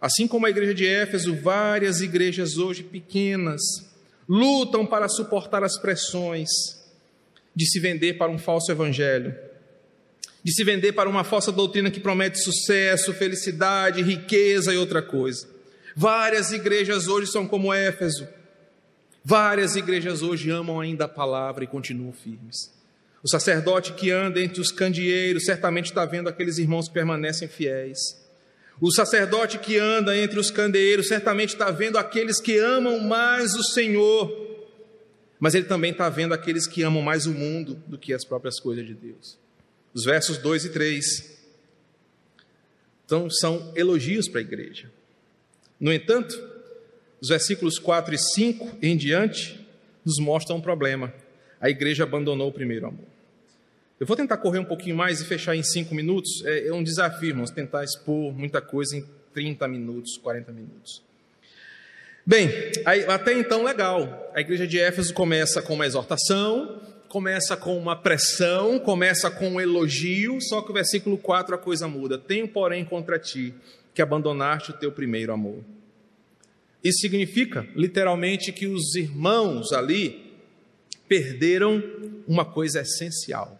Assim 0.00 0.26
como 0.26 0.46
a 0.46 0.50
igreja 0.50 0.74
de 0.74 0.86
Éfeso, 0.86 1.34
várias 1.36 2.00
igrejas 2.00 2.56
hoje 2.56 2.82
pequenas, 2.82 3.60
lutam 4.30 4.86
para 4.86 5.08
suportar 5.08 5.64
as 5.64 5.76
pressões 5.76 6.48
de 7.52 7.66
se 7.66 7.80
vender 7.80 8.14
para 8.14 8.30
um 8.30 8.38
falso 8.38 8.70
evangelho, 8.70 9.34
de 10.44 10.54
se 10.54 10.62
vender 10.62 10.92
para 10.92 11.08
uma 11.08 11.24
falsa 11.24 11.50
doutrina 11.50 11.90
que 11.90 11.98
promete 11.98 12.38
sucesso, 12.38 13.12
felicidade, 13.12 14.02
riqueza 14.02 14.72
e 14.72 14.76
outra 14.76 15.02
coisa. 15.02 15.48
Várias 15.96 16.52
igrejas 16.52 17.08
hoje 17.08 17.26
são 17.26 17.44
como 17.44 17.74
Éfeso. 17.74 18.28
Várias 19.24 19.74
igrejas 19.74 20.22
hoje 20.22 20.48
amam 20.48 20.78
ainda 20.78 21.06
a 21.06 21.08
palavra 21.08 21.64
e 21.64 21.66
continuam 21.66 22.12
firmes. 22.12 22.72
O 23.24 23.28
sacerdote 23.28 23.94
que 23.94 24.12
anda 24.12 24.40
entre 24.40 24.60
os 24.60 24.70
candeeiros 24.70 25.44
certamente 25.44 25.86
está 25.86 26.04
vendo 26.06 26.28
aqueles 26.28 26.56
irmãos 26.56 26.86
que 26.86 26.94
permanecem 26.94 27.48
fiéis. 27.48 28.19
O 28.80 28.90
sacerdote 28.90 29.58
que 29.58 29.78
anda 29.78 30.16
entre 30.16 30.38
os 30.38 30.50
candeeiros 30.50 31.08
certamente 31.08 31.50
está 31.50 31.70
vendo 31.70 31.98
aqueles 31.98 32.40
que 32.40 32.56
amam 32.58 32.98
mais 32.98 33.54
o 33.54 33.62
Senhor, 33.62 34.66
mas 35.38 35.54
ele 35.54 35.66
também 35.66 35.92
está 35.92 36.08
vendo 36.08 36.32
aqueles 36.32 36.66
que 36.66 36.82
amam 36.82 37.02
mais 37.02 37.26
o 37.26 37.32
mundo 37.32 37.74
do 37.86 37.98
que 37.98 38.14
as 38.14 38.24
próprias 38.24 38.58
coisas 38.58 38.86
de 38.86 38.94
Deus. 38.94 39.38
Os 39.92 40.04
versos 40.04 40.38
2 40.38 40.66
e 40.66 40.68
3 40.70 41.40
então, 43.10 43.28
são 43.28 43.72
elogios 43.74 44.28
para 44.28 44.38
a 44.38 44.42
igreja. 44.42 44.88
No 45.80 45.92
entanto, 45.92 46.40
os 47.20 47.28
versículos 47.28 47.76
4 47.76 48.14
e 48.14 48.18
5 48.18 48.78
em 48.80 48.96
diante 48.96 49.66
nos 50.04 50.20
mostra 50.20 50.54
um 50.54 50.60
problema. 50.60 51.12
A 51.60 51.68
igreja 51.68 52.04
abandonou 52.04 52.48
o 52.48 52.52
primeiro 52.52 52.86
amor. 52.86 53.09
Eu 54.00 54.06
vou 54.06 54.16
tentar 54.16 54.38
correr 54.38 54.58
um 54.58 54.64
pouquinho 54.64 54.96
mais 54.96 55.20
e 55.20 55.26
fechar 55.26 55.54
em 55.54 55.62
cinco 55.62 55.94
minutos. 55.94 56.42
É, 56.46 56.68
é 56.68 56.72
um 56.72 56.82
desafio, 56.82 57.28
irmãos, 57.28 57.50
tentar 57.50 57.84
expor 57.84 58.32
muita 58.32 58.58
coisa 58.58 58.96
em 58.96 59.04
30 59.34 59.68
minutos, 59.68 60.16
40 60.16 60.50
minutos. 60.52 61.02
Bem, 62.24 62.48
aí, 62.86 63.04
até 63.04 63.34
então 63.34 63.62
legal. 63.62 64.32
A 64.34 64.40
igreja 64.40 64.66
de 64.66 64.80
Éfeso 64.80 65.12
começa 65.12 65.60
com 65.60 65.74
uma 65.74 65.84
exortação, 65.84 66.80
começa 67.10 67.54
com 67.58 67.76
uma 67.76 67.94
pressão, 67.94 68.78
começa 68.78 69.30
com 69.30 69.50
um 69.50 69.60
elogio, 69.60 70.40
só 70.40 70.62
que 70.62 70.70
o 70.70 70.74
versículo 70.74 71.18
4 71.18 71.54
a 71.54 71.58
coisa 71.58 71.86
muda. 71.86 72.16
Tenho, 72.16 72.48
porém, 72.48 72.86
contra 72.86 73.18
ti 73.18 73.52
que 73.92 74.00
abandonaste 74.00 74.70
o 74.70 74.74
teu 74.78 74.90
primeiro 74.90 75.30
amor. 75.30 75.62
Isso 76.82 77.00
significa, 77.00 77.68
literalmente, 77.76 78.50
que 78.50 78.66
os 78.66 78.94
irmãos 78.94 79.72
ali 79.72 80.32
perderam 81.06 81.82
uma 82.26 82.46
coisa 82.46 82.80
essencial. 82.80 83.59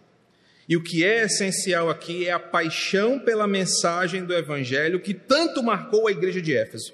E 0.71 0.77
o 0.77 0.81
que 0.81 1.03
é 1.03 1.25
essencial 1.25 1.89
aqui 1.89 2.29
é 2.29 2.31
a 2.31 2.39
paixão 2.39 3.19
pela 3.19 3.45
mensagem 3.45 4.23
do 4.23 4.33
Evangelho 4.33 5.01
que 5.01 5.13
tanto 5.13 5.61
marcou 5.61 6.07
a 6.07 6.11
igreja 6.11 6.41
de 6.41 6.55
Éfeso. 6.55 6.93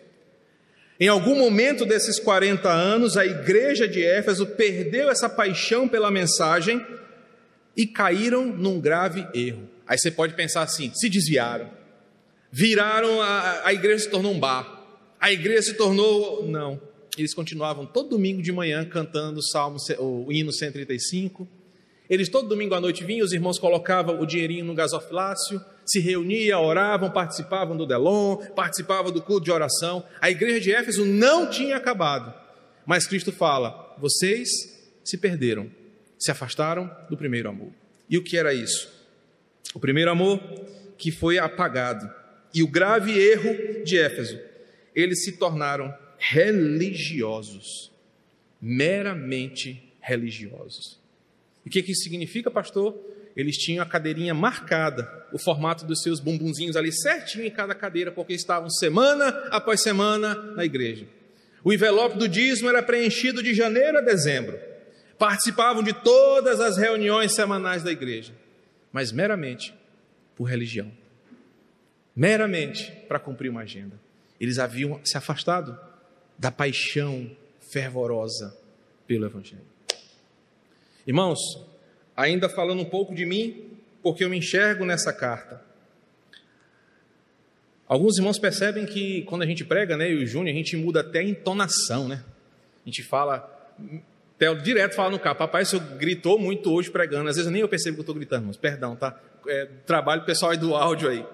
Em 0.99 1.07
algum 1.07 1.36
momento 1.36 1.86
desses 1.86 2.19
40 2.19 2.67
anos, 2.67 3.17
a 3.17 3.23
igreja 3.23 3.88
de 3.88 4.03
Éfeso 4.03 4.47
perdeu 4.47 5.11
essa 5.11 5.30
paixão 5.30 5.88
pela 5.88 6.09
mensagem 6.09 6.84
e 7.75 7.86
caíram 7.86 8.47
num 8.47 8.82
grave 8.82 9.28
erro. 9.32 9.69
Aí 9.86 9.95
você 9.95 10.09
pode 10.09 10.34
pensar 10.34 10.63
assim: 10.63 10.91
se 10.95 11.07
desviaram, 11.07 11.69
viraram, 12.51 13.21
a, 13.21 13.61
a 13.63 13.73
igreja 13.75 14.05
se 14.05 14.09
tornou 14.09 14.34
um 14.34 14.39
bar, 14.39 14.88
a 15.19 15.32
igreja 15.32 15.61
se 15.61 15.73
tornou. 15.75 16.47
Não, 16.47 16.82
eles 17.15 17.36
continuavam 17.36 17.86
todo 17.86 18.09
domingo 18.09 18.41
de 18.41 18.51
manhã 18.51 18.84
cantando 18.84 19.39
o, 19.39 19.43
salmo, 19.43 19.78
o 19.99 20.32
hino 20.32 20.51
135 20.51 21.47
eles 22.09 22.29
todo 22.29 22.47
domingo 22.47 22.73
à 22.73 22.81
noite 22.81 23.03
vinham, 23.03 23.25
os 23.25 23.33
irmãos 23.33 23.59
colocavam 23.59 24.19
o 24.19 24.25
dinheirinho 24.25 24.65
no 24.65 24.73
gasofilácio, 24.73 25.61
se 25.85 25.99
reuniam, 25.99 26.63
oravam, 26.63 27.11
participavam 27.11 27.75
do 27.75 27.85
Delon, 27.85 28.37
participavam 28.55 29.11
do 29.11 29.21
culto 29.21 29.45
de 29.45 29.51
oração. 29.51 30.05
A 30.21 30.29
igreja 30.29 30.59
de 30.59 30.71
Éfeso 30.71 31.05
não 31.05 31.49
tinha 31.49 31.77
acabado. 31.77 32.33
Mas 32.85 33.07
Cristo 33.07 33.31
fala: 33.31 33.95
vocês 33.97 34.49
se 35.03 35.17
perderam, 35.17 35.69
se 36.17 36.31
afastaram 36.31 36.89
do 37.09 37.17
primeiro 37.17 37.49
amor. 37.49 37.71
E 38.09 38.17
o 38.17 38.23
que 38.23 38.37
era 38.37 38.53
isso? 38.53 38.89
O 39.73 39.79
primeiro 39.79 40.11
amor 40.11 40.39
que 40.97 41.11
foi 41.11 41.37
apagado. 41.37 42.09
E 42.53 42.63
o 42.63 42.67
grave 42.67 43.17
erro 43.17 43.83
de 43.83 43.97
Éfeso, 43.99 44.39
eles 44.95 45.23
se 45.23 45.33
tornaram 45.33 45.93
religiosos, 46.17 47.91
meramente 48.59 49.93
religiosos. 49.99 50.99
O 51.68 51.70
que, 51.70 51.84
que 51.84 51.91
isso 51.91 52.03
significa, 52.03 52.49
pastor? 52.49 52.97
Eles 53.36 53.57
tinham 53.57 53.84
a 53.84 53.86
cadeirinha 53.86 54.34
marcada, 54.34 55.28
o 55.34 55.38
formato 55.38 55.86
dos 55.86 56.01
seus 56.01 56.22
bumbunzinhos 56.22 56.78
ali 56.78 56.93
certinho 56.93 57.43
em 57.45 57.51
cada 57.51 57.76
cadeira, 57.76 58.09
porque 58.09 58.32
estavam 58.32 58.70
semana 58.70 59.28
após 59.51 59.82
semana 59.82 60.34
na 60.34 60.63
igreja. 60.63 61.05
O 61.65 61.74
envelope 61.74 62.18
do 62.18 62.26
dízimo 62.30 62.70
era 62.70 62.82
preenchido 62.82 63.43
de 63.43 63.53
janeiro 63.53 63.97
a 63.97 64.01
dezembro. 64.01 64.57
Participavam 65.20 65.84
de 65.84 65.91
todas 65.91 66.61
as 66.61 66.78
reuniões 66.78 67.36
semanais 67.36 67.84
da 67.84 67.91
igreja, 67.91 68.34
mas 68.93 69.11
meramente 69.11 69.74
por 70.38 70.45
religião, 70.45 70.89
meramente 72.15 72.93
para 73.09 73.20
cumprir 73.20 73.49
uma 73.49 73.63
agenda. 73.63 73.99
Eles 74.39 74.57
haviam 74.57 75.01
se 75.03 75.18
afastado 75.18 75.78
da 76.39 76.49
paixão 76.49 77.30
fervorosa 77.59 78.57
pelo 79.05 79.26
Evangelho. 79.26 79.76
Irmãos, 81.07 81.39
ainda 82.17 82.49
falando 82.49 82.81
um 82.81 82.85
pouco 82.85 83.15
de 83.15 83.25
mim, 83.25 83.71
porque 84.03 84.25
eu 84.25 84.29
me 84.29 84.37
enxergo 84.37 84.83
nessa 84.83 85.13
carta. 85.13 85.65
Alguns 87.87 88.17
irmãos 88.17 88.37
percebem 88.37 88.85
que 88.85 89.21
quando 89.21 89.43
a 89.43 89.45
gente 89.45 89.63
prega, 89.63 89.95
né, 89.95 90.11
e 90.11 90.21
o 90.21 90.27
Júnior, 90.27 90.53
a 90.53 90.57
gente 90.57 90.75
muda 90.75 90.99
até 90.99 91.19
a 91.19 91.23
entonação, 91.23 92.09
né? 92.09 92.25
A 92.85 92.89
gente 92.89 93.01
fala, 93.03 93.49
até 94.35 94.53
direto 94.55 94.95
fala 94.95 95.11
no 95.11 95.19
carro, 95.19 95.37
papai, 95.37 95.63
o 95.63 95.65
senhor 95.65 95.85
gritou 95.97 96.37
muito 96.37 96.69
hoje 96.73 96.91
pregando. 96.91 97.29
Às 97.29 97.37
vezes 97.37 97.49
nem 97.49 97.61
eu 97.61 97.69
percebo 97.69 97.95
que 97.95 97.99
eu 98.01 98.03
estou 98.03 98.15
gritando, 98.15 98.47
mas 98.47 98.57
perdão, 98.57 98.93
tá? 98.93 99.17
É, 99.47 99.65
trabalho 99.85 100.25
pessoal 100.25 100.51
aí 100.51 100.57
do 100.57 100.75
áudio 100.75 101.09
aí. 101.09 101.25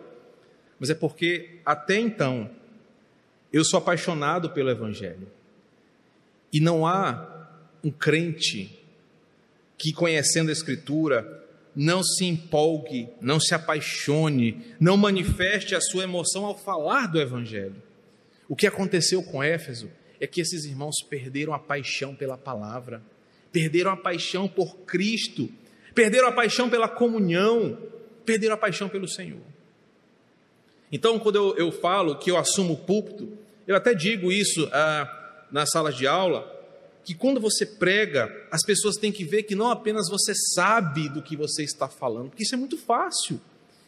Mas 0.80 0.92
é 0.92 0.94
porque 0.94 1.60
até 1.66 1.98
então 1.98 2.48
eu 3.52 3.64
sou 3.64 3.80
apaixonado 3.80 4.52
pelo 4.52 4.70
Evangelho. 4.70 5.28
E 6.52 6.60
não 6.60 6.86
há 6.86 7.48
um 7.84 7.90
crente 7.90 8.83
que, 9.78 9.92
conhecendo 9.94 10.50
a 10.50 10.54
Escritura, 10.54 11.44
não 11.76 12.04
se 12.04 12.26
empolgue, 12.26 13.10
não 13.20 13.40
se 13.40 13.54
apaixone, 13.54 14.64
não 14.80 14.96
manifeste 14.96 15.76
a 15.76 15.82
sua 15.82 16.04
emoção 16.04 16.46
ao 16.46 16.58
falar 16.58 17.08
do 17.08 17.20
Evangelho. 17.20 17.82
O 18.48 18.56
que 18.56 18.68
aconteceu 18.68 19.24
com 19.24 19.42
Éfeso 19.42 19.90
é 20.20 20.28
que 20.28 20.42
esses 20.42 20.66
irmãos 20.66 21.02
perderam 21.10 21.54
a 21.54 21.60
paixão 21.60 22.16
pela 22.16 22.38
palavra, 22.38 23.02
perderam 23.52 23.92
a 23.92 23.98
paixão 23.98 24.48
por 24.48 24.78
Cristo, 24.80 25.50
perderam 25.96 26.28
a 26.28 26.32
paixão 26.32 26.70
pela 26.70 26.88
comunhão, 26.88 27.78
perderam 28.26 28.56
a 28.56 28.58
paixão 28.58 28.88
pelo 28.88 29.08
Senhor. 29.08 29.42
Então, 30.92 31.18
quando 31.18 31.36
eu, 31.36 31.58
eu 31.58 31.72
falo 31.72 32.18
que 32.18 32.30
eu 32.30 32.38
assumo 32.38 32.74
o 32.74 32.78
púlpito, 32.78 33.36
eu 33.66 33.76
até 33.76 33.96
digo 33.96 34.32
isso 34.32 34.70
ah, 34.72 35.46
nas 35.52 35.72
salas 35.72 35.96
de 35.96 36.06
aula, 36.06 36.53
que 37.04 37.14
quando 37.14 37.40
você 37.40 37.66
prega, 37.66 38.32
as 38.50 38.64
pessoas 38.64 38.96
têm 38.96 39.12
que 39.12 39.26
ver 39.26 39.44
que 39.44 39.56
não 39.56 39.70
apenas 39.70 40.10
você 40.10 40.34
sabe 40.34 41.10
do 41.10 41.22
que 41.22 41.36
você 41.36 41.64
está 41.64 41.88
falando, 41.88 42.30
porque 42.30 42.44
isso 42.44 42.56
é 42.56 42.58
muito 42.58 42.78
fácil. 42.78 43.40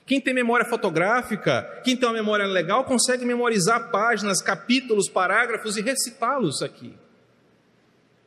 Quem 0.06 0.22
tem 0.22 0.34
memória 0.34 0.66
fotográfica, 0.66 1.82
quem 1.84 1.98
tem 1.98 2.08
uma 2.08 2.14
memória 2.14 2.46
legal, 2.46 2.84
consegue 2.84 3.26
memorizar 3.26 3.90
páginas, 3.90 4.42
capítulos, 4.42 5.10
parágrafos 5.10 5.78
e 5.78 5.82
recitá-los 5.82 6.62
aqui. 6.62 6.94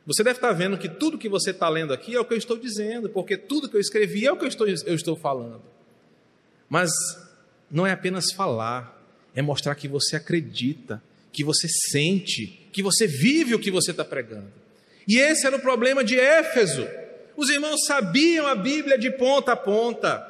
Você 0.05 0.23
deve 0.23 0.37
estar 0.37 0.51
vendo 0.51 0.77
que 0.77 0.89
tudo 0.89 1.17
que 1.17 1.29
você 1.29 1.51
está 1.51 1.69
lendo 1.69 1.93
aqui 1.93 2.15
é 2.15 2.19
o 2.19 2.25
que 2.25 2.33
eu 2.33 2.37
estou 2.37 2.57
dizendo, 2.57 3.09
porque 3.09 3.37
tudo 3.37 3.69
que 3.69 3.77
eu 3.77 3.79
escrevi 3.79 4.25
é 4.25 4.31
o 4.31 4.37
que 4.37 4.43
eu 4.43 4.49
estou, 4.49 4.67
eu 4.67 4.95
estou 4.95 5.15
falando. 5.15 5.61
Mas 6.67 6.89
não 7.69 7.85
é 7.85 7.91
apenas 7.91 8.31
falar, 8.31 8.99
é 9.35 9.41
mostrar 9.41 9.75
que 9.75 9.87
você 9.87 10.15
acredita, 10.15 11.01
que 11.31 11.43
você 11.43 11.67
sente, 11.91 12.67
que 12.73 12.81
você 12.81 13.07
vive 13.07 13.53
o 13.53 13.59
que 13.59 13.71
você 13.71 13.91
está 13.91 14.03
pregando. 14.03 14.51
E 15.09 15.17
esse 15.17 15.47
era 15.47 15.55
o 15.55 15.59
problema 15.59 16.03
de 16.03 16.19
Éfeso. 16.19 16.87
Os 17.35 17.49
irmãos 17.49 17.83
sabiam 17.87 18.45
a 18.45 18.53
Bíblia 18.53 18.95
de 18.95 19.09
ponta 19.09 19.53
a 19.53 19.55
ponta. 19.55 20.23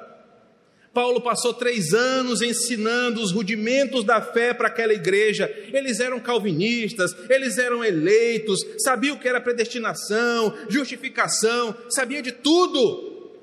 Paulo 0.93 1.19
passou 1.19 1.53
três 1.53 1.93
anos 1.93 2.41
ensinando 2.41 3.21
os 3.21 3.34
rudimentos 3.34 4.05
da 4.05 4.21
fé 4.21 4.53
para 4.53 4.69
aquela 4.69 4.93
igreja. 4.93 5.53
Eles 5.73 5.99
eram 5.99 6.17
calvinistas, 6.21 7.13
eles 7.30 7.57
eram 7.57 7.84
eleitos, 7.84 8.65
sabiam 8.77 9.17
o 9.17 9.19
que 9.19 9.27
era 9.27 9.41
predestinação, 9.41 10.57
justificação, 10.69 11.75
sabiam 11.89 12.21
de 12.21 12.32
tudo. 12.32 13.34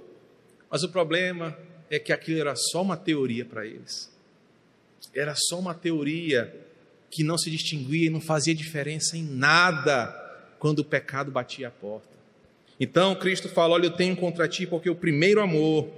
Mas 0.71 0.85
o 0.85 0.89
problema 0.89 1.55
é 1.91 1.99
que 1.99 2.15
aquilo 2.15 2.41
era 2.41 2.57
só 2.57 2.81
uma 2.81 2.97
teoria 2.97 3.45
para 3.45 3.67
eles. 3.67 4.11
Era 5.15 5.35
só 5.37 5.59
uma 5.59 5.75
teoria 5.75 6.51
que 7.11 7.23
não 7.23 7.37
se 7.37 7.51
distinguia 7.51 8.07
e 8.07 8.11
não 8.11 8.23
fazia 8.23 8.55
diferença 8.55 9.19
em 9.19 9.23
nada 9.23 10.25
quando 10.59 10.81
o 10.81 10.85
pecado 10.85 11.31
batia 11.31 11.69
a 11.69 11.71
porta. 11.71 12.17
Então 12.79 13.15
Cristo 13.15 13.49
fala: 13.49 13.75
Olha, 13.75 13.87
eu 13.87 13.91
tenho 13.91 14.17
contra 14.17 14.49
ti 14.49 14.67
porque 14.67 14.91
o 14.91 14.95
primeiro 14.95 15.41
amor, 15.41 15.89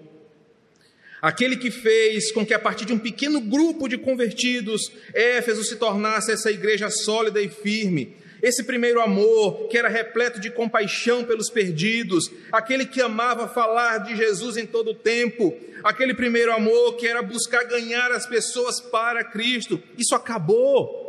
aquele 1.20 1.56
que 1.56 1.70
fez 1.70 2.32
com 2.32 2.46
que 2.46 2.54
a 2.54 2.58
partir 2.58 2.84
de 2.84 2.92
um 2.92 2.98
pequeno 2.98 3.40
grupo 3.40 3.88
de 3.88 3.98
convertidos, 3.98 4.92
Éfeso 5.12 5.64
se 5.64 5.76
tornasse 5.76 6.30
essa 6.30 6.50
igreja 6.50 6.90
sólida 6.90 7.40
e 7.40 7.48
firme. 7.48 8.16
Esse 8.40 8.62
primeiro 8.62 9.00
amor, 9.00 9.66
que 9.66 9.76
era 9.76 9.88
repleto 9.88 10.40
de 10.40 10.48
compaixão 10.48 11.24
pelos 11.24 11.50
perdidos, 11.50 12.30
aquele 12.52 12.86
que 12.86 13.00
amava 13.00 13.48
falar 13.48 13.98
de 13.98 14.16
Jesus 14.16 14.56
em 14.56 14.64
todo 14.64 14.92
o 14.92 14.94
tempo, 14.94 15.56
aquele 15.82 16.14
primeiro 16.14 16.52
amor 16.52 16.94
que 16.94 17.08
era 17.08 17.20
buscar 17.20 17.64
ganhar 17.64 18.12
as 18.12 18.26
pessoas 18.26 18.80
para 18.80 19.24
Cristo, 19.24 19.82
isso 19.96 20.14
acabou. 20.14 21.06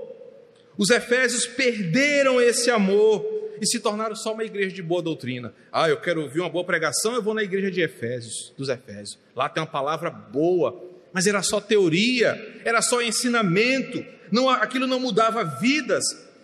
Os 0.75 0.89
efésios 0.89 1.45
perderam 1.45 2.41
esse 2.41 2.71
amor 2.71 3.38
e 3.61 3.65
se 3.65 3.79
tornaram 3.79 4.15
só 4.15 4.33
uma 4.33 4.43
igreja 4.43 4.75
de 4.75 4.81
boa 4.81 5.01
doutrina. 5.01 5.53
Ah, 5.71 5.89
eu 5.89 5.99
quero 5.99 6.21
ouvir 6.21 6.39
uma 6.39 6.49
boa 6.49 6.63
pregação, 6.63 7.13
eu 7.13 7.21
vou 7.21 7.33
na 7.33 7.43
igreja 7.43 7.69
de 7.69 7.81
Efésios, 7.81 8.53
dos 8.57 8.69
Efésios. 8.69 9.17
Lá 9.35 9.49
tem 9.49 9.61
uma 9.61 9.69
palavra 9.69 10.09
boa, 10.09 10.83
mas 11.13 11.27
era 11.27 11.41
só 11.41 11.59
teoria, 11.59 12.61
era 12.63 12.81
só 12.81 13.01
ensinamento, 13.01 14.05
não, 14.31 14.49
aquilo 14.49 14.87
não 14.87 14.99
mudava 14.99 15.43
vidas. 15.43 16.03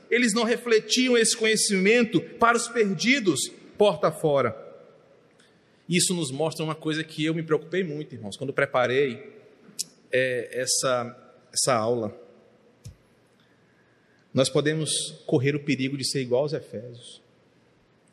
Eles 0.09 0.33
não 0.33 0.43
refletiam 0.43 1.17
esse 1.17 1.35
conhecimento 1.35 2.21
para 2.21 2.57
os 2.57 2.67
perdidos, 2.67 3.51
porta 3.77 4.11
fora. 4.11 4.55
Isso 5.87 6.13
nos 6.13 6.31
mostra 6.31 6.63
uma 6.63 6.75
coisa 6.75 7.03
que 7.03 7.25
eu 7.25 7.33
me 7.33 7.43
preocupei 7.43 7.83
muito, 7.83 8.13
irmãos, 8.13 8.37
quando 8.37 8.53
preparei 8.53 9.31
é, 10.11 10.49
essa, 10.51 11.15
essa 11.53 11.73
aula 11.75 12.24
nós 14.35 14.49
podemos 14.49 14.91
correr 15.25 15.55
o 15.55 15.61
perigo 15.61 15.97
de 15.97 16.05
ser 16.05 16.21
igual 16.21 16.41
aos 16.41 16.51
Efésios. 16.51 17.21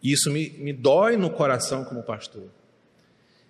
E 0.00 0.12
isso 0.12 0.30
me, 0.30 0.50
me 0.50 0.72
dói 0.72 1.16
no 1.16 1.28
coração 1.28 1.84
como 1.84 2.00
pastor. 2.04 2.48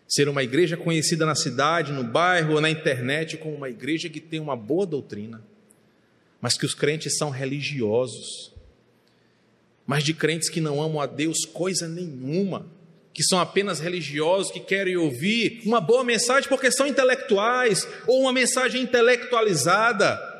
Ser 0.08 0.26
uma 0.26 0.42
igreja 0.42 0.74
conhecida 0.74 1.26
na 1.26 1.34
cidade, 1.34 1.92
no 1.92 2.02
bairro 2.02 2.62
na 2.62 2.70
internet 2.70 3.36
como 3.36 3.54
uma 3.54 3.68
igreja 3.68 4.08
que 4.08 4.20
tem 4.20 4.40
uma 4.40 4.56
boa 4.56 4.86
doutrina, 4.86 5.44
mas 6.40 6.56
que 6.56 6.64
os 6.64 6.74
crentes 6.74 7.18
são 7.18 7.28
religiosos, 7.28 8.54
mas 9.86 10.02
de 10.02 10.14
crentes 10.14 10.48
que 10.48 10.60
não 10.60 10.82
amam 10.82 10.98
a 10.98 11.06
Deus 11.06 11.44
coisa 11.44 11.86
nenhuma, 11.86 12.66
que 13.12 13.22
são 13.22 13.38
apenas 13.38 13.80
religiosos, 13.80 14.50
que 14.50 14.60
querem 14.60 14.96
ouvir 14.96 15.60
uma 15.66 15.80
boa 15.80 16.02
mensagem 16.02 16.48
porque 16.48 16.70
são 16.70 16.86
intelectuais, 16.86 17.86
ou 18.06 18.22
uma 18.22 18.32
mensagem 18.32 18.80
intelectualizada, 18.80 20.31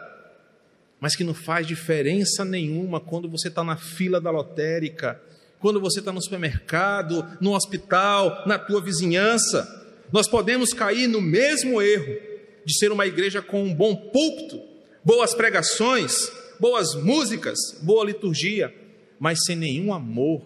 mas 1.02 1.14
que 1.14 1.22
não 1.22 1.34
faz 1.34 1.66
diferença 1.66 2.46
nenhuma 2.46 2.98
quando 2.98 3.28
você 3.28 3.48
está 3.48 3.62
na 3.62 3.76
fila 3.76 4.18
da 4.18 4.30
lotérica 4.30 5.20
quando 5.62 5.80
você 5.80 6.00
está 6.00 6.12
no 6.12 6.20
supermercado, 6.20 7.24
no 7.40 7.54
hospital, 7.54 8.42
na 8.46 8.58
tua 8.58 8.82
vizinhança. 8.82 9.64
Nós 10.12 10.26
podemos 10.26 10.74
cair 10.74 11.06
no 11.06 11.20
mesmo 11.20 11.80
erro 11.80 12.20
de 12.66 12.76
ser 12.76 12.90
uma 12.90 13.06
igreja 13.06 13.40
com 13.40 13.62
um 13.62 13.72
bom 13.72 13.94
púlpito, 13.94 14.60
boas 15.04 15.32
pregações, 15.32 16.30
boas 16.58 16.96
músicas, 16.96 17.56
boa 17.80 18.04
liturgia, 18.04 18.74
mas 19.20 19.38
sem 19.46 19.54
nenhum 19.54 19.94
amor 19.94 20.44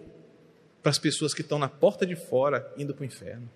para 0.83 0.91
as 0.91 0.99
pessoas 0.99 1.33
que 1.33 1.41
estão 1.41 1.57
na 1.57 1.67
porta 1.67 2.05
de 2.05 2.15
fora 2.15 2.71
indo 2.77 2.93
para 2.93 3.01
o 3.01 3.05
inferno. 3.05 3.49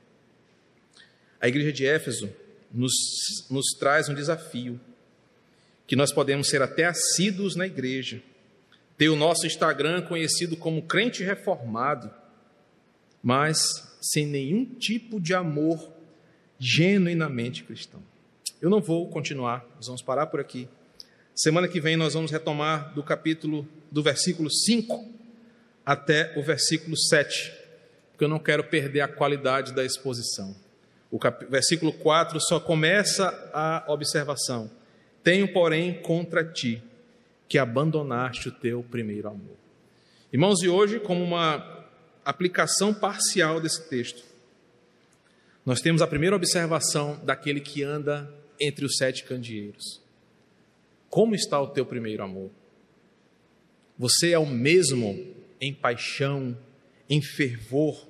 A 1.39 1.47
igreja 1.47 1.71
de 1.71 1.85
Éfeso 1.85 2.27
nos, 2.73 2.93
nos 3.51 3.67
traz 3.79 4.09
um 4.09 4.15
desafio, 4.15 4.79
que 5.91 5.95
nós 5.97 6.13
podemos 6.13 6.47
ser 6.47 6.61
até 6.61 6.85
assíduos 6.85 7.53
na 7.53 7.67
igreja, 7.67 8.23
ter 8.97 9.09
o 9.09 9.15
nosso 9.17 9.45
Instagram 9.45 10.01
conhecido 10.03 10.55
como 10.55 10.83
crente 10.83 11.21
reformado, 11.21 12.09
mas 13.21 13.59
sem 14.01 14.25
nenhum 14.25 14.63
tipo 14.63 15.19
de 15.19 15.33
amor 15.33 15.91
genuinamente 16.57 17.65
cristão. 17.65 18.01
Eu 18.61 18.69
não 18.69 18.79
vou 18.79 19.09
continuar, 19.09 19.65
nós 19.75 19.87
vamos 19.87 20.01
parar 20.01 20.27
por 20.27 20.39
aqui. 20.39 20.69
Semana 21.35 21.67
que 21.67 21.81
vem 21.81 21.97
nós 21.97 22.13
vamos 22.13 22.31
retomar 22.31 22.93
do 22.93 23.03
capítulo, 23.03 23.67
do 23.91 24.01
versículo 24.01 24.49
5 24.49 25.13
até 25.85 26.31
o 26.37 26.41
versículo 26.41 26.95
7, 26.97 27.51
porque 28.13 28.23
eu 28.23 28.29
não 28.29 28.39
quero 28.39 28.63
perder 28.63 29.01
a 29.01 29.09
qualidade 29.09 29.73
da 29.73 29.83
exposição. 29.83 30.55
O 31.11 31.19
cap... 31.19 31.45
versículo 31.47 31.91
4 31.91 32.39
só 32.39 32.61
começa 32.61 33.27
a 33.53 33.83
observação: 33.89 34.71
Tenho, 35.23 35.51
porém, 35.51 36.01
contra 36.01 36.43
ti 36.43 36.81
que 37.47 37.57
abandonaste 37.57 38.47
o 38.47 38.51
teu 38.51 38.81
primeiro 38.81 39.27
amor. 39.27 39.57
Irmãos, 40.31 40.61
e 40.63 40.69
hoje, 40.69 40.99
como 40.99 41.23
uma 41.23 41.85
aplicação 42.23 42.93
parcial 42.93 43.59
desse 43.59 43.89
texto, 43.89 44.23
nós 45.65 45.81
temos 45.81 46.01
a 46.01 46.07
primeira 46.07 46.35
observação 46.35 47.19
daquele 47.23 47.59
que 47.59 47.83
anda 47.83 48.33
entre 48.59 48.85
os 48.85 48.95
sete 48.95 49.23
candeeiros. 49.23 50.01
Como 51.09 51.35
está 51.35 51.59
o 51.59 51.67
teu 51.67 51.85
primeiro 51.85 52.23
amor? 52.23 52.49
Você 53.97 54.31
é 54.31 54.39
o 54.39 54.45
mesmo 54.45 55.35
em 55.59 55.73
paixão, 55.73 56.57
em 57.09 57.21
fervor. 57.21 58.07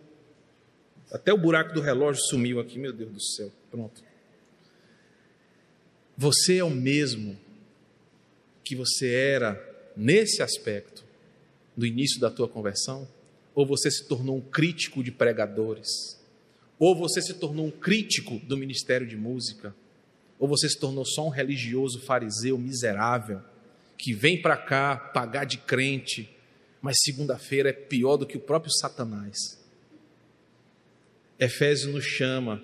Até 1.12 1.34
o 1.34 1.38
buraco 1.38 1.74
do 1.74 1.82
relógio 1.82 2.22
sumiu 2.30 2.60
aqui, 2.60 2.78
meu 2.78 2.94
Deus 2.94 3.12
do 3.12 3.22
céu. 3.22 3.52
Pronto. 3.70 4.02
Você 6.22 6.58
é 6.58 6.64
o 6.64 6.70
mesmo 6.70 7.36
que 8.64 8.76
você 8.76 9.12
era 9.12 9.60
nesse 9.98 10.44
aspecto 10.44 11.04
do 11.76 11.84
início 11.84 12.20
da 12.20 12.30
tua 12.30 12.48
conversão? 12.48 13.08
Ou 13.56 13.66
você 13.66 13.90
se 13.90 14.08
tornou 14.08 14.38
um 14.38 14.42
crítico 14.42 15.04
de 15.04 15.12
pregadores? 15.12 15.88
Ou 16.78 16.96
você 16.96 17.24
se 17.24 17.34
tornou 17.34 17.66
um 17.66 17.72
crítico 17.72 18.38
do 18.46 18.56
ministério 18.56 19.08
de 19.08 19.18
música? 19.18 19.76
Ou 20.38 20.48
você 20.48 20.70
se 20.70 20.78
tornou 20.78 21.04
só 21.08 21.26
um 21.26 21.32
religioso 21.32 22.00
fariseu 22.02 22.56
miserável 22.56 23.42
que 23.98 24.14
vem 24.14 24.40
para 24.40 24.58
cá 24.58 24.96
pagar 24.96 25.46
de 25.46 25.58
crente, 25.58 26.30
mas 26.84 26.98
segunda-feira 27.04 27.70
é 27.70 27.74
pior 27.74 28.18
do 28.18 28.28
que 28.28 28.38
o 28.38 28.42
próprio 28.42 28.72
Satanás? 28.72 29.60
Efésios 31.40 31.92
nos 31.92 32.06
chama 32.06 32.62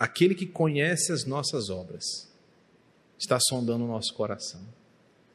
aquele 0.00 0.34
que 0.34 0.46
conhece 0.46 1.12
as 1.12 1.26
nossas 1.26 1.68
obras 1.68 2.26
está 3.18 3.38
sondando 3.38 3.84
o 3.84 3.86
nosso 3.86 4.14
coração. 4.14 4.62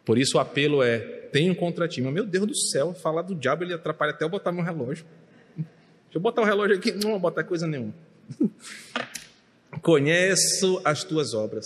Por 0.04 0.18
isso 0.18 0.38
o 0.38 0.40
apelo 0.40 0.82
é: 0.82 0.98
tenho 1.32 1.56
contra 1.56 1.88
ti. 1.88 2.02
Meu 2.02 2.26
Deus 2.26 2.48
do 2.48 2.56
céu, 2.56 2.96
falar 2.96 3.22
do 3.22 3.36
diabo 3.36 3.64
ele 3.64 3.74
atrapalha 3.74 4.12
até 4.12 4.26
eu 4.26 4.30
botar 4.30 4.52
meu 4.52 4.64
relógio. 4.64 5.06
Deixa 5.56 6.16
eu 6.16 6.20
botar 6.20 6.42
o 6.42 6.46
relógio 6.46 6.76
aqui, 6.76 6.92
não 6.92 7.12
vou 7.12 7.20
botar 7.20 7.44
coisa 7.44 7.68
nenhuma. 7.68 7.94
Conheço 9.84 10.82
as 10.84 11.04
tuas 11.04 11.36
obras. 11.36 11.66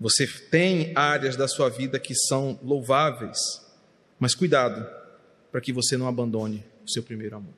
Você 0.00 0.26
tem 0.50 0.92
áreas 0.96 1.36
da 1.36 1.46
sua 1.46 1.68
vida 1.68 2.00
que 2.00 2.14
são 2.14 2.58
louváveis, 2.62 3.38
mas 4.18 4.34
cuidado 4.34 4.88
para 5.52 5.60
que 5.60 5.72
você 5.72 5.96
não 5.96 6.08
abandone 6.08 6.64
o 6.84 6.90
seu 6.90 7.02
primeiro 7.02 7.36
amor. 7.36 7.52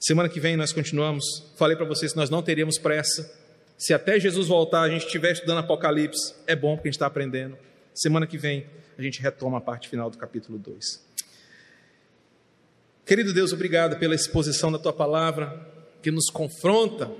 Semana 0.00 0.28
que 0.28 0.40
vem 0.40 0.56
nós 0.56 0.72
continuamos. 0.72 1.52
Falei 1.54 1.76
para 1.76 1.84
vocês 1.84 2.12
que 2.12 2.18
nós 2.18 2.30
não 2.30 2.42
teríamos 2.42 2.78
pressa 2.78 3.41
se 3.82 3.92
até 3.92 4.20
Jesus 4.20 4.46
voltar 4.46 4.82
a 4.82 4.88
gente 4.88 5.06
estiver 5.06 5.32
estudando 5.32 5.58
Apocalipse, 5.58 6.36
é 6.46 6.54
bom 6.54 6.76
porque 6.76 6.86
a 6.86 6.90
gente 6.90 6.94
está 6.94 7.06
aprendendo. 7.06 7.58
Semana 7.92 8.28
que 8.28 8.38
vem 8.38 8.64
a 8.96 9.02
gente 9.02 9.20
retoma 9.20 9.58
a 9.58 9.60
parte 9.60 9.88
final 9.88 10.08
do 10.08 10.16
capítulo 10.16 10.56
2. 10.56 11.04
Querido 13.04 13.34
Deus, 13.34 13.52
obrigado 13.52 13.98
pela 13.98 14.14
exposição 14.14 14.70
da 14.70 14.78
tua 14.78 14.92
palavra, 14.92 15.68
que 16.00 16.12
nos 16.12 16.26
confronta, 16.30 17.10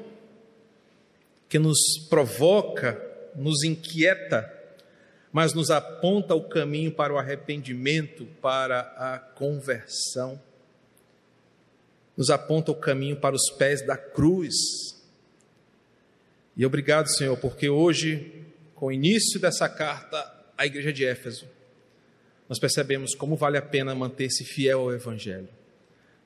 que 1.48 1.58
nos 1.58 1.98
provoca, 2.08 2.96
nos 3.34 3.64
inquieta, 3.64 4.48
mas 5.32 5.52
nos 5.54 5.68
aponta 5.68 6.32
o 6.32 6.48
caminho 6.48 6.92
para 6.92 7.12
o 7.12 7.18
arrependimento, 7.18 8.24
para 8.40 8.82
a 8.96 9.18
conversão, 9.18 10.40
nos 12.16 12.30
aponta 12.30 12.70
o 12.70 12.76
caminho 12.76 13.16
para 13.16 13.34
os 13.34 13.50
pés 13.50 13.84
da 13.84 13.96
cruz, 13.96 15.01
e 16.56 16.66
obrigado, 16.66 17.08
Senhor, 17.08 17.36
porque 17.38 17.68
hoje, 17.68 18.44
com 18.74 18.86
o 18.86 18.92
início 18.92 19.40
dessa 19.40 19.68
carta 19.68 20.30
à 20.56 20.66
igreja 20.66 20.92
de 20.92 21.04
Éfeso, 21.04 21.46
nós 22.48 22.58
percebemos 22.58 23.14
como 23.14 23.36
vale 23.36 23.56
a 23.56 23.62
pena 23.62 23.94
manter-se 23.94 24.44
fiel 24.44 24.80
ao 24.80 24.92
Evangelho, 24.92 25.48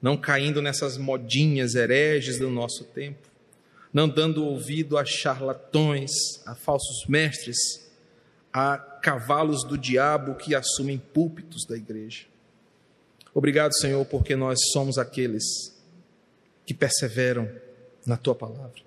não 0.02 0.16
caindo 0.16 0.60
nessas 0.60 0.98
modinhas 0.98 1.76
hereges 1.76 2.38
do 2.38 2.50
nosso 2.50 2.84
tempo, 2.86 3.28
não 3.92 4.08
dando 4.08 4.44
ouvido 4.44 4.98
a 4.98 5.04
charlatões, 5.04 6.10
a 6.44 6.54
falsos 6.54 7.06
mestres, 7.06 7.56
a 8.52 8.76
cavalos 8.76 9.62
do 9.62 9.78
diabo 9.78 10.34
que 10.34 10.54
assumem 10.54 10.98
púlpitos 10.98 11.64
da 11.64 11.76
igreja. 11.76 12.24
Obrigado, 13.32 13.72
Senhor, 13.74 14.04
porque 14.06 14.34
nós 14.34 14.58
somos 14.72 14.98
aqueles 14.98 15.44
que 16.64 16.74
perseveram 16.74 17.48
na 18.04 18.16
tua 18.16 18.34
palavra 18.34 18.85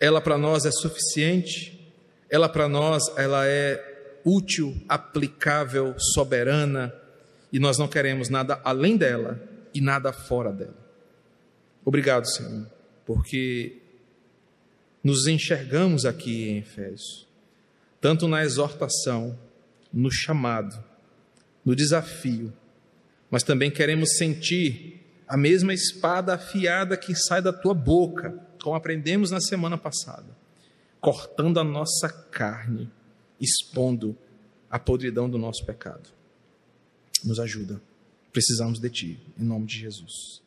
ela 0.00 0.20
para 0.20 0.38
nós 0.38 0.64
é 0.64 0.70
suficiente, 0.70 1.92
ela 2.30 2.48
para 2.48 2.68
nós 2.68 3.02
ela 3.16 3.46
é 3.46 4.20
útil, 4.24 4.76
aplicável, 4.88 5.94
soberana, 5.98 6.94
e 7.52 7.58
nós 7.58 7.78
não 7.78 7.88
queremos 7.88 8.28
nada 8.28 8.60
além 8.64 8.96
dela 8.96 9.40
e 9.74 9.80
nada 9.80 10.12
fora 10.12 10.52
dela. 10.52 10.76
Obrigado, 11.84 12.26
Senhor, 12.26 12.66
porque 13.06 13.78
nos 15.02 15.26
enxergamos 15.26 16.04
aqui 16.04 16.48
em 16.50 16.58
Efésios, 16.58 17.26
tanto 18.00 18.28
na 18.28 18.44
exortação, 18.44 19.38
no 19.92 20.10
chamado, 20.10 20.84
no 21.64 21.74
desafio, 21.74 22.52
mas 23.30 23.42
também 23.42 23.70
queremos 23.70 24.16
sentir 24.16 25.02
a 25.26 25.36
mesma 25.36 25.72
espada 25.72 26.34
afiada 26.34 26.96
que 26.96 27.14
sai 27.14 27.40
da 27.40 27.52
tua 27.52 27.74
boca 27.74 28.47
como 28.68 28.76
aprendemos 28.76 29.30
na 29.30 29.40
semana 29.40 29.78
passada, 29.78 30.36
cortando 31.00 31.58
a 31.58 31.64
nossa 31.64 32.06
carne, 32.30 32.90
expondo 33.40 34.14
a 34.68 34.78
podridão 34.78 35.26
do 35.26 35.38
nosso 35.38 35.64
pecado. 35.64 36.10
Nos 37.24 37.40
ajuda. 37.40 37.80
Precisamos 38.30 38.78
de 38.78 38.90
Ti, 38.90 39.20
em 39.38 39.42
nome 39.42 39.64
de 39.64 39.78
Jesus. 39.78 40.42